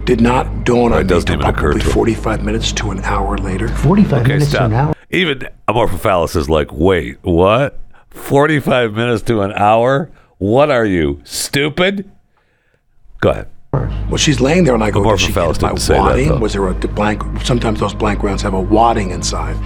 did 0.04 0.20
not 0.20 0.64
dawn 0.64 0.92
on 0.92 1.00
It 1.00 1.04
me 1.04 1.08
doesn't 1.08 1.30
until 1.30 1.50
occur 1.50 1.60
probably 1.72 1.80
to 1.80 1.86
him. 1.86 1.92
45 1.92 2.44
minutes 2.44 2.72
to 2.72 2.90
an 2.92 3.00
hour 3.00 3.36
later. 3.36 3.68
45 3.68 4.12
Okay, 4.22 4.28
minutes 4.34 4.50
to 4.52 4.64
an 4.64 4.72
hour. 4.72 4.92
stop. 4.94 5.06
Even 5.10 5.48
Amorphophallus 5.66 6.36
is 6.36 6.48
like, 6.48 6.68
wait, 6.72 7.18
what? 7.22 7.78
45 8.10 8.92
minutes 8.94 9.22
to 9.24 9.42
an 9.42 9.52
hour? 9.52 10.10
What 10.38 10.70
are 10.70 10.84
you, 10.86 11.20
stupid? 11.24 12.10
Go 13.20 13.30
ahead. 13.30 13.48
Well, 13.72 14.16
she's 14.16 14.40
laying 14.40 14.64
there, 14.64 14.74
and 14.74 14.82
I 14.82 14.90
go, 14.90 15.02
did 15.04 15.20
she 15.20 15.26
hit 15.26 15.34
by 15.34 15.68
didn't 15.68 15.80
say 15.80 15.94
that, 15.94 16.00
wadding? 16.00 16.28
though. 16.28 16.38
was 16.38 16.54
there 16.54 16.66
a 16.68 16.74
blank? 16.74 17.22
Sometimes 17.44 17.80
those 17.80 17.92
blank 17.92 18.22
rounds 18.22 18.40
have 18.40 18.54
a 18.54 18.60
wadding 18.60 19.10
inside 19.10 19.56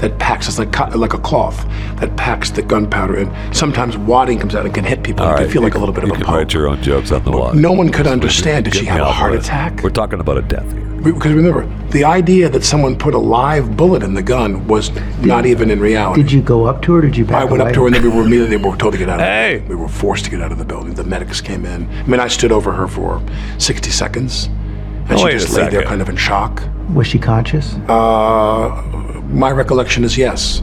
that 0.00 0.18
packs, 0.18 0.48
it's 0.48 0.58
like, 0.58 0.72
co- 0.72 0.88
like 0.98 1.14
a 1.14 1.18
cloth 1.18 1.64
that 2.00 2.16
packs 2.16 2.50
the 2.50 2.62
gunpowder. 2.62 3.16
And 3.18 3.56
sometimes 3.56 3.96
wadding 3.96 4.40
comes 4.40 4.56
out 4.56 4.64
and 4.66 4.74
can 4.74 4.84
hit 4.84 5.04
people. 5.04 5.22
All 5.24 5.28
and 5.30 5.38
right. 5.38 5.44
can 5.44 5.52
feel 5.52 5.62
like 5.62 5.74
you 5.74 5.78
a 5.78 5.80
little 5.80 5.94
bit 5.94 6.04
you 6.04 6.10
of 6.12 6.20
a 6.20 6.24
can 6.24 6.34
write 6.34 6.52
your 6.52 6.68
own 6.68 6.82
jokes 6.82 7.12
on 7.12 7.22
the 7.22 7.30
wall. 7.30 7.54
No 7.54 7.70
one 7.70 7.90
could 7.90 8.08
understand, 8.08 8.64
did 8.64 8.74
Get 8.74 8.80
she 8.80 8.86
me 8.86 8.90
have 8.90 9.00
a 9.02 9.04
off 9.04 9.14
heart 9.14 9.32
of 9.34 9.38
it. 9.38 9.44
attack? 9.44 9.80
We're 9.84 9.90
talking 9.90 10.18
about 10.18 10.38
a 10.38 10.42
death 10.42 10.70
here. 10.72 10.91
Because 11.02 11.32
remember, 11.32 11.66
the 11.90 12.04
idea 12.04 12.48
that 12.48 12.64
someone 12.64 12.96
put 12.96 13.14
a 13.14 13.18
live 13.18 13.76
bullet 13.76 14.02
in 14.02 14.14
the 14.14 14.22
gun 14.22 14.66
was 14.68 14.90
not 15.20 15.46
even 15.46 15.70
in 15.70 15.80
reality. 15.80 16.22
Did 16.22 16.32
you 16.32 16.42
go 16.42 16.64
up 16.66 16.80
to 16.82 16.92
her? 16.92 16.98
Or 16.98 17.02
did 17.02 17.16
you 17.16 17.24
back 17.24 17.42
I 17.42 17.44
went 17.44 17.62
up 17.62 17.72
to 17.74 17.80
her 17.80 17.86
and 17.86 17.94
then 17.94 18.02
we 18.02 18.08
were 18.08 18.22
immediately 18.22 18.56
we 18.56 18.68
were 18.70 18.76
told 18.76 18.92
to 18.92 18.98
get 18.98 19.08
out 19.08 19.20
of 19.20 19.26
Hey! 19.26 19.54
the 19.54 19.58
building. 19.60 19.76
We 19.78 19.82
were 19.82 19.88
forced 19.88 20.24
to 20.26 20.30
get 20.30 20.40
out 20.40 20.52
of 20.52 20.58
the 20.58 20.64
building. 20.64 20.94
The 20.94 21.04
medics 21.04 21.40
came 21.40 21.64
in. 21.64 21.88
I 21.90 22.02
mean, 22.04 22.20
I 22.20 22.28
stood 22.28 22.52
over 22.52 22.72
her 22.72 22.86
for 22.86 23.20
60 23.58 23.90
seconds. 23.90 24.46
And 24.46 25.12
Oh, 25.12 25.26
she 25.26 25.32
just 25.32 25.52
lay 25.52 25.68
there 25.68 25.82
kind 25.82 26.00
of 26.00 26.08
in 26.08 26.16
shock. 26.16 26.62
Was 26.94 27.06
she 27.08 27.18
conscious? 27.18 27.74
Uh, 27.88 29.20
my 29.28 29.50
recollection 29.50 30.04
is 30.04 30.16
yes. 30.16 30.62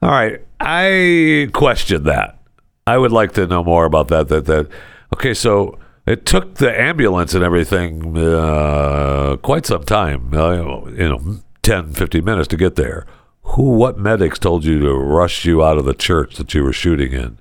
All 0.00 0.10
right. 0.10 0.40
I 0.60 1.50
question 1.52 2.04
that. 2.04 2.38
I 2.86 2.96
would 2.96 3.12
like 3.12 3.32
to 3.32 3.46
know 3.46 3.62
more 3.62 3.84
about 3.84 4.08
that. 4.08 4.28
That 4.28 4.46
that. 4.46 4.68
Okay, 5.14 5.34
so 5.34 5.78
it 6.06 6.26
took 6.26 6.56
the 6.56 6.80
ambulance 6.80 7.34
and 7.34 7.42
everything 7.42 8.16
uh, 8.16 9.36
quite 9.42 9.66
some 9.66 9.84
time. 9.84 10.34
Uh, 10.34 10.86
you 10.90 11.08
know, 11.08 11.38
10, 11.62 11.94
15 11.94 12.24
minutes 12.24 12.48
to 12.48 12.56
get 12.56 12.76
there. 12.76 13.06
Who? 13.42 13.76
What 13.76 13.98
medics 13.98 14.38
told 14.38 14.64
you 14.64 14.80
to 14.80 14.92
rush 14.94 15.44
you 15.44 15.64
out 15.64 15.78
of 15.78 15.84
the 15.84 15.94
church 15.94 16.36
that 16.36 16.54
you 16.54 16.62
were 16.62 16.72
shooting 16.72 17.12
in? 17.12 17.38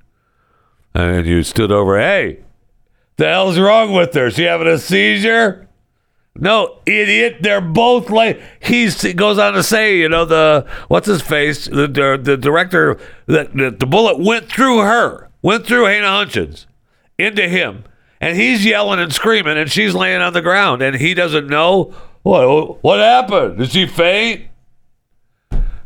And 0.94 1.26
you 1.26 1.44
stood 1.44 1.72
over. 1.72 1.98
Hey, 1.98 2.44
the 3.18 3.28
hell's 3.28 3.60
wrong 3.60 3.94
with 3.94 4.14
her? 4.14 4.30
She 4.30 4.44
having 4.44 4.68
a 4.68 4.78
seizure? 4.78 5.68
No, 6.36 6.80
idiot. 6.86 7.38
They're 7.42 7.62
both 7.62 8.10
like 8.10 8.42
he 8.60 8.90
goes 9.14 9.38
on 9.38 9.54
to 9.54 9.64
say, 9.64 9.98
you 9.98 10.10
know, 10.10 10.26
the 10.26 10.66
what's 10.88 11.08
his 11.08 11.22
face, 11.22 11.66
the 11.66 11.88
the, 11.88 12.20
the 12.22 12.38
director 12.38 12.98
that 13.28 13.54
the, 13.56 13.70
the 13.70 13.86
bullet 13.86 14.20
went 14.20 14.50
through 14.50 14.80
her, 14.80 15.30
went 15.44 15.68
through 15.68 15.86
Hannah 15.86 16.10
Hutchins 16.10 16.66
into 17.20 17.48
him, 17.48 17.84
and 18.24 18.38
he's 18.38 18.66
yelling 18.66 19.02
and 19.02 19.14
screaming, 19.14 19.58
and 19.58 19.70
she's 19.70 19.94
laying 19.94 20.22
on 20.22 20.32
the 20.32 20.42
ground, 20.42 20.82
and 20.82 20.96
he 20.96 21.14
doesn't 21.14 21.48
know 21.48 21.94
what 22.22 22.82
what 22.82 23.00
happened. 23.00 23.58
Did 23.58 23.72
she 23.72 23.86
faint? 23.86 24.48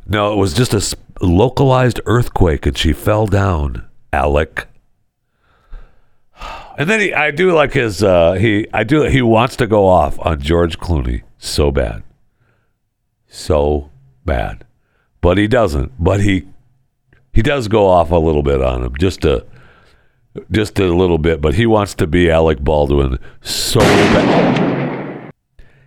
No, 0.05 0.33
it 0.33 0.35
was 0.35 0.53
just 0.53 0.73
a 0.75 0.97
localized 1.19 1.99
earthquake, 2.05 2.67
and 2.67 2.77
she 2.77 2.93
fell 2.93 3.25
down. 3.25 3.87
Alec. 4.13 4.67
And 6.77 6.87
then 6.87 6.99
he, 6.99 7.13
I 7.13 7.31
do 7.31 7.53
like 7.53 7.73
his. 7.73 8.03
Uh, 8.03 8.33
he, 8.33 8.67
I 8.71 8.83
do. 8.83 9.01
He 9.03 9.23
wants 9.23 9.55
to 9.55 9.65
go 9.65 9.87
off 9.87 10.19
on 10.19 10.39
George 10.39 10.77
Clooney 10.77 11.23
so 11.39 11.71
bad, 11.71 12.03
so 13.27 13.89
bad, 14.25 14.63
but 15.21 15.39
he 15.39 15.47
doesn't. 15.47 15.91
But 15.97 16.21
he, 16.21 16.47
he 17.33 17.41
does 17.41 17.67
go 17.67 17.87
off 17.87 18.11
a 18.11 18.15
little 18.15 18.43
bit 18.43 18.61
on 18.61 18.83
him, 18.83 18.95
just 18.99 19.25
a, 19.25 19.43
just 20.51 20.79
a 20.79 20.93
little 20.93 21.17
bit. 21.17 21.41
But 21.41 21.55
he 21.55 21.65
wants 21.65 21.93
to 21.95 22.07
be 22.07 22.29
Alec 22.29 22.59
Baldwin 22.59 23.19
so 23.41 23.79
bad. 23.79 25.31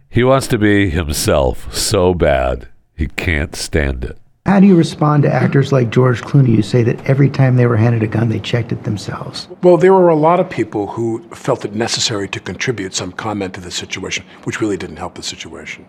He 0.09 0.25
wants 0.25 0.49
to 0.49 0.59
be 0.59 0.91
himself 0.91 1.73
so 1.75 2.15
bad 2.15 2.69
he 2.97 3.07
can't 3.07 3.55
stand 3.55 4.05
it. 4.05 4.19
How 4.47 4.59
do 4.59 4.67
you 4.67 4.77
respond 4.77 5.23
to 5.23 5.33
actors 5.33 5.71
like 5.71 5.91
George 5.91 6.23
Clooney 6.23 6.57
who 6.57 6.63
say 6.63 6.83
that 6.83 7.09
every 7.09 7.31
time 7.31 7.57
they 7.57 7.67
were 7.67 7.77
handed 7.77 8.03
a 8.03 8.07
gun, 8.07 8.29
they 8.29 8.41
checked 8.41 8.73
it 8.73 8.83
themselves? 8.85 9.49
Well, 9.63 9.77
there 9.77 9.93
were 9.93 10.09
a 10.09 10.17
lot 10.17 10.41
of 10.41 10.51
people 10.51 10.89
who 10.89 11.23
felt 11.29 11.65
it 11.65 11.75
necessary 11.75 12.29
to 12.29 12.41
contribute 12.41 12.95
some 12.95 13.13
comment 13.13 13.55
to 13.55 13.61
the 13.61 13.71
situation, 13.71 14.25
which 14.45 14.61
really 14.61 14.77
didn't 14.77 14.97
help 14.97 15.15
the 15.15 15.23
situation 15.23 15.87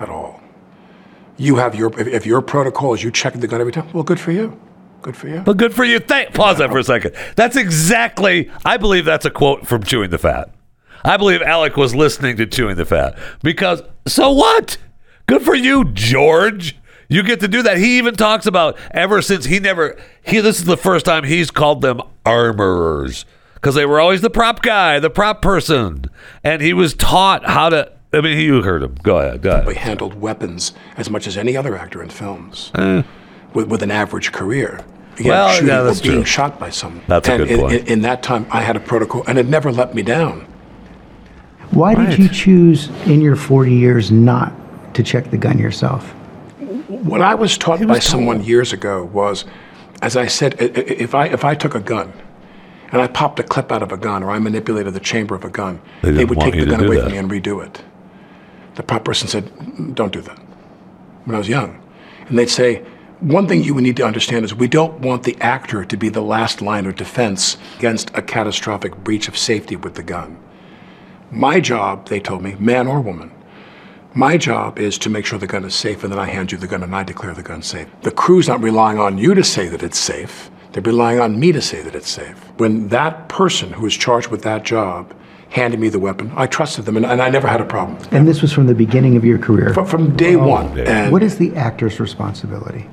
at 0.00 0.08
all. 0.08 0.40
You 1.36 1.56
have 1.56 1.74
your, 1.74 1.96
if, 2.00 2.08
if 2.08 2.26
your 2.26 2.42
protocol 2.42 2.94
is 2.94 3.04
you 3.04 3.10
check 3.10 3.34
the 3.34 3.46
gun 3.46 3.60
every 3.60 3.72
time, 3.72 3.92
well, 3.92 4.02
good 4.02 4.18
for 4.18 4.32
you. 4.32 4.58
Good 5.02 5.16
for 5.16 5.28
you. 5.28 5.42
Well, 5.46 5.54
good 5.54 5.74
for 5.74 5.84
you. 5.84 5.98
Thank. 6.00 6.34
Pause 6.34 6.58
that 6.58 6.70
for 6.70 6.78
a 6.78 6.84
second. 6.84 7.14
That's 7.36 7.56
exactly. 7.56 8.50
I 8.64 8.76
believe 8.76 9.04
that's 9.04 9.24
a 9.24 9.30
quote 9.30 9.66
from 9.66 9.82
Chewing 9.82 10.10
the 10.10 10.18
Fat. 10.18 10.50
I 11.04 11.16
believe 11.16 11.42
Alec 11.42 11.76
was 11.76 11.94
listening 11.94 12.36
to 12.38 12.46
Chewing 12.46 12.76
the 12.76 12.84
Fat 12.84 13.16
because 13.42 13.82
so 14.08 14.32
what? 14.32 14.76
Good 15.26 15.42
for 15.42 15.54
you, 15.54 15.84
George. 15.92 16.76
You 17.08 17.22
get 17.22 17.38
to 17.40 17.48
do 17.48 17.62
that. 17.62 17.78
He 17.78 17.98
even 17.98 18.16
talks 18.16 18.46
about 18.46 18.76
ever 18.90 19.22
since 19.22 19.44
he 19.44 19.60
never 19.60 19.96
he. 20.24 20.40
This 20.40 20.58
is 20.58 20.64
the 20.64 20.76
first 20.76 21.06
time 21.06 21.22
he's 21.22 21.52
called 21.52 21.82
them 21.82 22.00
armorers 22.24 23.24
because 23.54 23.74
they 23.76 23.86
were 23.86 24.00
always 24.00 24.20
the 24.22 24.30
prop 24.30 24.62
guy, 24.62 24.98
the 24.98 25.10
prop 25.10 25.40
person, 25.40 26.06
and 26.42 26.60
he 26.62 26.72
was 26.72 26.94
taught 26.94 27.44
how 27.46 27.68
to. 27.68 27.92
I 28.12 28.20
mean, 28.20 28.38
you 28.38 28.62
heard 28.62 28.82
him. 28.82 28.96
Go 29.02 29.18
ahead. 29.18 29.42
Go 29.42 29.50
ahead. 29.50 29.66
They 29.66 29.74
handled 29.74 30.14
weapons 30.14 30.72
as 30.96 31.10
much 31.10 31.26
as 31.26 31.36
any 31.36 31.56
other 31.56 31.76
actor 31.76 32.02
in 32.02 32.08
films 32.08 32.70
Eh. 32.74 33.02
With, 33.56 33.68
with 33.68 33.82
an 33.82 33.90
average 33.90 34.30
career. 34.30 34.80
Again, 35.18 35.28
Well, 35.32 35.48
shooting 35.50 35.68
yeah, 35.68 35.80
or 35.80 35.84
that's 35.84 36.00
being 36.02 36.14
true. 36.16 36.24
shot 36.24 36.60
by 36.60 36.70
someone. 36.70 37.02
That's 37.08 37.28
a 37.28 37.38
good 37.38 37.50
in, 37.50 37.60
point. 37.60 37.72
In, 37.74 37.86
in 37.86 38.00
that 38.02 38.22
time, 38.22 38.46
I 38.52 38.60
had 38.60 38.76
a 38.76 38.80
protocol, 38.80 39.24
and 39.26 39.38
it 39.38 39.46
never 39.48 39.72
let 39.72 39.94
me 39.94 40.02
down. 40.02 40.46
Why 41.70 41.94
Right. 41.94 42.10
did 42.10 42.18
you 42.18 42.28
choose 42.28 42.90
in 43.06 43.20
your 43.20 43.34
40 43.34 43.72
years 43.74 44.10
not 44.12 44.52
to 44.94 45.02
check 45.02 45.30
the 45.30 45.36
gun 45.38 45.58
yourself? 45.58 46.12
What 46.88 47.20
I 47.22 47.34
was 47.34 47.58
taught 47.58 47.84
by 47.86 47.98
someone 47.98 48.44
years 48.44 48.72
ago 48.72 49.04
was, 49.12 49.44
as 50.02 50.16
I 50.16 50.26
said, 50.26 50.54
i- 50.60 50.64
i- 50.64 50.84
if 51.04 51.14
I 51.14 51.26
if 51.26 51.44
I 51.44 51.54
took 51.54 51.74
a 51.74 51.80
gun 51.80 52.12
and 52.92 53.02
I 53.02 53.08
popped 53.08 53.40
a 53.40 53.42
clip 53.42 53.72
out 53.72 53.82
of 53.82 53.90
a 53.90 53.96
gun 53.96 54.22
or 54.22 54.30
I 54.30 54.38
manipulated 54.38 54.94
the 54.94 55.00
chamber 55.00 55.34
of 55.34 55.44
a 55.44 55.48
gun, 55.50 55.80
They 56.02 56.12
they, 56.12 56.24
would 56.24 56.38
take 56.40 56.54
the 56.54 56.66
gun 56.66 56.78
do 56.80 56.86
away 56.86 56.96
that. 56.96 57.02
from 57.04 57.12
me 57.12 57.18
and 57.18 57.30
redo 57.30 57.62
it. 57.64 57.82
The 58.76 58.82
prop 58.84 59.04
person 59.04 59.26
said, 59.28 59.44
"Mm, 59.58 59.94
"Don't 59.94 60.12
do 60.12 60.20
that." 60.20 60.38
When 61.24 61.34
I 61.34 61.38
was 61.38 61.48
young, 61.48 61.78
and 62.28 62.38
they'd 62.38 62.48
say, 62.50 62.82
"One 63.20 63.46
thing 63.46 63.64
you 63.64 63.74
would 63.74 63.84
need 63.84 63.96
to 63.96 64.06
understand 64.06 64.44
is 64.44 64.54
we 64.54 64.68
don't 64.68 65.00
want 65.00 65.22
the 65.22 65.36
actor 65.40 65.84
to 65.84 65.96
be 65.96 66.08
the 66.08 66.20
last 66.20 66.60
line 66.60 66.86
of 66.86 66.96
defense 66.96 67.56
against 67.78 68.10
a 68.14 68.22
catastrophic 68.22 68.96
breach 69.04 69.28
of 69.28 69.38
safety 69.38 69.76
with 69.76 69.94
the 69.94 70.02
gun." 70.02 70.36
My 71.30 71.58
job, 71.60 72.08
they 72.08 72.20
told 72.20 72.42
me, 72.42 72.54
man 72.58 72.86
or 72.86 73.00
woman, 73.00 73.30
My 74.14 74.38
job 74.38 74.78
is 74.78 74.96
to 74.98 75.10
make 75.10 75.26
sure 75.26 75.38
the 75.38 75.46
gun 75.46 75.66
is 75.66 75.74
safe, 75.74 76.02
and 76.02 76.10
then 76.10 76.18
I 76.18 76.24
hand 76.24 76.50
you 76.50 76.56
the 76.56 76.66
gun 76.66 76.82
and 76.82 76.96
I 76.96 77.02
declare 77.02 77.34
the 77.34 77.42
gun 77.42 77.60
safe. 77.60 77.86
The 78.00 78.10
crew's 78.10 78.48
not 78.48 78.62
relying 78.62 78.98
on 78.98 79.18
you 79.18 79.34
to 79.34 79.44
say 79.44 79.68
that 79.68 79.82
it's 79.82 79.98
safe. 79.98 80.50
They're 80.72 80.82
relying 80.82 81.20
on 81.20 81.38
me 81.38 81.52
to 81.52 81.60
say 81.60 81.82
that 81.82 81.94
it's 81.94 82.08
safe. 82.08 82.38
When 82.56 82.88
that 82.88 83.28
person 83.28 83.74
who 83.74 83.84
is 83.84 83.94
charged 83.94 84.28
with 84.28 84.40
that 84.40 84.64
job 84.64 85.14
handed 85.50 85.80
me 85.80 85.90
the 85.90 85.98
weapon, 85.98 86.32
I 86.34 86.46
trusted 86.46 86.86
them, 86.86 86.96
and, 86.96 87.04
and 87.04 87.20
I 87.20 87.28
never 87.28 87.46
had 87.46 87.60
a 87.60 87.66
problem. 87.66 87.98
And 88.10 88.26
this 88.26 88.40
was 88.40 88.54
from 88.54 88.66
the 88.68 88.74
beginning 88.74 89.16
of 89.18 89.24
your 89.24 89.36
career. 89.36 89.74
From, 89.74 89.86
from 89.86 90.16
day 90.16 90.34
oh. 90.34 90.48
one. 90.48 90.78
And 90.78 91.12
What 91.12 91.22
is 91.22 91.36
the 91.36 91.54
actor's 91.54 92.00
responsibility? 92.00 92.88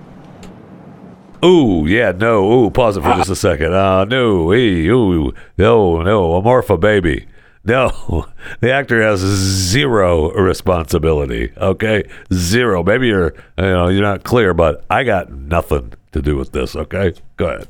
Ooh, 1.43 1.85
yeah, 1.87 2.11
no. 2.11 2.49
Ooh, 2.51 2.69
pause 2.69 2.97
it 2.97 3.01
for 3.01 3.13
just 3.15 3.29
a 3.29 3.35
second. 3.35 3.73
Uh, 3.73 4.05
no, 4.05 4.53
ee, 4.53 4.87
ooh, 4.87 5.33
no, 5.57 6.01
no, 6.01 6.41
Amorpha 6.41 6.79
baby. 6.79 7.27
No, 7.65 8.27
the 8.59 8.71
actor 8.71 9.01
has 9.01 9.19
zero 9.19 10.31
responsibility. 10.33 11.51
Okay, 11.57 12.03
zero. 12.33 12.83
Maybe 12.83 13.07
you're, 13.07 13.33
you 13.57 13.63
know, 13.63 13.87
you're 13.87 14.01
not 14.01 14.23
clear, 14.23 14.53
but 14.53 14.83
I 14.89 15.03
got 15.03 15.31
nothing 15.31 15.93
to 16.11 16.21
do 16.21 16.35
with 16.35 16.51
this. 16.51 16.75
Okay, 16.75 17.13
go 17.37 17.47
ahead. 17.47 17.67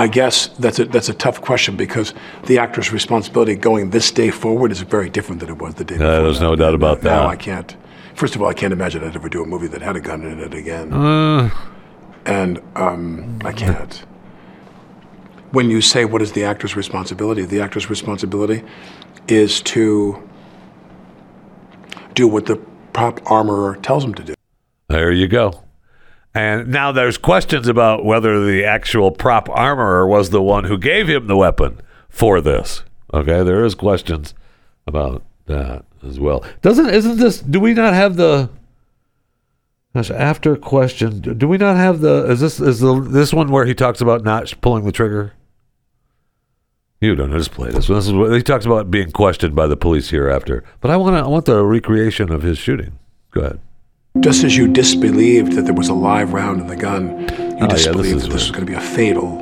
I 0.00 0.06
guess 0.06 0.46
that's 0.58 0.78
a, 0.78 0.84
that's 0.84 1.08
a 1.08 1.14
tough 1.14 1.40
question 1.40 1.76
because 1.76 2.14
the 2.44 2.58
actor's 2.58 2.92
responsibility 2.92 3.56
going 3.56 3.90
this 3.90 4.12
day 4.12 4.30
forward 4.30 4.70
is 4.70 4.80
very 4.82 5.10
different 5.10 5.40
than 5.40 5.48
it 5.50 5.58
was 5.58 5.74
the 5.74 5.84
day 5.84 5.96
before. 5.96 6.06
Uh, 6.06 6.22
there's 6.22 6.40
no 6.40 6.54
doubt 6.54 6.74
about 6.74 7.02
Now 7.02 7.22
that. 7.22 7.26
I 7.26 7.34
can't. 7.36 7.76
First 8.14 8.36
of 8.36 8.42
all, 8.42 8.48
I 8.48 8.54
can't 8.54 8.72
imagine 8.72 9.02
I'd 9.02 9.16
ever 9.16 9.28
do 9.28 9.42
a 9.42 9.46
movie 9.46 9.66
that 9.66 9.82
had 9.82 9.96
a 9.96 10.00
gun 10.00 10.22
in 10.22 10.38
it 10.38 10.54
again. 10.54 10.92
Uh, 10.92 11.50
and 12.28 12.60
um, 12.76 13.40
I 13.44 13.52
can't. 13.52 14.04
When 15.50 15.70
you 15.70 15.80
say 15.80 16.04
what 16.04 16.20
is 16.20 16.32
the 16.32 16.44
actor's 16.44 16.76
responsibility, 16.76 17.44
the 17.44 17.60
actor's 17.60 17.88
responsibility 17.88 18.62
is 19.26 19.62
to 19.62 20.28
do 22.14 22.28
what 22.28 22.46
the 22.46 22.56
prop 22.92 23.20
armorer 23.30 23.76
tells 23.76 24.04
him 24.04 24.14
to 24.14 24.22
do. 24.22 24.34
There 24.88 25.10
you 25.10 25.26
go. 25.26 25.64
And 26.34 26.68
now 26.68 26.92
there's 26.92 27.16
questions 27.16 27.66
about 27.66 28.04
whether 28.04 28.44
the 28.44 28.64
actual 28.64 29.10
prop 29.10 29.48
armorer 29.48 30.06
was 30.06 30.30
the 30.30 30.42
one 30.42 30.64
who 30.64 30.76
gave 30.76 31.08
him 31.08 31.26
the 31.26 31.36
weapon 31.36 31.80
for 32.10 32.40
this. 32.42 32.84
Okay, 33.14 33.42
there 33.42 33.64
is 33.64 33.74
questions 33.74 34.34
about 34.86 35.24
that 35.46 35.84
as 36.06 36.20
well. 36.20 36.44
Doesn't 36.60 36.90
isn't 36.90 37.16
this? 37.16 37.40
Do 37.40 37.58
we 37.58 37.72
not 37.72 37.94
have 37.94 38.16
the? 38.16 38.50
Gosh, 39.94 40.10
after 40.10 40.54
question, 40.56 41.20
do 41.20 41.48
we 41.48 41.56
not 41.56 41.76
have 41.76 42.00
the? 42.00 42.30
Is 42.30 42.40
this 42.40 42.60
is 42.60 42.80
the 42.80 43.00
this 43.00 43.32
one 43.32 43.50
where 43.50 43.64
he 43.64 43.74
talks 43.74 44.00
about 44.00 44.22
not 44.22 44.52
pulling 44.60 44.84
the 44.84 44.92
trigger? 44.92 45.32
You 47.00 47.14
don't 47.14 47.30
know. 47.30 47.38
just 47.38 47.52
play 47.52 47.70
this. 47.70 47.86
This 47.86 48.06
is 48.06 48.12
what 48.12 48.32
he 48.32 48.42
talks 48.42 48.66
about 48.66 48.90
being 48.90 49.12
questioned 49.12 49.54
by 49.54 49.66
the 49.66 49.76
police 49.76 50.10
hereafter. 50.10 50.64
But 50.80 50.90
I 50.90 50.96
want 50.96 51.16
to, 51.16 51.20
I 51.20 51.28
want 51.28 51.44
the 51.46 51.64
recreation 51.64 52.32
of 52.32 52.42
his 52.42 52.58
shooting. 52.58 52.98
Go 53.30 53.40
ahead. 53.42 53.60
Just 54.20 54.42
as 54.42 54.56
you 54.56 54.66
disbelieved 54.66 55.52
that 55.52 55.62
there 55.62 55.74
was 55.74 55.88
a 55.88 55.94
live 55.94 56.32
round 56.32 56.60
in 56.60 56.66
the 56.66 56.76
gun, 56.76 57.20
you 57.20 57.26
Oh, 57.38 57.56
yeah, 57.60 57.66
this 57.68 57.84
disbelieved 57.84 58.20
that 58.22 58.30
this 58.30 58.48
was 58.48 58.50
going 58.50 58.66
to 58.66 58.70
be 58.72 58.76
a 58.76 58.80
fatal 58.80 59.38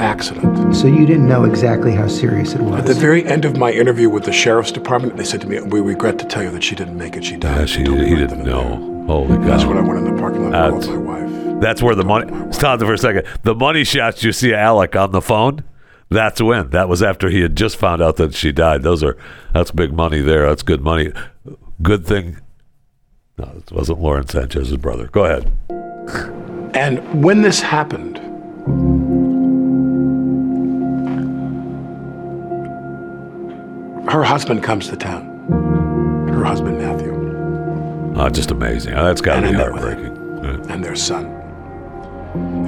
accident. 0.00 0.74
So 0.74 0.86
you 0.86 1.04
didn't 1.04 1.28
know 1.28 1.44
exactly 1.44 1.92
how 1.92 2.08
serious 2.08 2.54
it 2.54 2.60
was. 2.62 2.80
At 2.80 2.86
the 2.86 2.94
very 2.94 3.24
end 3.26 3.44
of 3.44 3.58
my 3.58 3.70
interview 3.70 4.08
with 4.08 4.24
the 4.24 4.32
sheriff's 4.32 4.72
department, 4.72 5.16
they 5.18 5.24
said 5.24 5.40
to 5.42 5.46
me, 5.46 5.60
"We 5.60 5.80
regret 5.80 6.18
to 6.20 6.24
tell 6.26 6.42
you 6.42 6.50
that 6.50 6.62
she 6.62 6.74
didn't 6.74 6.96
make 6.96 7.16
it. 7.16 7.24
She 7.24 7.36
died." 7.36 7.60
Yeah, 7.60 7.66
she 7.66 7.82
he 7.82 8.16
didn't 8.16 8.44
know. 8.44 8.93
Holy 9.06 9.36
cow! 9.36 9.44
That's 9.44 9.64
when 9.64 9.76
I 9.76 9.80
went 9.82 9.98
in 10.06 10.14
the 10.14 10.20
parking 10.20 10.50
lot 10.50 10.54
and 10.54 10.76
That's, 10.76 10.88
my 10.88 10.96
wife. 10.96 11.60
that's 11.60 11.82
where 11.82 11.94
the 11.94 12.04
money. 12.04 12.52
Stop 12.52 12.80
for 12.80 12.92
a 12.92 12.98
second. 12.98 13.26
The 13.42 13.54
money 13.54 13.84
shots 13.84 14.24
you 14.24 14.32
see 14.32 14.54
Alec 14.54 14.96
on 14.96 15.12
the 15.12 15.20
phone. 15.20 15.62
That's 16.10 16.40
when. 16.40 16.70
That 16.70 16.88
was 16.88 17.02
after 17.02 17.28
he 17.28 17.40
had 17.40 17.56
just 17.56 17.76
found 17.76 18.00
out 18.02 18.16
that 18.16 18.34
she 18.34 18.52
died. 18.52 18.82
Those 18.82 19.02
are 19.02 19.16
that's 19.52 19.70
big 19.70 19.92
money 19.92 20.20
there. 20.20 20.46
That's 20.48 20.62
good 20.62 20.80
money. 20.82 21.12
Good 21.82 22.06
thing. 22.06 22.38
No, 23.36 23.50
it 23.56 23.72
wasn't 23.72 24.00
Lauren 24.00 24.26
Sanchez's 24.28 24.76
brother. 24.76 25.08
Go 25.08 25.24
ahead. 25.24 25.50
And 26.76 27.22
when 27.24 27.42
this 27.42 27.60
happened, 27.60 28.18
her 34.10 34.22
husband 34.22 34.62
comes 34.62 34.88
to 34.88 34.96
town. 34.96 35.24
Her 36.28 36.44
husband, 36.44 36.78
Matthew, 36.78 37.13
Oh, 38.16 38.28
just 38.28 38.50
amazing. 38.50 38.94
Oh, 38.94 39.04
that's 39.04 39.20
got 39.20 39.36
to 39.36 39.42
be 39.42 39.48
I 39.48 39.52
met 39.52 39.70
heartbreaking. 39.72 40.70
and 40.70 40.84
their 40.84 40.94
son. 40.96 41.26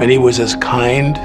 And 0.01 0.11
he 0.11 0.19
was 0.19 0.39
as 0.41 0.57
kind 0.57 1.17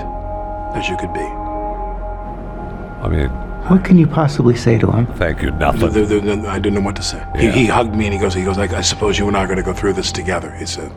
as 0.76 0.88
you 0.88 0.97
could 0.97 1.13
be. 1.13 1.19
I 1.19 3.07
mean, 3.09 3.30
What 3.69 3.84
can 3.84 3.97
you 3.97 4.07
possibly 4.07 4.55
say 4.55 4.78
to 4.78 4.91
him? 4.91 5.07
thank 5.15 5.41
you. 5.41 5.49
Th- 5.49 5.59
Nothing. 5.59 5.93
th- 5.93 6.07
th- 6.09 6.24
th- 6.24 6.45
I 6.45 6.59
didn't 6.59 6.76
know 6.76 6.82
what 6.86 6.95
to 6.97 7.03
say. 7.03 7.24
He, 7.36 7.45
Yeah. 7.47 7.51
he 7.51 7.65
hugged 7.65 7.95
me 7.95 8.05
and 8.05 8.13
he 8.13 8.19
goes, 8.19 8.34
he 8.34 8.43
goes, 8.43 8.57
I, 8.57 8.65
I 8.78 8.82
suppose 8.82 9.17
you 9.17 9.28
and 9.28 9.36
I 9.36 9.43
are 9.43 9.47
going 9.47 9.57
to 9.57 9.63
go 9.63 9.74
through 9.74 9.93
this 9.93 10.11
together. 10.11 10.51
He 10.51 10.65
said. 10.65 10.91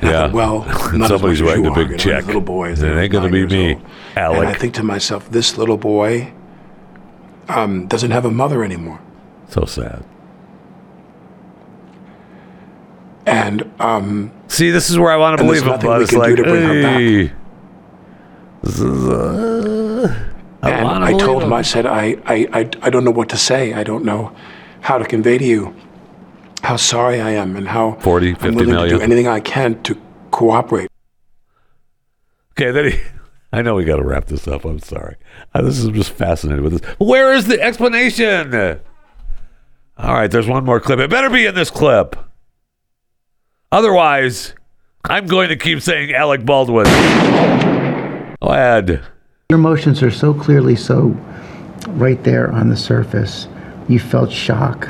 And 0.00 0.10
I 0.10 0.12
Yeah. 0.12 0.18
thought, 0.26 0.32
well, 0.32 0.58
not 0.92 1.10
as 1.10 1.20
Somebody's 1.20 1.22
much 1.22 1.32
as 1.32 1.42
writing 1.42 1.64
you 1.64 1.72
a 1.72 1.74
big 1.74 1.86
you 1.88 1.92
know, 1.92 1.98
check. 1.98 2.26
Little 2.26 2.40
boys. 2.40 2.82
It 2.82 2.88
ain't 2.96 3.12
gonna 3.12 3.30
be 3.30 3.46
me, 3.46 3.74
old. 4.16 4.36
And 4.38 4.48
I 4.48 4.52
think 4.54 4.74
to 4.74 4.82
myself, 4.82 5.30
this 5.30 5.56
little 5.58 5.76
boy 5.78 6.32
um, 7.48 7.86
doesn't 7.86 8.10
have 8.10 8.24
a 8.24 8.30
mother 8.30 8.62
anymore. 8.64 9.00
So 9.48 9.64
sad. 9.64 10.04
And 13.26 13.70
um, 13.80 14.32
See, 14.48 14.70
this 14.70 14.88
is 14.88 14.98
where 14.98 15.10
I 15.10 15.16
want 15.16 15.38
to 15.38 15.44
believe 15.44 15.64
him, 15.64 15.78
but 15.80 16.02
it's 16.02 16.12
like, 16.12 16.36
to 16.36 16.42
bring 16.42 16.62
her 16.62 16.82
back. 16.82 17.00
hey, 17.00 17.32
this 18.62 18.78
is, 18.80 19.08
uh, 19.08 20.28
I 20.62 20.70
and 20.70 21.04
I 21.04 21.10
told 21.18 21.42
him, 21.42 21.48
him. 21.48 21.52
I 21.52 21.62
said, 21.62 21.86
I, 21.86 22.16
I, 22.24 22.48
I, 22.52 22.70
I 22.82 22.90
don't 22.90 23.04
know 23.04 23.10
what 23.10 23.28
to 23.30 23.36
say. 23.36 23.74
I 23.74 23.82
don't 23.82 24.04
know 24.04 24.34
how 24.80 24.98
to 24.98 25.04
convey 25.04 25.38
to 25.38 25.44
you 25.44 25.74
how 26.66 26.76
sorry 26.76 27.20
I 27.20 27.30
am 27.30 27.56
and 27.56 27.68
how 27.68 27.92
40, 28.00 28.36
I'm 28.40 28.54
willing 28.54 28.70
million. 28.70 28.90
to 28.90 28.96
do 28.96 29.00
anything 29.00 29.28
I 29.28 29.40
can 29.40 29.80
to 29.84 29.96
cooperate. 30.32 30.90
Okay, 32.52 32.72
then 32.72 32.92
he, 32.92 33.00
I 33.52 33.62
know 33.62 33.76
we 33.76 33.84
got 33.84 33.96
to 33.96 34.04
wrap 34.04 34.26
this 34.26 34.48
up. 34.48 34.64
I'm 34.64 34.80
sorry. 34.80 35.16
Uh, 35.54 35.62
this 35.62 35.78
is 35.78 35.88
just 35.90 36.10
fascinated 36.10 36.62
with 36.62 36.80
this. 36.80 36.90
Where 36.98 37.32
is 37.32 37.46
the 37.46 37.60
explanation? 37.60 38.80
All 39.98 40.14
right, 40.14 40.30
there's 40.30 40.48
one 40.48 40.64
more 40.64 40.80
clip. 40.80 40.98
It 40.98 41.08
better 41.08 41.30
be 41.30 41.46
in 41.46 41.54
this 41.54 41.70
clip. 41.70 42.16
Otherwise, 43.72 44.54
I'm 45.04 45.26
going 45.26 45.48
to 45.48 45.56
keep 45.56 45.80
saying 45.82 46.12
Alec 46.14 46.44
Baldwin. 46.44 46.84
Go 46.84 48.48
ahead. 48.48 49.02
Your 49.50 49.58
emotions 49.58 50.02
are 50.02 50.10
so 50.10 50.32
clearly 50.34 50.76
so 50.76 51.16
right 51.88 52.22
there 52.24 52.50
on 52.52 52.68
the 52.68 52.76
surface. 52.76 53.48
You 53.88 53.98
felt 53.98 54.30
shock. 54.30 54.88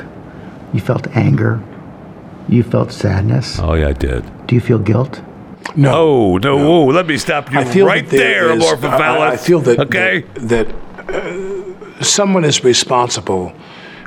You 0.73 0.79
felt 0.79 1.07
anger. 1.15 1.61
You 2.49 2.63
felt 2.63 2.91
sadness. 2.91 3.59
Oh, 3.59 3.73
yeah, 3.73 3.89
I 3.89 3.93
did. 3.93 4.23
Do 4.47 4.55
you 4.55 4.61
feel 4.61 4.79
guilt? 4.79 5.21
No. 5.75 5.91
Oh, 5.93 6.37
no. 6.37 6.57
Whoa, 6.57 6.85
let 6.85 7.07
me 7.07 7.17
stop 7.17 7.51
you 7.51 7.59
I 7.59 7.65
feel 7.65 7.85
right 7.85 8.07
there 8.07 8.47
there, 8.47 8.57
is- 8.57 8.63
Amorphophallus. 8.63 8.99
I, 9.19 9.31
I 9.33 9.37
feel 9.37 9.59
that 9.61 9.79
Okay? 9.79 10.21
that, 10.35 10.67
that 11.07 11.09
uh, 11.09 12.03
someone 12.03 12.45
is 12.45 12.63
responsible 12.63 13.53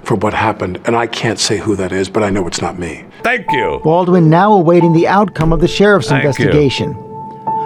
for 0.04 0.14
what 0.14 0.32
happened, 0.32 0.80
and 0.86 0.96
I 0.96 1.06
can't 1.06 1.38
say 1.38 1.58
who 1.58 1.76
that 1.76 1.92
is, 1.92 2.08
but 2.08 2.22
I 2.22 2.30
know 2.30 2.46
it's 2.46 2.62
not 2.62 2.78
me. 2.78 3.04
Thank 3.22 3.50
you. 3.52 3.80
Baldwin 3.84 4.28
now 4.30 4.52
awaiting 4.52 4.92
the 4.92 5.06
outcome 5.08 5.52
of 5.52 5.60
the 5.60 5.68
sheriff's 5.68 6.08
Thank 6.08 6.22
you. 6.24 6.28
investigation, 6.28 6.94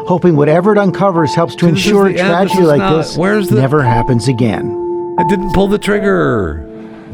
hoping 0.06 0.36
whatever 0.36 0.72
it 0.72 0.78
uncovers 0.78 1.34
helps 1.34 1.54
to 1.56 1.66
This 1.66 1.74
ensure 1.86 2.06
a 2.06 2.12
the. 2.12 2.12
This 2.18 2.22
tragedy 2.22 2.62
like 2.64 2.78
not- 2.78 2.96
this 2.96 3.16
the- 3.48 3.60
never 3.60 3.82
happens 3.82 4.28
again. 4.28 4.80
I 5.18 5.24
didn't 5.28 5.52
pull 5.52 5.68
the 5.68 5.78
trigger. 5.78 6.58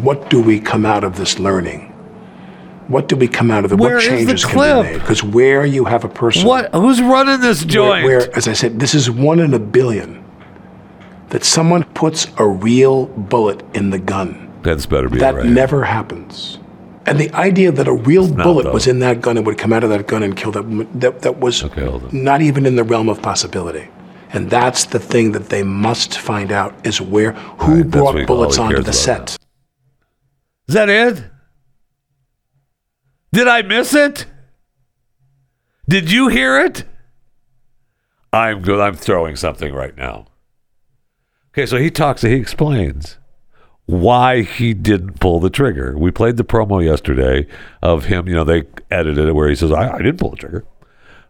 What 0.01 0.31
do 0.31 0.41
we 0.41 0.59
come 0.61 0.87
out 0.87 1.05
of 1.05 1.17
this 1.17 1.39
learning? 1.39 1.87
What 2.89 3.07
do 3.07 3.15
we 3.15 3.29
come 3.29 3.51
out 3.51 3.65
of 3.65 3.73
it? 3.73 3.79
Where 3.79 3.97
what 3.97 4.03
is 4.05 4.09
the 4.11 4.17
changes 4.17 4.45
can 4.45 4.55
be 4.55 4.57
made? 4.83 4.99
Because 4.99 5.23
where 5.23 5.65
you 5.65 5.85
have 5.85 6.03
a 6.05 6.09
person, 6.09 6.47
What? 6.47 6.75
Who's 6.75 7.01
running 7.01 7.41
this 7.41 7.65
joint? 7.65 8.05
Where, 8.05 8.19
where, 8.21 8.37
as 8.37 8.49
I 8.49 8.53
said, 8.55 8.81
this 8.81 8.95
is 8.95 9.11
one 9.11 9.39
in 9.39 9.55
a 9.55 9.59
billion. 9.61 10.25
That 11.29 11.45
someone 11.45 11.85
puts 11.85 12.27
a 12.39 12.47
real 12.49 13.07
bullet 13.07 13.63
in 13.75 13.91
the 13.91 13.99
gun. 14.01 14.51
That's 14.63 14.87
better 14.87 15.09
be 15.09 15.19
That 15.19 15.35
right. 15.37 15.47
never 15.47 15.85
happens. 15.85 16.59
And 17.11 17.19
the 17.19 17.35
idea 17.35 17.73
that 17.73 17.89
a 17.89 17.93
real 17.93 18.33
bullet 18.33 18.65
though. 18.65 18.73
was 18.73 18.87
in 18.87 19.01
that 19.01 19.21
gun 19.21 19.37
and 19.37 19.45
would 19.45 19.59
come 19.59 19.73
out 19.73 19.83
of 19.83 19.91
that 19.91 20.07
gun 20.07 20.23
and 20.23 20.37
kill 20.37 20.53
that 20.53 20.65
woman, 20.65 20.89
that, 21.01 21.23
that 21.23 21.39
was 21.39 21.65
Okay, 21.65 22.01
not 22.13 22.41
even 22.41 22.67
in 22.67 22.77
the 22.77 22.85
realm 22.85 23.09
of 23.09 23.21
possibility. 23.21 23.89
And 24.33 24.49
that's 24.49 24.85
the 24.85 25.01
thing 25.01 25.33
that 25.33 25.49
they 25.49 25.65
must 25.65 26.17
find 26.17 26.53
out 26.53 26.73
is 26.87 27.01
where 27.01 27.33
who 27.33 27.83
right, 27.83 27.91
brought 27.91 28.27
bullets 28.29 28.59
onto 28.59 28.81
the 28.81 28.93
set. 28.93 29.37
Is 30.69 30.75
that 30.75 30.89
it? 30.89 31.25
Did 33.33 33.49
I 33.49 33.63
miss 33.63 33.93
it? 33.93 34.27
Did 35.89 36.13
you 36.13 36.29
hear 36.29 36.61
it? 36.61 36.85
I'm 38.33 38.63
good. 38.63 38.79
I'm 38.79 38.95
throwing 38.95 39.35
something 39.35 39.75
right 39.75 39.97
now. 39.97 40.27
Okay, 41.53 41.67
so 41.67 41.77
he 41.79 41.91
talks, 41.91 42.23
he 42.23 42.35
explains 42.35 43.19
why 43.91 44.43
he 44.43 44.75
didn't 44.75 45.21
pull 45.21 45.41
the 45.41 45.51
trigger. 45.51 45.97
We 45.99 46.11
played 46.11 46.37
the 46.37 46.45
promo 46.45 46.85
yesterday 46.85 47.47
of 47.83 48.05
him, 48.05 48.29
you 48.29 48.35
know, 48.35 48.45
they 48.45 48.65
edited 48.91 49.29
it 49.29 49.35
where 49.35 49.49
he 49.49 49.57
says, 49.57 49.73
I, 49.73 49.95
I 49.95 49.99
didn't 49.99 50.19
pull 50.19 50.31
the 50.31 50.37
trigger. 50.37 50.65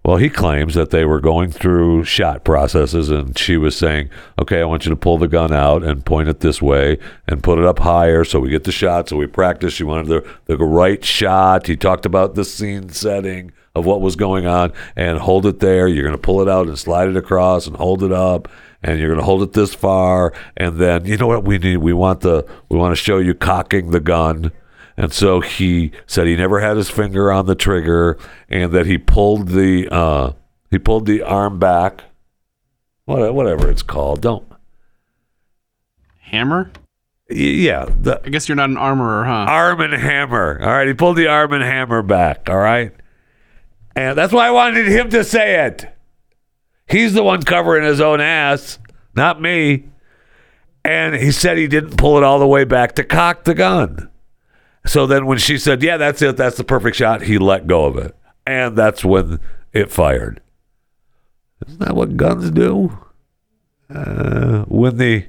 Well, 0.02 0.16
he 0.16 0.30
claims 0.30 0.74
that 0.74 0.90
they 0.90 1.04
were 1.04 1.20
going 1.20 1.50
through 1.50 2.04
shot 2.04 2.42
processes, 2.42 3.10
and 3.10 3.36
she 3.36 3.58
was 3.58 3.76
saying, 3.76 4.08
"Okay, 4.38 4.62
I 4.62 4.64
want 4.64 4.86
you 4.86 4.90
to 4.90 4.96
pull 4.96 5.18
the 5.18 5.28
gun 5.28 5.52
out 5.52 5.82
and 5.82 6.06
point 6.06 6.30
it 6.30 6.40
this 6.40 6.62
way 6.62 6.98
and 7.28 7.42
put 7.42 7.58
it 7.58 7.66
up 7.66 7.80
higher, 7.80 8.24
so 8.24 8.40
we 8.40 8.48
get 8.48 8.64
the 8.64 8.72
shot. 8.72 9.10
So 9.10 9.16
we 9.16 9.26
practice. 9.26 9.74
She 9.74 9.84
wanted 9.84 10.06
the 10.06 10.26
the 10.46 10.56
right 10.64 11.04
shot. 11.04 11.66
He 11.66 11.76
talked 11.76 12.06
about 12.06 12.34
the 12.34 12.46
scene 12.46 12.88
setting 12.88 13.52
of 13.74 13.84
what 13.84 14.00
was 14.00 14.16
going 14.16 14.46
on, 14.46 14.72
and 14.96 15.18
hold 15.18 15.44
it 15.44 15.60
there. 15.60 15.86
You're 15.86 16.04
going 16.04 16.16
to 16.16 16.18
pull 16.18 16.40
it 16.40 16.48
out 16.48 16.66
and 16.66 16.78
slide 16.78 17.08
it 17.08 17.16
across, 17.16 17.66
and 17.66 17.76
hold 17.76 18.02
it 18.02 18.10
up, 18.10 18.48
and 18.82 18.98
you're 18.98 19.08
going 19.08 19.18
to 19.18 19.24
hold 19.24 19.42
it 19.42 19.52
this 19.52 19.74
far, 19.74 20.32
and 20.56 20.78
then 20.78 21.04
you 21.04 21.16
know 21.16 21.26
what 21.26 21.44
we 21.44 21.58
need? 21.58 21.78
We 21.78 21.92
want 21.92 22.20
the 22.20 22.46
we 22.68 22.78
want 22.78 22.92
to 22.92 23.02
show 23.02 23.18
you 23.18 23.34
cocking 23.34 23.90
the 23.90 24.00
gun." 24.00 24.52
And 24.96 25.12
so 25.12 25.40
he 25.40 25.92
said 26.06 26.26
he 26.26 26.36
never 26.36 26.60
had 26.60 26.76
his 26.76 26.90
finger 26.90 27.32
on 27.32 27.46
the 27.46 27.54
trigger, 27.54 28.18
and 28.48 28.72
that 28.72 28.86
he 28.86 28.98
pulled 28.98 29.48
the 29.48 29.88
uh, 29.90 30.32
he 30.70 30.78
pulled 30.78 31.06
the 31.06 31.22
arm 31.22 31.58
back, 31.58 32.04
whatever 33.04 33.70
it's 33.70 33.82
called. 33.82 34.20
Don't 34.20 34.46
Hammer? 36.18 36.70
yeah, 37.30 37.86
the 37.88 38.20
I 38.24 38.28
guess 38.28 38.48
you're 38.48 38.56
not 38.56 38.70
an 38.70 38.76
armorer, 38.76 39.24
huh? 39.24 39.46
arm 39.48 39.80
and 39.80 39.92
hammer. 39.92 40.58
All 40.60 40.68
right, 40.68 40.88
he 40.88 40.94
pulled 40.94 41.16
the 41.16 41.28
arm 41.28 41.52
and 41.52 41.62
hammer 41.62 42.02
back. 42.02 42.48
All 42.48 42.58
right, 42.58 42.92
and 43.94 44.18
that's 44.18 44.32
why 44.32 44.48
I 44.48 44.50
wanted 44.50 44.86
him 44.88 45.10
to 45.10 45.22
say 45.22 45.66
it. 45.66 45.88
He's 46.90 47.14
the 47.14 47.22
one 47.22 47.42
covering 47.42 47.84
his 47.84 48.00
own 48.00 48.20
ass, 48.20 48.78
not 49.14 49.40
me. 49.40 49.84
And 50.84 51.14
he 51.14 51.30
said 51.30 51.56
he 51.56 51.68
didn't 51.68 51.96
pull 51.96 52.16
it 52.16 52.24
all 52.24 52.38
the 52.38 52.46
way 52.46 52.64
back 52.64 52.94
to 52.96 53.04
cock 53.04 53.44
the 53.44 53.54
gun. 53.54 54.10
So 54.86 55.06
then 55.06 55.26
when 55.26 55.38
she 55.38 55.58
said, 55.58 55.82
"Yeah, 55.82 55.98
that's 55.98 56.22
it. 56.22 56.36
That's 56.36 56.56
the 56.56 56.64
perfect 56.64 56.96
shot," 56.96 57.22
he 57.22 57.38
let 57.38 57.66
go 57.66 57.84
of 57.84 57.98
it, 57.98 58.16
and 58.46 58.76
that's 58.76 59.04
when 59.04 59.38
it 59.72 59.92
fired. 59.92 60.40
Isn't 61.66 61.80
that 61.80 61.94
what 61.94 62.16
guns 62.16 62.50
do? 62.50 62.98
Uh, 63.94 64.64
when 64.68 64.96
the 64.96 65.26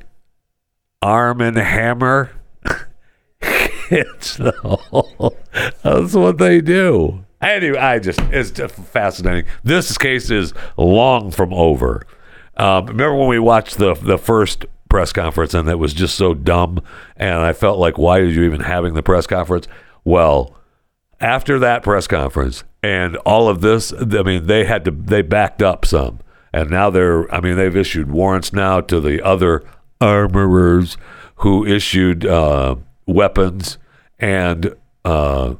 arm 1.01 1.41
and 1.41 1.57
hammer 1.57 2.31
hits 3.41 4.37
the 4.37 4.53
hole, 4.61 5.37
that's 5.83 6.13
what 6.13 6.37
they 6.37 6.61
do. 6.61 7.25
Anyway, 7.41 7.77
I 7.77 7.99
just 7.99 8.19
it's 8.31 8.51
just 8.51 8.75
fascinating. 8.75 9.49
This 9.63 9.97
case 9.97 10.29
is 10.29 10.53
long 10.77 11.31
from 11.31 11.53
over. 11.53 12.05
Um, 12.57 12.85
remember 12.85 13.15
when 13.15 13.27
we 13.29 13.39
watched 13.39 13.77
the 13.77 13.95
the 13.95 14.17
first 14.17 14.65
press 14.89 15.11
conference 15.11 15.53
and 15.53 15.67
it 15.67 15.79
was 15.79 15.93
just 15.93 16.15
so 16.15 16.33
dumb, 16.33 16.81
and 17.15 17.39
I 17.39 17.53
felt 17.53 17.79
like, 17.79 17.97
why 17.97 18.19
are 18.19 18.25
you 18.25 18.43
even 18.43 18.61
having 18.61 18.93
the 18.93 19.01
press 19.01 19.25
conference? 19.25 19.67
Well, 20.03 20.55
after 21.19 21.57
that 21.59 21.81
press 21.81 22.07
conference 22.07 22.63
and 22.83 23.15
all 23.17 23.47
of 23.47 23.61
this, 23.61 23.91
I 23.93 24.21
mean, 24.23 24.45
they 24.45 24.65
had 24.65 24.85
to 24.85 24.91
they 24.91 25.23
backed 25.23 25.63
up 25.63 25.85
some, 25.85 26.19
and 26.53 26.69
now 26.69 26.91
they're, 26.91 27.33
I 27.33 27.41
mean, 27.41 27.55
they've 27.55 27.75
issued 27.75 28.11
warrants 28.11 28.53
now 28.53 28.81
to 28.81 28.99
the 28.99 29.25
other 29.25 29.63
armorers 29.99 30.97
who 31.37 31.65
issued 31.65 32.23
uh, 32.23 32.75
weapons 33.07 33.79
and. 34.19 34.75
Uh, 35.03 35.55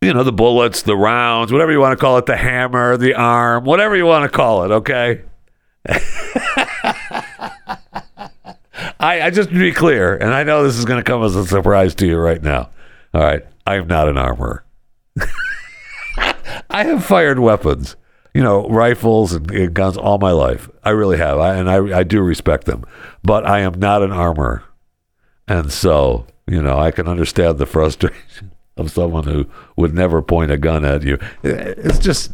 you 0.00 0.14
know, 0.14 0.22
the 0.22 0.32
bullets, 0.32 0.82
the 0.82 0.96
rounds, 0.96 1.52
whatever 1.52 1.72
you 1.72 1.80
want 1.80 1.98
to 1.98 2.00
call 2.00 2.18
it, 2.18 2.26
the 2.26 2.36
hammer, 2.36 2.96
the 2.96 3.14
arm, 3.14 3.64
whatever 3.64 3.96
you 3.96 4.06
want 4.06 4.30
to 4.30 4.36
call 4.36 4.64
it, 4.64 4.70
okay? 4.70 5.22
I, 9.00 9.22
I 9.22 9.30
just 9.30 9.50
to 9.50 9.58
be 9.58 9.72
clear, 9.72 10.16
and 10.16 10.32
I 10.32 10.44
know 10.44 10.62
this 10.62 10.76
is 10.76 10.84
going 10.84 10.98
to 10.98 11.04
come 11.04 11.22
as 11.24 11.34
a 11.34 11.46
surprise 11.46 11.94
to 11.96 12.06
you 12.06 12.16
right 12.18 12.42
now. 12.42 12.70
All 13.12 13.22
right, 13.22 13.44
I 13.66 13.76
am 13.76 13.86
not 13.86 14.08
an 14.08 14.18
armorer. 14.18 14.64
I 16.70 16.84
have 16.84 17.04
fired 17.04 17.38
weapons, 17.38 17.96
you 18.34 18.42
know, 18.42 18.68
rifles 18.68 19.32
and, 19.32 19.74
guns 19.74 19.96
all 19.96 20.18
my 20.18 20.32
life. 20.32 20.68
I 20.84 20.90
really 20.90 21.18
have, 21.18 21.38
I, 21.38 21.56
and 21.56 21.70
I, 21.70 21.98
I 21.98 22.02
do 22.04 22.20
respect 22.20 22.66
them, 22.66 22.84
but 23.22 23.46
I 23.46 23.60
am 23.60 23.78
not 23.80 24.02
an 24.02 24.12
armorer, 24.12 24.62
and 25.48 25.72
so 25.72 26.26
you 26.46 26.62
know, 26.62 26.78
I 26.78 26.90
can 26.90 27.06
understand 27.06 27.58
the 27.58 27.66
frustration 27.66 28.52
of 28.78 28.90
someone 28.90 29.24
who 29.24 29.46
would 29.76 29.94
never 29.94 30.22
point 30.22 30.50
a 30.50 30.58
gun 30.58 30.84
at 30.84 31.02
you. 31.02 31.18
It's 31.42 31.98
just 31.98 32.32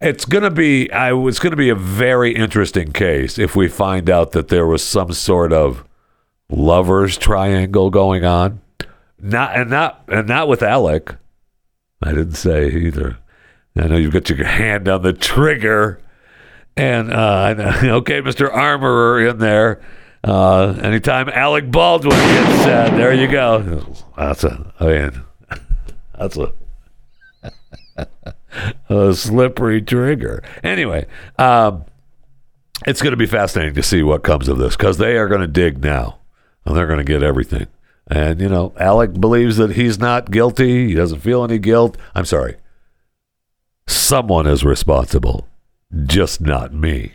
it's 0.00 0.24
going 0.24 0.44
to 0.44 0.50
be 0.50 0.90
I 0.90 1.14
it's 1.14 1.38
going 1.38 1.52
to 1.52 1.56
be 1.56 1.68
a 1.68 1.74
very 1.74 2.34
interesting 2.34 2.92
case 2.92 3.38
if 3.38 3.54
we 3.54 3.68
find 3.68 4.10
out 4.10 4.32
that 4.32 4.48
there 4.48 4.66
was 4.66 4.82
some 4.84 5.12
sort 5.12 5.52
of 5.52 5.84
lovers 6.50 7.16
triangle 7.18 7.90
going 7.90 8.24
on. 8.24 8.60
Not 9.20 9.56
and 9.56 9.70
not 9.70 10.04
and 10.08 10.28
not 10.28 10.48
with 10.48 10.62
Alec. 10.62 11.14
I 12.02 12.10
didn't 12.10 12.34
say 12.34 12.68
either. 12.68 13.18
I 13.76 13.86
know 13.88 13.96
you've 13.96 14.12
got 14.12 14.28
your 14.28 14.44
hand 14.44 14.88
on 14.88 15.02
the 15.02 15.12
trigger. 15.12 16.00
And 16.76 17.12
uh, 17.12 17.54
okay, 17.84 18.20
Mr. 18.20 18.52
Armorer 18.52 19.26
in 19.28 19.38
there. 19.38 19.80
Uh, 20.22 20.78
anytime 20.82 21.28
Alec 21.28 21.70
Baldwin 21.70 22.16
gets 22.16 22.62
said, 22.62 22.90
there 22.96 23.12
you 23.12 23.30
go. 23.30 23.84
That's 24.16 24.42
a, 24.44 24.72
I 24.80 24.86
mean, 24.86 25.22
that's 26.18 26.36
a, 26.36 26.52
a 28.88 29.14
slippery 29.14 29.82
trigger. 29.82 30.42
Anyway, 30.62 31.06
um, 31.38 31.84
it's 32.86 33.02
going 33.02 33.12
to 33.12 33.16
be 33.16 33.26
fascinating 33.26 33.74
to 33.74 33.82
see 33.82 34.02
what 34.02 34.22
comes 34.22 34.48
of 34.48 34.58
this 34.58 34.76
because 34.76 34.98
they 34.98 35.16
are 35.16 35.28
going 35.28 35.40
to 35.40 35.46
dig 35.46 35.82
now 35.82 36.18
and 36.64 36.76
they're 36.76 36.86
going 36.86 36.98
to 36.98 37.04
get 37.04 37.22
everything. 37.22 37.66
And, 38.06 38.40
you 38.40 38.48
know, 38.48 38.74
Alec 38.78 39.14
believes 39.14 39.56
that 39.56 39.72
he's 39.72 39.98
not 39.98 40.30
guilty. 40.30 40.88
He 40.88 40.94
doesn't 40.94 41.20
feel 41.20 41.42
any 41.42 41.58
guilt. 41.58 41.96
I'm 42.14 42.26
sorry. 42.26 42.56
Someone 43.86 44.46
is 44.46 44.64
responsible, 44.64 45.48
just 46.06 46.40
not 46.40 46.72
me. 46.72 47.14